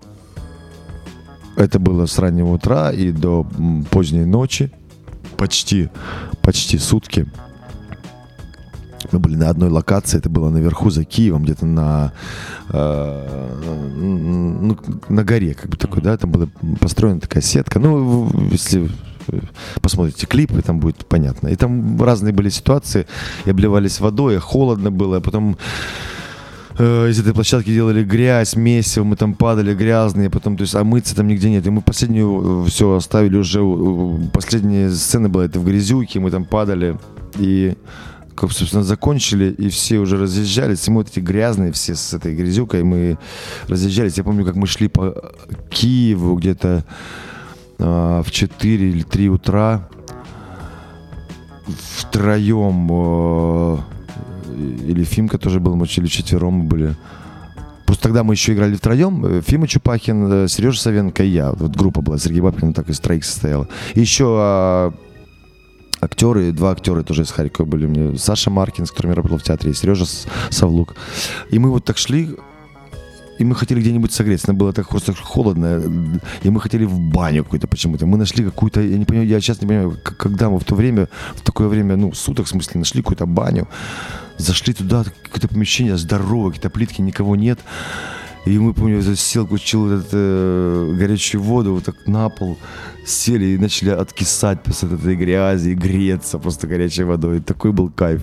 это 1.56 1.78
было 1.78 2.06
с 2.06 2.18
раннего 2.18 2.54
утра 2.54 2.90
и 2.90 3.12
до 3.12 3.46
поздней 3.90 4.24
ночи. 4.24 4.72
Почти, 5.36 5.90
почти 6.40 6.78
сутки. 6.78 7.26
Мы 9.12 9.18
были 9.18 9.36
на 9.36 9.48
одной 9.48 9.70
локации, 9.70 10.18
это 10.18 10.28
было 10.28 10.50
наверху 10.50 10.90
за 10.90 11.04
Киевом, 11.04 11.44
где-то 11.44 11.64
на, 11.64 12.12
э, 12.68 13.88
ну, 13.96 14.78
на 15.08 15.24
горе, 15.24 15.54
как 15.54 15.70
бы 15.70 15.76
такой, 15.76 16.02
да, 16.02 16.16
там 16.16 16.30
была 16.30 16.48
построена 16.80 17.20
такая 17.20 17.42
сетка. 17.42 17.78
Ну, 17.78 18.30
если 18.50 18.90
э, 19.28 19.38
посмотрите 19.80 20.26
клипы, 20.26 20.60
там 20.60 20.78
будет 20.78 21.06
понятно. 21.06 21.48
И 21.48 21.56
там 21.56 22.00
разные 22.02 22.34
были 22.34 22.50
ситуации, 22.50 23.06
и 23.46 23.50
обливались 23.50 24.00
водой, 24.00 24.36
и 24.36 24.38
холодно 24.38 24.90
было, 24.90 25.16
а 25.16 25.20
потом 25.22 25.56
э, 26.78 27.08
из 27.08 27.18
этой 27.18 27.32
площадки 27.32 27.72
делали 27.72 28.04
грязь, 28.04 28.56
месиво, 28.56 29.04
мы 29.04 29.16
там 29.16 29.32
падали 29.32 29.74
грязные, 29.74 30.28
потом, 30.28 30.58
то 30.58 30.62
есть, 30.62 30.74
а 30.74 30.84
мыться 30.84 31.16
там 31.16 31.28
нигде 31.28 31.48
нет. 31.50 31.66
И 31.66 31.70
мы 31.70 31.80
последнюю 31.80 32.64
все 32.64 32.94
оставили 32.94 33.38
уже, 33.38 33.60
э, 33.62 34.18
последняя 34.34 34.90
сцена 34.90 35.30
была, 35.30 35.46
это 35.46 35.60
в 35.60 35.64
грязюке, 35.64 36.20
мы 36.20 36.30
там 36.30 36.44
падали, 36.44 36.98
и 37.38 37.74
как, 38.38 38.52
собственно, 38.52 38.84
закончили, 38.84 39.50
и 39.50 39.68
все 39.68 39.98
уже 39.98 40.16
разъезжались, 40.16 40.86
и 40.86 40.90
мы 40.90 40.98
вот 40.98 41.08
эти 41.08 41.20
грязные 41.20 41.72
все 41.72 41.94
с 41.94 42.14
этой 42.14 42.34
грязюкой, 42.34 42.84
мы 42.84 43.18
разъезжались. 43.66 44.16
Я 44.16 44.24
помню, 44.24 44.44
как 44.44 44.54
мы 44.54 44.66
шли 44.66 44.88
по 44.88 45.32
Киеву 45.70 46.36
где-то 46.36 46.84
а, 47.78 48.22
в 48.22 48.30
4 48.30 48.90
или 48.90 49.02
3 49.02 49.28
утра 49.30 49.88
втроем 51.96 52.88
э, 52.90 53.78
или 54.86 55.04
Фимка 55.04 55.38
тоже 55.38 55.60
был, 55.60 55.76
мы 55.76 55.86
или 55.86 56.06
четвером 56.06 56.54
мы 56.54 56.64
были. 56.64 56.96
Просто 57.86 58.04
тогда 58.04 58.22
мы 58.22 58.34
еще 58.34 58.52
играли 58.54 58.74
втроем. 58.74 59.24
э, 59.24 59.42
Фима 59.42 59.66
Чупахин, 59.66 60.44
э, 60.44 60.48
Сережа 60.48 60.80
Савенко 60.80 61.22
и 61.22 61.28
я. 61.28 61.52
Вот 61.52 61.76
группа 61.76 62.00
была. 62.00 62.18
Сергей 62.18 62.40
Бабкин 62.40 62.72
так 62.72 62.88
из 62.88 63.00
троих 63.00 63.24
состояла. 63.24 63.68
Еще 63.94 64.24
а, 64.26 64.92
актеры, 66.00 66.52
два 66.52 66.70
актера 66.72 67.02
тоже 67.02 67.22
из 67.22 67.30
Харькова 67.30 67.66
были 67.66 67.86
мне. 67.86 68.18
Саша 68.18 68.50
Маркин, 68.50 68.86
с 68.86 68.90
которым 68.90 69.10
я 69.10 69.16
работал 69.16 69.38
в 69.38 69.42
театре, 69.42 69.70
и 69.70 69.74
Сережа 69.74 70.06
Савлук. 70.50 70.94
И 71.50 71.58
мы 71.58 71.70
вот 71.70 71.84
так 71.84 71.98
шли, 71.98 72.36
и 73.38 73.44
мы 73.44 73.54
хотели 73.54 73.80
где-нибудь 73.80 74.12
согреться. 74.12 74.48
Нам 74.48 74.56
было 74.56 74.72
так 74.72 74.88
просто 74.88 75.14
холодно. 75.14 75.82
И 76.42 76.50
мы 76.50 76.60
хотели 76.60 76.84
в 76.84 76.98
баню 76.98 77.44
какую-то 77.44 77.68
почему-то. 77.68 78.06
Мы 78.06 78.18
нашли 78.18 78.44
какую-то, 78.44 78.80
я 78.80 78.98
не 78.98 79.04
понимаю, 79.04 79.28
я 79.28 79.40
сейчас 79.40 79.62
не 79.62 79.68
понимаю, 79.68 79.96
когда 80.02 80.50
мы 80.50 80.58
в 80.58 80.64
то 80.64 80.74
время, 80.74 81.08
в 81.36 81.42
такое 81.42 81.68
время, 81.68 81.96
ну, 81.96 82.12
суток, 82.12 82.46
в 82.46 82.48
смысле, 82.48 82.80
нашли 82.80 83.00
какую-то 83.00 83.26
баню. 83.26 83.68
Зашли 84.38 84.74
туда, 84.74 85.04
какое-то 85.22 85.48
помещение 85.48 85.96
здоровое, 85.96 86.50
какие-то 86.50 86.70
плитки, 86.70 87.00
никого 87.00 87.36
нет. 87.36 87.60
И 88.46 88.58
мы, 88.58 88.72
помню, 88.72 89.00
я 89.00 89.16
сел, 89.16 89.44
включил 89.46 89.92
этот, 89.92 90.08
э, 90.12 90.94
горячую 90.98 91.42
воду 91.42 91.74
вот 91.74 91.84
так 91.84 91.94
на 92.06 92.28
пол, 92.28 92.56
сели 93.04 93.44
и 93.46 93.58
начали 93.58 93.90
откисать 93.90 94.62
после 94.62 94.88
этой 94.88 95.16
грязи 95.16 95.70
и 95.70 95.74
греться 95.74 96.38
просто 96.38 96.66
горячей 96.66 97.04
водой. 97.04 97.40
Такой 97.40 97.72
был 97.72 97.90
кайф. 97.90 98.22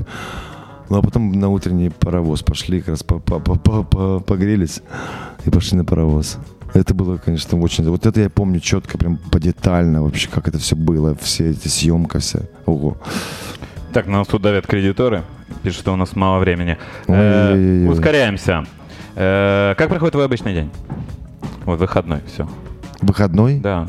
Ну 0.89 0.97
а 0.97 1.01
потом 1.01 1.31
на 1.31 1.49
утренний 1.49 1.89
паровоз 1.89 2.43
пошли, 2.43 2.79
как 2.79 2.89
раз 2.89 3.03
по- 3.03 3.19
по- 3.19 3.39
по- 3.39 3.55
по- 3.55 3.83
по- 3.83 4.19
погрелись 4.19 4.81
и 5.45 5.49
пошли 5.49 5.77
на 5.77 5.85
паровоз. 5.85 6.37
Это 6.73 6.93
было, 6.93 7.17
конечно, 7.17 7.59
очень... 7.59 7.87
Вот 7.89 8.05
это 8.05 8.19
я 8.21 8.29
помню 8.29 8.59
четко, 8.59 8.97
прям 8.97 9.17
подетально 9.17 10.03
вообще, 10.03 10.27
как 10.29 10.47
это 10.47 10.57
все 10.57 10.75
было, 10.75 11.15
все 11.15 11.51
эти 11.51 11.67
съемка 11.69 12.19
вся. 12.19 12.41
Ого. 12.65 12.97
Так, 13.93 14.07
нас 14.07 14.27
тут 14.27 14.41
давят 14.41 14.67
кредиторы. 14.67 15.23
Пишут, 15.63 15.79
что 15.81 15.93
у 15.93 15.95
нас 15.95 16.15
мало 16.15 16.39
времени. 16.39 16.77
Э, 17.07 17.87
ускоряемся. 17.87 18.65
Э, 19.15 19.75
как 19.77 19.89
проходит 19.89 20.13
твой 20.13 20.25
обычный 20.25 20.53
день? 20.53 20.71
Вот 21.65 21.79
выходной, 21.79 22.21
все. 22.27 22.47
Выходной? 23.01 23.59
Да. 23.59 23.87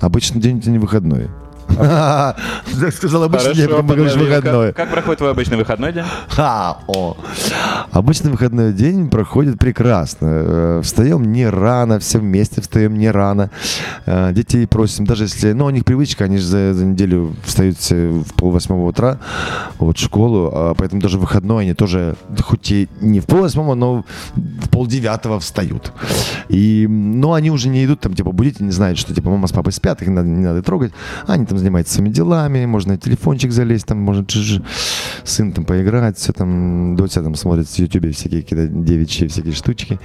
Обычный 0.00 0.40
день 0.40 0.58
это 0.58 0.70
не 0.70 0.78
выходной. 0.78 1.28
Так 2.80 2.92
сказал 2.92 3.24
обычный 3.24 3.54
день, 3.54 3.68
выходной. 3.68 4.72
Как, 4.72 4.90
проходит 4.90 5.18
твой 5.18 5.30
обычный 5.30 5.56
выходной 5.56 5.92
день? 5.92 6.04
Ха, 6.28 6.78
о. 6.86 7.16
Обычный 7.92 8.30
выходной 8.30 8.72
день 8.72 9.08
проходит 9.08 9.58
прекрасно. 9.58 10.26
Э, 10.30 10.80
Встаем 10.82 11.32
не 11.32 11.48
рано, 11.48 11.98
все 11.98 12.18
вместе 12.18 12.60
встаем 12.60 12.96
не 12.98 13.10
рано. 13.10 13.50
Э, 14.06 14.32
Детей 14.32 14.66
просим, 14.66 15.04
даже 15.04 15.24
если, 15.24 15.52
ну, 15.52 15.66
у 15.66 15.70
них 15.70 15.84
привычка, 15.84 16.24
они 16.24 16.38
же 16.38 16.44
за, 16.44 16.74
за 16.74 16.84
неделю 16.84 17.34
встают 17.44 17.78
все 17.78 18.10
в 18.10 18.34
полвосьмого 18.34 18.86
утра, 18.86 19.18
вот, 19.78 19.98
в 19.98 20.00
школу, 20.00 20.50
а 20.52 20.74
поэтому 20.74 21.00
даже 21.00 21.18
выходной 21.18 21.64
они 21.64 21.74
тоже, 21.74 22.16
хоть 22.42 22.70
и 22.70 22.88
не 23.00 23.20
в 23.20 23.26
полвосьмого, 23.26 23.74
но 23.74 24.04
в 24.34 24.68
полдевятого 24.70 25.40
встают. 25.40 25.92
И, 26.48 26.86
ну, 26.88 27.32
они 27.32 27.50
уже 27.50 27.68
не 27.68 27.84
идут 27.84 28.00
там, 28.00 28.14
типа, 28.14 28.32
будить, 28.32 28.60
не 28.60 28.72
знают, 28.72 28.98
что, 28.98 29.14
типа, 29.14 29.30
мама 29.30 29.46
с 29.46 29.52
папой 29.52 29.72
спят, 29.72 30.02
их 30.02 30.08
не 30.08 30.14
надо, 30.14 30.28
не 30.28 30.44
надо 30.44 30.62
трогать. 30.62 30.92
Они 31.26 31.46
там 31.46 31.53
занимаются 31.58 31.94
своими 31.94 32.10
делами, 32.10 32.66
можно 32.66 32.92
на 32.92 32.98
телефончик 32.98 33.52
залезть, 33.52 33.86
там, 33.86 33.98
можно 33.98 34.26
сын 35.24 35.52
там 35.52 35.64
поиграть, 35.64 36.18
все 36.18 36.32
там, 36.32 36.96
дочь 36.96 37.12
там 37.12 37.34
смотрит 37.34 37.66
в 37.66 37.78
ютубе 37.78 38.10
всякие 38.10 38.42
какие-то 38.42 38.66
девичьи 38.66 39.28
всякие 39.28 39.54
штучки. 39.54 39.98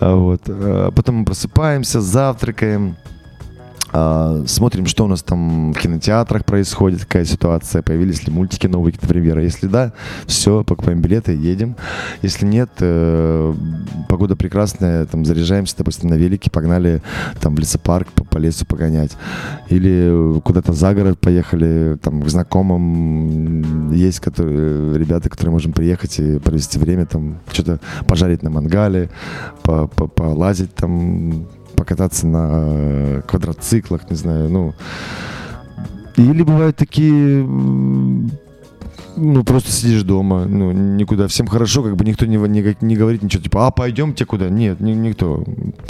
А 0.00 0.14
Вот. 0.14 0.42
А 0.46 0.90
Потом 0.90 1.16
мы 1.16 1.24
просыпаемся, 1.24 2.00
завтракаем. 2.00 2.96
А, 3.98 4.42
смотрим, 4.46 4.84
что 4.84 5.06
у 5.06 5.08
нас 5.08 5.22
там 5.22 5.72
в 5.72 5.78
кинотеатрах 5.78 6.44
происходит, 6.44 7.06
какая 7.06 7.24
ситуация, 7.24 7.80
появились 7.80 8.26
ли 8.26 8.32
мультики 8.32 8.66
новые, 8.66 8.92
премьеры. 8.92 9.42
Если 9.42 9.68
да, 9.68 9.94
все, 10.26 10.64
покупаем 10.64 11.00
билеты, 11.00 11.32
едем. 11.32 11.76
Если 12.20 12.44
нет, 12.44 12.68
э, 12.80 13.54
погода 14.06 14.36
прекрасная, 14.36 15.06
там 15.06 15.24
заряжаемся, 15.24 15.78
допустим, 15.78 16.10
на 16.10 16.14
велике, 16.14 16.50
погнали 16.50 17.00
там 17.40 17.54
в 17.56 17.58
лесопарк 17.58 18.08
по, 18.08 18.22
по 18.22 18.36
лесу 18.36 18.66
погонять. 18.66 19.16
Или 19.70 20.40
куда-то 20.40 20.74
за 20.74 20.92
город 20.92 21.18
поехали, 21.18 21.96
там 22.02 22.20
к 22.20 22.28
знакомым 22.28 23.92
есть 23.92 24.20
которые, 24.20 24.98
ребята, 24.98 25.30
которые 25.30 25.52
можем 25.52 25.72
приехать 25.72 26.18
и 26.18 26.38
провести 26.38 26.78
время, 26.78 27.06
там 27.06 27.38
что-то 27.50 27.80
пожарить 28.06 28.42
на 28.42 28.50
мангале, 28.50 29.08
по, 29.62 29.86
по, 29.86 30.06
полазить 30.06 30.74
там, 30.74 31.46
покататься 31.76 32.26
на 32.26 32.48
э, 32.52 33.22
квадроциклах, 33.26 34.10
не 34.10 34.16
знаю, 34.16 34.50
ну. 34.50 34.74
Или 36.16 36.42
бывают 36.42 36.76
такие, 36.76 37.44
ну, 39.18 39.44
просто 39.44 39.70
сидишь 39.70 40.02
дома, 40.02 40.44
ну, 40.46 40.72
никуда. 40.72 41.26
Всем 41.28 41.46
хорошо, 41.46 41.82
как 41.82 41.96
бы 41.96 42.04
никто 42.04 42.26
не, 42.26 42.36
не, 42.36 42.76
не 42.80 42.96
говорит 42.96 43.22
ничего, 43.22 43.42
типа, 43.42 43.66
а, 43.66 43.70
пойдемте 43.70 44.24
куда? 44.24 44.48
Нет, 44.50 44.80
ни- 44.80 44.92
никто. 44.92 45.44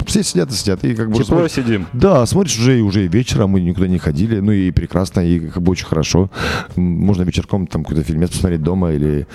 Все 0.05 0.23
сидят 0.23 0.49
и 0.51 0.53
сидят. 0.53 0.83
И 0.85 0.95
как 0.95 1.07
бы 1.09 1.13
Тепло 1.13 1.37
смотришь- 1.47 1.51
сидим. 1.53 1.87
да, 1.93 2.25
смотришь 2.25 2.57
уже 2.57 2.79
и 2.79 2.81
уже 2.81 3.05
и 3.05 3.07
вечером, 3.07 3.51
мы 3.51 3.61
никуда 3.61 3.87
не 3.87 3.99
ходили, 3.99 4.39
ну 4.39 4.51
и 4.51 4.71
прекрасно, 4.71 5.21
и 5.21 5.39
как 5.39 5.61
бы 5.63 5.71
очень 5.71 5.85
хорошо. 5.87 6.29
Можно 6.75 7.23
вечерком 7.23 7.67
там 7.67 7.83
какой-то 7.83 8.03
фильмец 8.03 8.31
посмотреть 8.31 8.63
дома 8.63 8.91
или, 8.91 9.27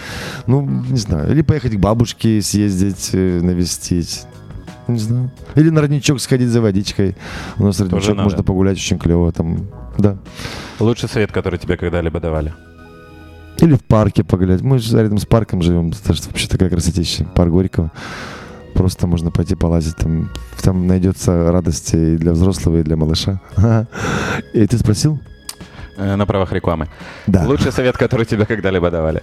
ну, 0.47 0.63
не 0.63 0.99
знаю, 0.99 1.31
или 1.33 1.43
поехать 1.43 1.75
к 1.75 1.79
бабушке 1.79 2.41
съездить, 2.43 3.11
э, 3.15 3.41
навестить. 3.43 4.25
Не 4.89 4.99
знаю. 4.99 5.31
Или 5.55 5.71
на 5.71 5.81
родничок 5.81 6.21
сходить 6.21 6.49
за 6.49 6.61
водичкой. 6.61 7.17
У 7.59 7.65
нас 7.65 7.81
родничок, 7.81 8.17
можно 8.17 8.43
погулять 8.43 8.77
очень 8.77 8.99
клево 8.99 9.33
там. 9.33 9.69
Да. 9.99 10.17
Лучший 10.81 11.09
совет, 11.09 11.33
который 11.33 11.59
тебе 11.59 11.77
когда-либо 11.77 12.21
давали. 12.21 12.53
Или 13.59 13.75
в 13.75 13.85
парке 13.85 14.25
погулять. 14.25 14.63
Мы 14.63 14.79
же 14.79 15.01
рядом 15.01 15.19
с 15.19 15.27
парком 15.27 15.63
живем. 15.63 15.91
Это 15.91 16.15
же 16.15 16.23
вообще 16.25 16.49
такая 16.49 16.71
красотища. 16.71 17.25
Парк 17.35 17.51
Горького. 17.51 17.93
Просто 18.75 19.07
можно 19.07 19.31
пойти 19.31 19.55
полазить. 19.55 19.97
Там, 19.97 20.31
там 20.63 20.87
найдется 20.87 21.53
радости 21.53 21.97
и 21.97 22.17
для 22.17 22.33
взрослого, 22.33 22.79
и 22.79 22.83
для 22.83 22.97
малыша. 22.97 23.41
И 24.55 24.67
ты 24.67 24.79
спросил? 24.79 25.21
Э, 25.97 26.17
на 26.17 26.27
правах 26.27 26.53
рекламы. 26.53 26.89
Да. 27.27 27.45
Лучший 27.47 27.71
совет, 27.71 27.97
который 27.97 28.25
тебе 28.27 28.47
когда-либо 28.47 28.91
давали. 28.91 29.23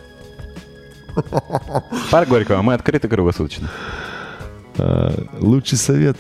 Парк 2.12 2.30
Горького, 2.30 2.62
мы 2.62 2.76
открыты 2.76 3.07
круглосуточно. 3.07 3.70
А, 4.80 5.14
Лучший 5.40 5.78
совет. 5.78 6.18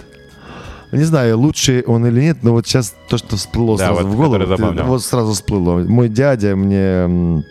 Не 0.91 1.03
знаю, 1.03 1.37
лучший 1.37 1.83
он 1.83 2.05
или 2.07 2.19
нет, 2.21 2.37
но 2.41 2.51
вот 2.53 2.65
сейчас 2.65 2.95
то, 3.09 3.17
что 3.17 3.35
всплыло 3.35 3.77
Да, 3.77 3.87
сразу 3.87 4.07
вот, 4.07 4.13
в 4.13 4.17
голову, 4.17 4.55
ты- 4.57 4.83
вот 4.83 5.03
сразу 5.03 5.33
всплыло. 5.33 5.77
Мой 5.83 6.09
дядя 6.09 6.55
мне 6.55 7.43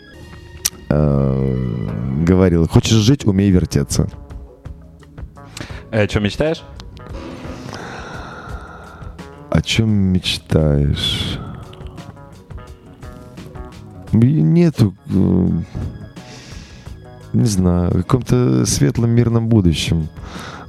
э, 0.89 2.23
говорил, 2.25 2.67
хочешь 2.67 2.97
жить, 2.97 3.25
умей 3.25 3.49
вертеться. 3.49 4.09
Э, 5.91 6.05
что, 6.07 6.19
мечтаешь? 6.19 6.63
О 9.49 9.61
чем 9.61 9.89
мечтаешь? 9.89 11.39
Нету, 14.11 14.93
э, 15.07 15.47
не 17.33 17.45
знаю, 17.45 17.91
о 17.91 17.93
каком-то 17.93 18.65
светлом 18.65 19.11
мирном 19.11 19.47
будущем 19.47 20.09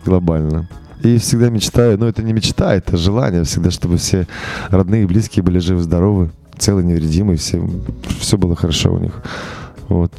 глобально. 0.05 0.69
И 1.03 1.17
всегда 1.17 1.49
мечтаю, 1.49 1.99
но 1.99 2.07
это 2.09 2.23
не 2.23 2.33
мечта, 2.33 2.75
это 2.75 2.97
желание 2.97 3.45
всегда, 3.45 3.71
чтобы 3.71 3.97
все 3.97 4.27
родные 4.69 5.05
и 5.05 5.07
близкие 5.07 5.43
были 5.43 5.59
живы-здоровы, 5.59 6.31
целы, 6.59 6.83
невредимы, 6.83 7.37
все, 7.37 7.67
все 8.19 8.37
было 8.37 8.55
хорошо 8.55 8.93
у 8.93 8.99
них. 8.99 9.23
Вот. 9.89 10.13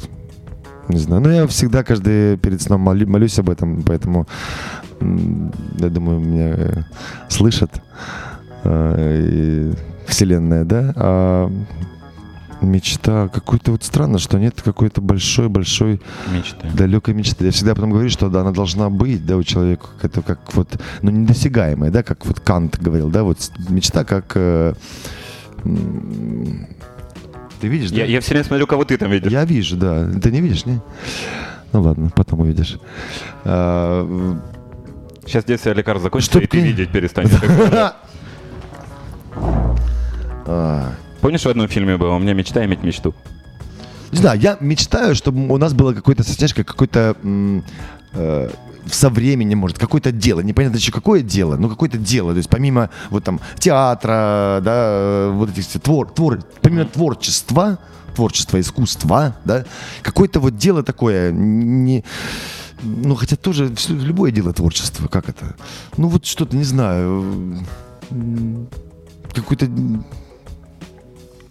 Не 0.88 0.98
знаю. 0.98 1.22
Но 1.22 1.30
я 1.30 1.46
всегда 1.46 1.84
каждый 1.84 2.36
перед 2.36 2.60
сном 2.60 2.80
молю- 2.80 3.06
молюсь 3.08 3.38
об 3.38 3.48
этом, 3.48 3.82
поэтому 3.82 4.26
я 5.00 5.88
думаю, 5.88 6.20
меня 6.20 6.48
э, 6.48 6.82
слышат 7.28 7.70
э, 8.64 9.26
и 9.30 9.72
Вселенная, 10.06 10.64
да? 10.64 10.92
А 10.96 11.52
мечта 12.62 13.28
какой-то 13.28 13.72
вот 13.72 13.82
странно, 13.84 14.18
что 14.18 14.38
нет 14.38 14.60
какой-то 14.62 15.00
большой-большой 15.00 16.00
Мечты. 16.32 16.68
далекой 16.74 17.14
мечты. 17.14 17.44
Я 17.46 17.50
всегда 17.50 17.74
потом 17.74 17.90
говорю, 17.90 18.08
что 18.10 18.28
да, 18.28 18.40
она 18.42 18.50
должна 18.52 18.88
быть, 18.90 19.24
да, 19.26 19.36
у 19.36 19.42
человека 19.42 19.86
это 20.02 20.22
как 20.22 20.54
вот, 20.54 20.68
ну, 21.02 21.10
недосягаемая, 21.10 21.90
да, 21.90 22.02
как 22.02 22.24
вот 22.26 22.40
Кант 22.40 22.78
говорил, 22.80 23.10
да, 23.10 23.22
вот 23.24 23.38
мечта 23.68 24.04
как... 24.04 24.32
э, 24.36 24.74
ты 27.60 27.68
видишь, 27.68 27.90
да? 27.90 27.98
Я, 27.98 28.04
я 28.06 28.20
все 28.20 28.30
время 28.30 28.44
смотрю, 28.44 28.66
кого 28.66 28.84
ты 28.84 28.96
там 28.98 29.10
видишь. 29.10 29.30
Я 29.30 29.44
вижу, 29.44 29.76
да. 29.76 30.08
Ты 30.20 30.30
не 30.32 30.40
видишь, 30.40 30.66
не? 30.66 30.80
Ну 31.72 31.82
ладно, 31.82 32.10
потом 32.14 32.40
увидишь. 32.40 32.78
А, 33.44 34.36
Сейчас 35.24 35.44
действие 35.44 35.74
лекарств 35.76 36.02
закончится, 36.02 36.32
Чтоб 36.38 36.42
и 36.42 36.46
ты 36.48 36.60
ты- 36.60 36.66
видеть 36.66 36.90
перестанешь. 36.90 37.30
А, 40.44 40.92
Помнишь, 41.22 41.42
в 41.42 41.48
одном 41.48 41.68
фильме 41.68 41.96
было 41.96 42.16
«У 42.16 42.18
меня 42.18 42.34
мечта 42.34 42.64
иметь 42.64 42.82
мечту»? 42.82 43.14
Не 44.10 44.18
знаю, 44.18 44.40
я 44.40 44.56
мечтаю, 44.60 45.14
чтобы 45.14 45.54
у 45.54 45.56
нас 45.56 45.72
было 45.72 45.94
какое-то, 45.94 46.24
знаешь, 46.24 46.52
как 46.52 46.66
какое-то 46.66 47.16
м, 47.22 47.64
э, 48.12 48.50
со 48.86 49.08
временем, 49.08 49.58
может, 49.58 49.78
какое-то 49.78 50.10
дело, 50.10 50.40
непонятно 50.40 50.78
еще 50.78 50.90
какое 50.90 51.22
дело, 51.22 51.56
но 51.56 51.68
какое-то 51.68 51.96
дело, 51.96 52.32
то 52.32 52.38
есть 52.38 52.48
помимо 52.50 52.90
вот 53.10 53.22
там 53.22 53.40
театра, 53.56 54.60
да, 54.64 54.74
э, 54.74 55.30
вот 55.32 55.56
этих 55.56 55.80
твор, 55.80 56.10
твор, 56.10 56.40
помимо 56.60 56.86
творчества, 56.86 57.78
творчества, 58.16 58.60
искусства, 58.60 59.36
да, 59.44 59.64
какое-то 60.02 60.40
вот 60.40 60.56
дело 60.56 60.82
такое, 60.82 61.30
не, 61.30 62.04
ну, 62.82 63.14
хотя 63.14 63.36
тоже 63.36 63.72
любое 63.88 64.32
дело 64.32 64.52
творчество, 64.52 65.06
как 65.06 65.28
это? 65.28 65.54
Ну, 65.96 66.08
вот 66.08 66.26
что-то, 66.26 66.56
не 66.56 66.64
знаю, 66.64 67.62
м, 68.10 68.68
какой-то 69.32 69.68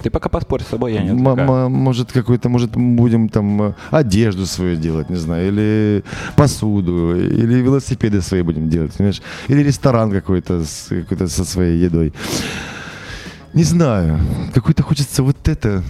Ты 0.03 0.09
пока 0.09 0.29
поспорь 0.29 0.61
с 0.63 0.67
собой, 0.67 0.93
я 0.93 1.03
не 1.03 1.09
М- 1.11 1.27
отвлекаю. 1.27 1.65
м- 1.65 1.71
может, 1.71 2.11
какой-то, 2.11 2.49
может, 2.49 2.71
будем 2.75 3.29
там 3.29 3.61
э, 3.61 3.73
одежду 3.91 4.45
свою 4.45 4.75
делать, 4.75 5.09
не 5.09 5.17
знаю, 5.17 5.47
или 5.47 6.03
посуду, 6.35 7.15
или 7.15 7.61
велосипеды 7.61 8.21
свои 8.21 8.41
будем 8.41 8.69
делать, 8.69 8.93
понимаешь? 8.97 9.21
Или 9.49 9.63
ресторан 9.63 10.11
какой-то, 10.11 10.63
с, 10.63 10.87
какой-то 10.89 11.27
со 11.27 11.45
своей 11.45 11.85
едой. 11.85 12.13
Не 13.53 13.63
знаю, 13.63 14.19
какой-то 14.53 14.83
хочется 14.83 15.23
вот 15.23 15.47
это. 15.47 15.83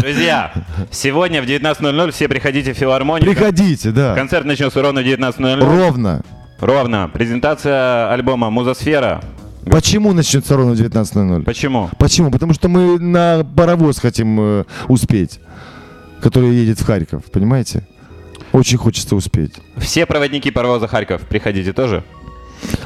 Друзья, 0.00 0.52
сегодня 0.90 1.42
в 1.42 1.46
19.00 1.46 2.10
все 2.10 2.28
приходите 2.28 2.72
в 2.72 2.76
филармонию. 2.76 3.30
Приходите, 3.30 3.90
да. 3.90 4.14
Концерт 4.14 4.44
начнется 4.46 4.82
ровно 4.82 5.02
в 5.02 5.04
19.00. 5.04 5.60
Ровно. 5.60 6.22
Ровно. 6.60 7.10
Презентация 7.12 8.10
альбома 8.12 8.50
«Музосфера». 8.50 9.22
Почему 9.70 10.12
начнется 10.12 10.56
ровно 10.56 10.74
в 10.74 10.80
19.00? 10.80 11.42
Почему? 11.44 11.90
Почему? 11.98 12.30
Потому 12.30 12.52
что 12.52 12.68
мы 12.68 12.98
на 12.98 13.46
паровоз 13.56 13.98
хотим 13.98 14.38
э, 14.40 14.64
успеть, 14.88 15.40
который 16.20 16.50
едет 16.54 16.78
в 16.78 16.84
Харьков, 16.84 17.24
понимаете? 17.32 17.86
Очень 18.52 18.76
хочется 18.76 19.16
успеть. 19.16 19.54
Все 19.78 20.04
проводники 20.06 20.50
паровоза 20.50 20.86
Харьков, 20.86 21.22
приходите 21.22 21.72
тоже. 21.72 22.04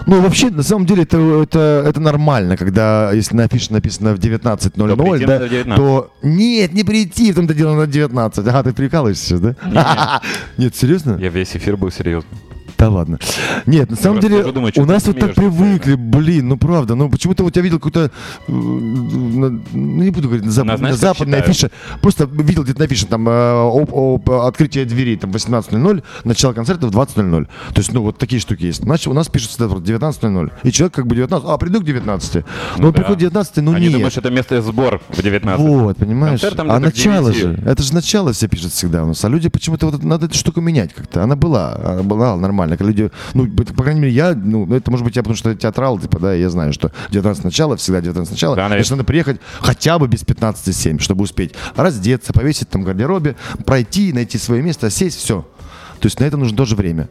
Ну, 0.06 0.20
вообще, 0.22 0.50
на 0.50 0.62
самом 0.62 0.86
деле, 0.86 1.02
это, 1.02 1.18
это, 1.42 1.84
это 1.86 2.00
нормально, 2.00 2.56
когда, 2.56 3.12
если 3.12 3.36
на 3.36 3.44
афише 3.44 3.72
написано 3.72 4.14
в 4.14 4.18
19.00, 4.18 4.70
То 4.70 4.96
прийти 4.96 5.26
да, 5.26 5.32
надо 5.34 5.46
в 5.46 5.50
19. 5.50 5.76
то 5.76 6.12
нет, 6.22 6.72
не 6.72 6.84
прийти, 6.84 7.32
в 7.32 7.34
том-то 7.34 7.54
дело 7.54 7.74
на 7.74 7.86
19. 7.86 8.46
Ага, 8.46 8.62
ты 8.62 8.72
прикалываешься 8.72 9.24
сейчас, 9.26 9.40
да? 9.40 10.22
Нет, 10.56 10.74
серьезно? 10.74 11.18
Я 11.20 11.28
весь 11.28 11.54
эфир 11.54 11.76
был 11.76 11.90
серьезно. 11.90 12.30
Да 12.78 12.88
ладно. 12.90 13.18
Нет, 13.66 13.90
на 13.90 13.96
самом 13.96 14.20
деле, 14.20 14.44
у 14.76 14.84
нас 14.84 15.06
вот 15.06 15.18
так 15.18 15.34
привыкли, 15.34 15.94
блин, 15.94 16.48
ну 16.48 16.56
правда, 16.56 16.94
ну 16.94 17.10
почему-то 17.10 17.42
вот 17.42 17.56
я 17.56 17.62
видел 17.62 17.78
какую-то, 17.78 18.04
э, 18.04 18.10
ну 18.46 19.60
не 19.72 20.10
буду 20.10 20.28
говорить, 20.28 20.46
на, 20.46 20.50
зап- 20.50 20.64
Нас, 20.64 20.80
на 20.80 20.94
знаешь, 20.94 20.94
как 20.94 21.00
западной 21.00 21.38
считают? 21.38 21.48
афише, 21.48 21.70
просто 22.00 22.24
видел 22.24 22.62
где-то 22.62 22.80
написано 22.80 23.10
там 23.10 23.28
э, 23.28 24.46
открытие 24.46 24.84
дверей 24.84 25.16
там 25.16 25.30
18.00, 25.30 26.04
начало 26.24 26.52
концерта 26.52 26.86
в 26.86 26.90
20.00. 26.90 27.44
То 27.44 27.50
есть, 27.76 27.92
ну 27.92 28.02
вот 28.02 28.18
такие 28.18 28.40
штуки 28.40 28.64
есть. 28.64 28.82
Значит, 28.82 29.08
у 29.08 29.12
нас 29.12 29.28
пишут 29.28 29.50
всегда 29.50 29.68
вот 29.68 29.82
19.00. 29.82 30.52
И 30.62 30.72
человек 30.72 30.94
как 30.94 31.06
бы 31.06 31.16
19, 31.16 31.48
а 31.48 31.58
приду 31.58 31.80
к 31.80 31.84
19. 31.84 32.44
Но 32.78 32.86
он 32.88 32.92
да. 32.92 32.92
приходит 32.92 33.18
19, 33.20 33.56
ну 33.56 33.72
думают, 33.72 34.12
что 34.12 34.20
это 34.20 34.30
место 34.30 34.62
сбор 34.62 35.00
в 35.08 35.22
19. 35.22 35.60
Вот, 35.60 35.96
понимаешь? 35.96 36.40
А 36.44 36.78
начало 36.78 37.32
9. 37.32 37.42
же, 37.42 37.62
это 37.66 37.82
же 37.82 37.94
начало 37.94 38.32
все 38.32 38.48
пишут 38.48 38.72
всегда 38.72 39.04
у 39.04 39.08
нас. 39.08 39.24
А 39.24 39.28
люди 39.28 39.48
почему-то 39.48 39.86
вот 39.86 40.02
надо 40.02 40.26
эту 40.26 40.36
штуку 40.36 40.60
менять 40.60 40.94
как-то. 40.94 41.22
Она 41.22 41.36
была, 41.36 41.74
она 41.74 42.02
была 42.02 42.36
нормально. 42.36 42.67
Когда 42.76 42.90
люди, 42.90 43.10
ну, 43.34 43.46
по 43.48 43.82
крайней 43.82 44.00
мере, 44.00 44.12
я, 44.12 44.34
ну, 44.34 44.72
это 44.74 44.90
может 44.90 45.04
быть 45.04 45.16
я, 45.16 45.22
потому 45.22 45.36
что 45.36 45.50
я 45.50 45.56
театрал, 45.56 45.98
типа, 45.98 46.18
да, 46.18 46.34
я 46.34 46.50
знаю, 46.50 46.72
что 46.72 46.92
19 47.10 47.44
начало, 47.44 47.76
всегда 47.76 48.00
19 48.00 48.30
начало. 48.32 48.56
Да, 48.56 48.68
Значит, 48.68 48.90
надо 48.90 49.04
приехать 49.04 49.40
хотя 49.60 49.98
бы 49.98 50.08
без 50.08 50.22
15.07, 50.24 51.00
чтобы 51.00 51.24
успеть 51.24 51.54
раздеться, 51.76 52.32
повесить 52.32 52.68
там 52.68 52.82
в 52.82 52.84
гардеробе, 52.84 53.36
пройти, 53.64 54.12
найти 54.12 54.38
свое 54.38 54.62
место, 54.62 54.90
сесть, 54.90 55.18
все. 55.18 55.46
То 56.00 56.06
есть 56.06 56.20
на 56.20 56.24
это 56.24 56.36
нужно 56.36 56.56
тоже 56.56 56.76
время. 56.76 57.08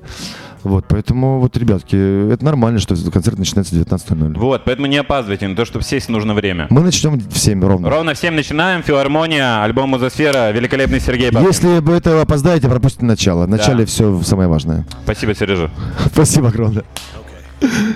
Вот, 0.68 0.86
поэтому 0.88 1.39
вот, 1.39 1.55
ребятки, 1.57 2.34
это 2.34 2.43
нормально, 2.43 2.80
что 2.80 2.95
концерт 3.11 3.39
начинается 3.39 3.74
в 3.76 3.80
19.00. 3.80 4.38
Вот, 4.38 4.63
поэтому 4.65 4.88
не 4.88 4.97
опаздывайте, 4.97 5.47
на 5.47 5.55
то, 5.55 5.65
чтобы 5.65 5.84
сесть 5.84 6.09
нужно 6.09 6.34
время. 6.34 6.68
Мы 6.70 6.82
начнем 6.82 7.18
в 7.18 7.38
7 7.38 7.63
ровно. 7.63 7.89
Ровно 7.89 8.13
в 8.13 8.18
7 8.18 8.34
начинаем, 8.34 8.84
филармония, 8.84 9.63
альбом 9.63 9.89
«Музосфера», 9.89 10.51
великолепный 10.51 10.99
Сергей 10.99 11.32
Бабкин. 11.32 11.47
Если 11.47 11.80
вы 11.80 11.93
этого 11.93 12.22
опоздаете, 12.22 12.68
пропустите 12.68 13.05
начало. 13.05 13.45
В 13.45 13.49
начале 13.49 13.86
все 13.86 14.22
самое 14.24 14.49
важное. 14.49 14.86
Спасибо, 15.03 15.34
Сережа. 15.34 15.72
Спасибо 16.13 16.49
огромное. 16.49 16.84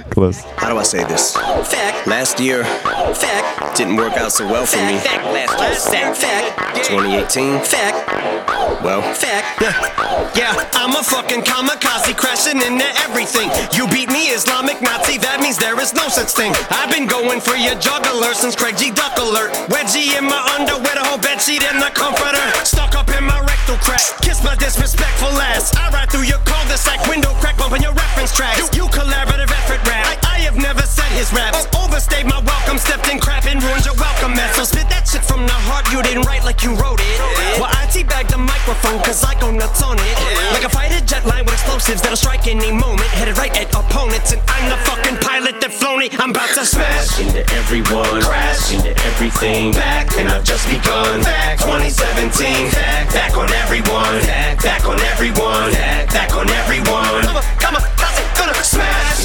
Close. 0.09 0.41
How 0.57 0.69
do 0.69 0.77
I 0.77 0.83
say 0.83 1.03
this? 1.05 1.33
Fact. 1.35 2.07
Last 2.07 2.39
year, 2.39 2.63
fact. 2.63 3.77
Didn't 3.77 3.95
work 3.95 4.13
out 4.13 4.31
so 4.31 4.45
well 4.45 4.65
for 4.65 4.77
me. 4.77 4.97
Fact. 4.97 5.23
Last 5.25 5.93
year, 5.93 6.13
fact. 6.15 6.85
2018, 6.87 7.61
fact. 7.61 8.41
Well, 8.83 9.01
fact. 9.13 9.61
Yeah. 9.61 10.55
yeah, 10.55 10.69
I'm 10.73 10.95
a 10.95 11.03
fucking 11.03 11.41
kamikaze 11.41 12.17
crashing 12.17 12.57
into 12.61 12.89
everything. 13.05 13.51
You 13.77 13.87
beat 13.87 14.09
me, 14.09 14.33
Islamic 14.33 14.81
Nazi, 14.81 15.19
that 15.19 15.39
means 15.39 15.57
there 15.57 15.79
is 15.79 15.93
no 15.93 16.09
such 16.09 16.31
thing. 16.33 16.53
I've 16.71 16.89
been 16.89 17.05
going 17.05 17.39
for 17.39 17.55
your 17.55 17.75
juggler 17.75 18.33
since 18.33 18.55
Craig 18.55 18.77
G. 18.77 18.89
Duck 18.89 19.17
Alert. 19.17 19.53
Wedgie 19.69 20.17
in 20.17 20.25
my 20.25 20.41
underwear, 20.57 20.97
the 20.97 21.05
whole 21.05 21.21
bedsheet 21.21 21.61
and 21.61 21.77
the 21.77 21.93
comforter. 21.93 22.41
Stuck 22.65 22.95
up 22.95 23.09
in 23.13 23.23
my 23.23 23.37
crack. 23.77 24.01
Kiss 24.21 24.43
my 24.43 24.55
disrespectful 24.55 25.29
ass. 25.39 25.75
I 25.75 25.89
ride 25.91 26.09
through 26.11 26.23
your 26.23 26.39
cul-de-sac 26.39 27.07
window 27.07 27.33
crack, 27.39 27.57
bumping 27.57 27.81
your 27.81 27.93
reference 27.93 28.35
tracks. 28.35 28.59
You, 28.75 28.83
you 28.83 28.89
collaborative 28.89 29.51
effort 29.51 29.85
rap. 29.87 30.05
I, 30.07 30.17
I 30.23 30.30
have 30.41 30.57
never 30.57 30.81
said 30.83 31.09
his 31.13 31.31
raps. 31.33 31.67
Oh, 31.73 31.85
overstayed 31.85 32.25
my 32.25 32.39
welcome, 32.41 32.77
stepped 32.77 33.07
in 33.09 33.19
crap 33.19 33.45
and 33.45 33.61
ruined 33.61 33.85
your 33.85 33.95
welcome 33.95 34.33
mess. 34.33 34.55
So 34.55 34.63
spit 34.63 34.87
that 34.89 35.07
shit 35.07 35.23
from 35.23 35.45
the 35.45 35.57
heart, 35.67 35.85
you 35.91 36.01
didn't 36.01 36.23
write 36.23 36.43
like 36.43 36.63
you 36.63 36.73
wrote 36.75 36.99
it. 37.01 37.17
Well, 37.59 37.69
I 37.69 37.85
teabag 37.91 38.29
the 38.31 38.37
microphone, 38.39 38.99
cause 39.03 39.23
I 39.23 39.35
go 39.39 39.51
nuts 39.51 39.83
on 39.83 39.97
it. 39.99 40.15
Like 40.53 40.63
a 40.63 40.69
fighter 40.71 41.03
jet 41.05 41.25
line 41.25 41.45
with 41.45 41.53
explosives 41.53 42.01
that'll 42.01 42.17
strike 42.17 42.47
any 42.47 42.71
moment. 42.71 43.07
Headed 43.17 43.37
right 43.37 43.51
at 43.57 43.69
opponents, 43.75 44.31
and 44.31 44.41
I'm 44.47 44.69
the 44.69 44.77
fucking 44.87 45.17
pilot 45.19 45.59
that 45.61 45.71
flown 45.73 46.01
it. 46.01 46.15
I'm 46.19 46.31
about 46.31 46.49
to 46.55 46.65
smash. 46.65 47.19
into 47.19 47.43
everyone, 47.59 48.21
Crash. 48.21 48.73
into 48.73 48.95
everything, 49.11 49.73
Back. 49.73 50.15
and 50.17 50.29
I've 50.29 50.43
just 50.43 50.65
begun. 50.69 51.21
Back. 51.21 51.59
2017, 51.59 52.71
Back. 52.71 53.11
back 53.13 53.37
on 53.37 53.49
everyone, 53.63 54.21
Back. 54.25 54.61
back 54.63 54.85
on 54.87 54.99
everyone, 55.11 55.71
Back. 55.75 56.07
back 56.09 56.31
on 56.35 56.49
everyone. 56.49 57.21
Come 57.27 57.37
on, 57.37 57.43
come 57.59 57.75
on, 57.75 57.83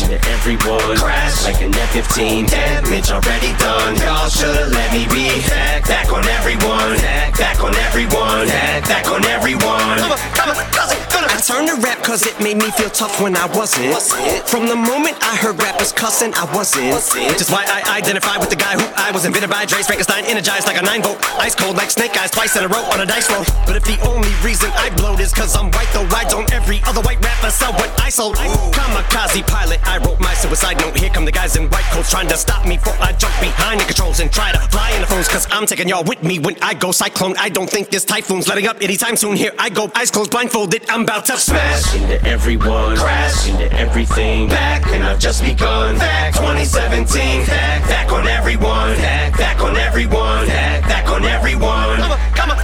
how's 0.06 0.14
it 0.14 0.22
gonna 0.22 0.26
smash? 0.26 0.26
into 0.26 0.28
everyone, 0.30 0.96
Crash. 0.96 1.44
like 1.44 1.62
an 1.62 1.74
F-15, 1.74 2.50
damage 2.50 3.10
already 3.10 3.52
done. 3.58 3.96
Y'all 3.96 4.28
should've 4.28 4.72
let 4.72 4.92
me 4.92 5.04
be 5.10 5.28
Back. 5.48 5.86
back 5.86 6.12
on 6.12 6.24
everyone, 6.28 6.96
Back. 6.98 7.38
back 7.38 7.62
on 7.62 7.74
everyone, 7.74 8.46
Back. 8.46 8.82
back 8.88 9.06
on 9.10 9.24
everyone. 9.26 9.98
Come 9.98 10.12
on, 10.12 10.18
come 10.34 10.50
on, 10.50 10.56
how's 10.72 10.92
it 10.92 11.02
gonna 11.12 11.26
I 11.36 11.40
turned 11.40 11.68
to 11.68 11.76
rap 11.84 12.02
cause 12.02 12.26
it 12.26 12.38
made 12.40 12.56
me 12.56 12.70
feel 12.72 12.90
tough 12.90 13.20
when 13.20 13.36
I 13.36 13.46
wasn't. 13.46 13.92
Was 13.92 14.12
From 14.48 14.66
the 14.66 14.76
moment 14.76 15.16
I 15.22 15.36
heard 15.36 15.58
rappers 15.60 15.92
cussing, 15.92 16.32
I 16.34 16.44
wasn't. 16.54 16.94
Which 16.94 17.40
is 17.40 17.50
why 17.50 17.64
I 17.66 17.98
identify 17.98 18.38
with 18.38 18.50
the 18.50 18.56
guy 18.56 18.72
who 18.72 18.86
I 18.96 19.10
was 19.12 19.24
invented 19.24 19.50
by 19.50 19.64
Dre 19.66 19.82
Frankenstein, 19.82 20.24
energized 20.24 20.66
like 20.66 20.80
a 20.80 20.82
9 20.82 21.02
volt. 21.02 21.18
Ice 21.40 21.54
cold 21.54 21.76
like 21.76 21.90
snake 21.90 22.16
eyes, 22.16 22.30
twice 22.30 22.56
in 22.56 22.64
a 22.64 22.68
row 22.68 22.82
on 22.88 23.00
a 23.00 23.06
dice 23.06 23.28
roll. 23.30 23.44
But 23.66 23.76
if 23.76 23.84
the 23.84 23.98
only 24.08 24.32
reason 24.42 24.70
I 24.76 24.90
blowed 24.96 25.20
is 25.20 25.34
cause 25.34 25.56
I'm 25.56 25.70
white, 25.72 25.90
though 25.92 26.06
why 26.08 26.24
don't 26.24 26.50
every 26.52 26.80
other 26.86 27.02
white 27.02 27.22
rapper 27.24 27.50
sell 27.50 27.72
what 27.74 27.92
I 28.00 28.08
sold? 28.08 28.36
I'm 28.38 28.50
a 28.50 28.72
kamikaze 28.72 29.46
pilot, 29.46 29.80
I 29.84 29.95
wrote 29.98 30.20
my 30.20 30.34
suicide 30.34 30.78
note. 30.80 30.96
Here 30.98 31.10
come 31.10 31.24
the 31.24 31.32
guys 31.32 31.56
in 31.56 31.68
white 31.70 31.84
coats 31.92 32.10
trying 32.10 32.28
to 32.28 32.36
stop 32.36 32.66
me 32.66 32.76
before 32.76 32.94
I 33.00 33.12
jump 33.12 33.34
behind 33.40 33.80
the 33.80 33.84
controls 33.84 34.20
and 34.20 34.30
try 34.32 34.52
to 34.52 34.58
fly 34.68 34.90
in 34.92 35.00
the 35.00 35.06
phones. 35.06 35.28
Cause 35.28 35.46
I'm 35.50 35.66
taking 35.66 35.88
y'all 35.88 36.04
with 36.04 36.22
me 36.22 36.38
when 36.38 36.56
I 36.62 36.74
go 36.74 36.92
cyclone. 36.92 37.34
I 37.38 37.48
don't 37.48 37.68
think 37.68 37.90
this 37.90 38.04
typhoon's 38.04 38.48
letting 38.48 38.66
up 38.66 38.82
anytime 38.82 39.16
soon. 39.16 39.36
Here 39.36 39.52
I 39.58 39.70
go, 39.70 39.90
eyes 39.94 40.10
closed, 40.10 40.30
blindfolded. 40.30 40.88
I'm 40.88 41.02
about 41.02 41.24
to 41.26 41.36
smash. 41.36 41.94
into 41.94 42.22
everyone, 42.26 42.96
Crash. 42.96 43.48
into 43.48 43.72
everything, 43.72 44.48
Back. 44.48 44.86
and 44.88 45.04
I've 45.04 45.18
just 45.18 45.42
begun. 45.42 45.98
Back. 45.98 46.34
2017, 46.34 47.46
Back. 47.46 47.88
back 47.88 48.12
on 48.12 48.26
everyone, 48.26 48.96
Back. 48.96 49.36
back 49.38 49.60
on 49.60 49.76
everyone, 49.76 50.46
Back. 50.46 50.82
back 50.82 51.08
on 51.10 51.24
everyone. 51.24 51.96
Come 51.98 52.12
on, 52.12 52.18
come 52.34 52.50
on, 52.50 52.58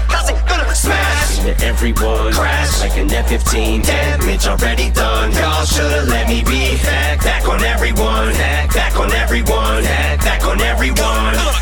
gonna 1.43 1.57
everyone, 1.65 2.33
Crash. 2.33 2.81
like 2.81 2.97
an 2.97 3.11
F-15, 3.11 3.85
damage 3.85 4.47
already 4.47 4.91
done. 4.91 5.33
Y'all 5.33 5.65
should've 5.65 6.09
let 6.09 6.29
me 6.29 6.43
be 6.45 6.77
Back. 6.83 7.23
back 7.23 7.49
on 7.49 7.63
everyone, 7.63 8.33
Back. 8.33 8.75
back 8.75 8.97
on 8.99 9.11
everyone, 9.13 9.83
Back. 9.83 10.21
back 10.21 10.45
on 10.45 10.61
everyone. 10.61 11.62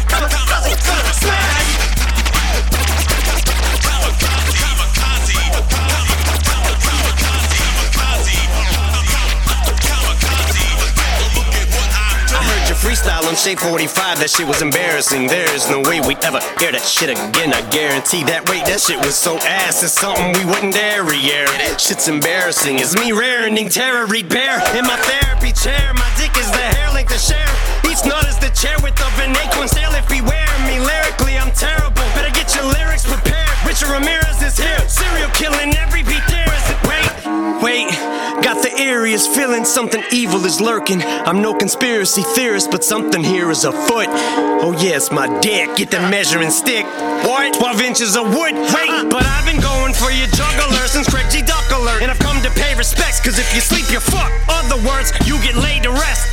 Freestyle 13.01 13.28
on 13.28 13.36
Shape 13.36 13.61
45, 13.61 14.20
that 14.20 14.30
shit 14.30 14.46
was 14.46 14.62
embarrassing. 14.62 15.26
There 15.26 15.48
is 15.55 15.68
no 15.68 15.80
way 15.80 16.01
we'd 16.01 16.22
ever 16.24 16.40
hear 16.59 16.72
that 16.72 16.84
shit 16.84 17.11
again. 17.11 17.53
I 17.53 17.64
guarantee 17.70 18.24
that. 18.24 18.48
Wait, 18.48 18.64
that 18.66 18.80
shit 18.80 18.98
was 19.01 19.16
so 19.16 19.38
ass. 19.40 19.82
It's 19.82 19.96
something 19.96 20.32
we 20.36 20.44
wouldn't 20.44 20.74
dare 20.74 21.05
re-air. 21.05 21.48
Shit's 21.78 22.09
embarrassing. 22.09 22.78
It's 22.78 22.94
me 22.96 23.12
raring 23.12 23.57
terror 23.68 24.07
bear 24.07 24.61
in 24.76 24.84
my 24.84 24.96
therapy 25.09 25.53
chair. 25.53 25.92
My 25.96 26.09
dick 26.20 26.32
is 26.36 26.51
the 26.53 26.66
hair 26.76 26.92
length 26.92 27.12
to 27.12 27.18
share. 27.18 27.53
Each 27.88 28.05
nut 28.05 28.26
is 28.28 28.36
the 28.38 28.53
chair 28.53 28.76
with 28.84 28.96
of 29.01 29.12
an 29.20 29.32
acorn. 29.36 29.68
Sail 29.68 29.92
if 29.96 30.09
beware 30.09 30.57
me. 30.68 30.76
Lyrically, 30.80 31.38
I'm 31.40 31.53
terrible. 31.57 32.05
Better 32.12 32.32
get 32.36 32.53
your 32.53 32.68
lyrics 32.68 33.09
prepared. 33.09 33.55
Richard 33.64 33.88
Ramirez 33.88 34.42
is 34.44 34.59
here. 34.59 34.80
Serial 34.88 35.30
killing 35.32 35.72
every 35.76 36.03
eeriest 39.21 39.35
feeling 39.35 39.64
something 39.64 40.03
evil 40.12 40.45
is 40.45 40.61
lurking. 40.61 41.03
I'm 41.03 41.43
no 41.43 41.55
conspiracy 41.55 42.23
theorist, 42.35 42.71
but 42.71 42.85
something 42.85 43.23
here 43.23 43.51
is 43.51 43.64
afoot. 43.64 44.09
Oh, 44.62 44.77
yes, 44.81 45.11
my 45.11 45.27
dick. 45.41 45.77
Get 45.77 45.91
the 45.91 46.01
measuring 46.01 46.51
stick. 46.51 46.85
What? 47.25 47.55
12 47.55 47.81
inches 47.81 48.16
of 48.16 48.25
wood. 48.29 48.55
Wait, 48.55 48.89
uh-huh. 48.89 49.09
but 49.11 49.25
I've 49.25 49.45
been 49.45 49.61
going 49.61 49.93
for 49.93 50.11
your 50.11 50.29
juggler 50.29 50.87
since 50.87 51.09
Craig 51.09 51.27
G. 51.31 51.43
Duck 51.43 51.64
alert. 51.73 52.03
And 52.03 52.11
I've 52.11 52.18
come 52.18 52.41
to 52.43 52.51
pay 52.51 52.75
respects, 52.75 53.21
cause 53.21 53.39
if 53.39 53.55
you 53.55 53.61
sleep, 53.61 53.91
you're 53.91 54.05
fucked. 54.05 54.33
Other 54.49 54.81
words, 54.87 55.12
you 55.27 55.41
get 55.43 55.57
laid 55.57 55.85
to 55.85 55.93
rest. 55.93 56.33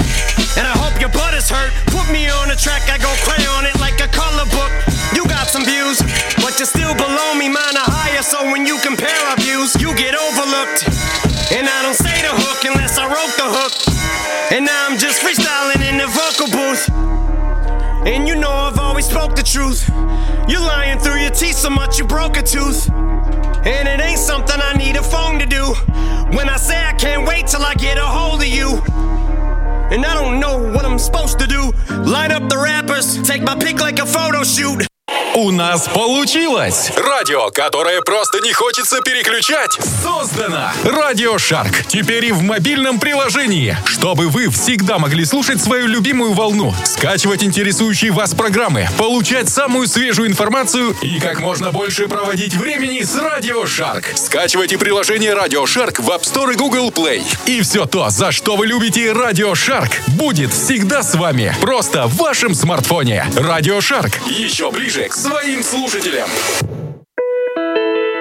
And 0.58 0.66
I 0.66 0.74
hope 0.74 1.00
your 1.00 1.10
butt 1.10 1.34
is 1.34 1.50
hurt. 1.50 1.72
Put 1.94 2.10
me 2.12 2.30
on 2.30 2.52
a 2.52 2.56
track, 2.56 2.90
I 2.90 2.98
go 2.98 3.12
cray 3.28 3.44
on 3.58 3.66
it 3.66 3.78
like 3.80 4.00
a 4.02 4.10
color 4.10 4.46
book. 4.50 4.72
You 5.14 5.26
got 5.28 5.48
some 5.48 5.64
views, 5.66 6.02
but 6.42 6.58
you're 6.60 6.70
still 6.70 6.94
below 6.96 7.36
me, 7.36 7.50
mine 7.50 7.78
are 7.78 7.90
higher. 7.90 8.24
So 8.24 8.44
when 8.52 8.66
you 8.66 8.80
compare 8.82 9.18
our 9.30 9.38
views, 9.38 9.76
you 9.82 9.94
get 9.96 10.16
overlooked. 10.16 10.97
And 14.50 14.66
now 14.66 14.88
I'm 14.90 14.98
just 14.98 15.22
freestyling 15.22 15.82
in 15.90 15.98
the 15.98 16.08
vocal 16.08 16.48
booth. 16.48 16.90
And 18.08 18.28
you 18.28 18.36
know 18.36 18.50
I've 18.50 18.80
always 18.80 19.06
spoke 19.06 19.36
the 19.36 19.44
truth. 19.44 19.90
You're 20.48 20.62
lying 20.62 21.00
through 21.00 21.20
your 21.20 21.32
teeth 21.32 21.58
so 21.58 21.70
much 21.70 22.00
you 22.00 22.06
broke 22.06 22.38
a 22.38 22.42
tooth. 22.42 22.90
And 22.90 23.88
it 23.90 24.00
ain't 24.00 24.20
something 24.20 24.56
I 24.58 24.74
need 24.78 24.96
a 24.96 25.04
phone 25.04 25.40
to 25.40 25.46
do. 25.46 25.66
When 26.38 26.48
I 26.50 26.56
say 26.56 26.82
I 26.82 26.94
can't 26.94 27.28
wait 27.28 27.48
till 27.48 27.62
I 27.62 27.74
get 27.74 27.98
a 27.98 28.06
hold 28.06 28.42
of 28.42 28.48
you. 28.48 28.82
And 29.92 30.06
I 30.06 30.14
don't 30.14 30.40
know 30.40 30.58
what 30.72 30.86
I'm 30.86 30.98
supposed 30.98 31.40
to 31.40 31.48
do. 31.48 31.74
Light 32.10 32.32
up 32.32 32.48
the 32.50 32.58
rappers, 32.58 33.22
take 33.24 33.42
my 33.42 33.56
pic 33.56 33.82
like 33.82 34.00
a 34.00 34.06
photo 34.06 34.44
shoot. 34.44 34.88
У 35.36 35.52
нас 35.52 35.88
получилось! 35.88 36.92
Радио, 36.96 37.50
которое 37.52 38.02
просто 38.02 38.40
не 38.42 38.54
хочется 38.54 39.02
переключать, 39.02 39.78
создано! 40.02 40.72
Радио 40.84 41.38
Шарк. 41.38 41.86
Теперь 41.88 42.26
и 42.26 42.32
в 42.32 42.42
мобильном 42.42 43.00
приложении. 43.00 43.78
Чтобы 43.86 44.30
вы 44.30 44.50
всегда 44.50 44.98
могли 44.98 45.26
слушать 45.26 45.62
свою 45.62 45.88
любимую 45.88 46.34
волну, 46.34 46.74
скачивать 46.84 47.44
интересующие 47.44 48.12
вас 48.12 48.34
программы, 48.34 48.88
получать 48.98 49.50
самую 49.50 49.88
свежую 49.88 50.28
информацию 50.28 50.96
и 51.02 51.20
как 51.20 51.40
можно 51.40 51.72
больше 51.72 52.08
проводить 52.08 52.56
времени 52.56 53.04
с 53.04 53.16
Радио 53.16 53.66
Шарк. 53.68 54.06
Скачивайте 54.16 54.78
приложение 54.78 55.34
Радио 55.34 55.66
Шарк 55.66 56.00
в 56.00 56.10
App 56.10 56.24
Store 56.24 56.54
и 56.54 56.56
Google 56.56 56.90
Play. 56.90 57.24
И 57.46 57.62
все 57.62 57.86
то, 57.86 58.10
за 58.10 58.32
что 58.32 58.56
вы 58.56 58.66
любите 58.66 59.12
Радио 59.12 59.54
Шарк, 59.54 60.02
будет 60.08 60.52
всегда 60.52 61.04
с 61.04 61.14
вами. 61.16 61.56
Просто 61.62 62.08
в 62.08 62.18
вашем 62.18 62.56
смартфоне. 62.56 63.28
Радио 63.36 63.82
Шарк. 63.82 64.20
Еще 64.26 64.72
ближе 64.72 65.07
своим 65.14 65.64
слушателям. 65.64 66.30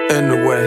in 0.09 0.29
the 0.29 0.47
way. 0.47 0.57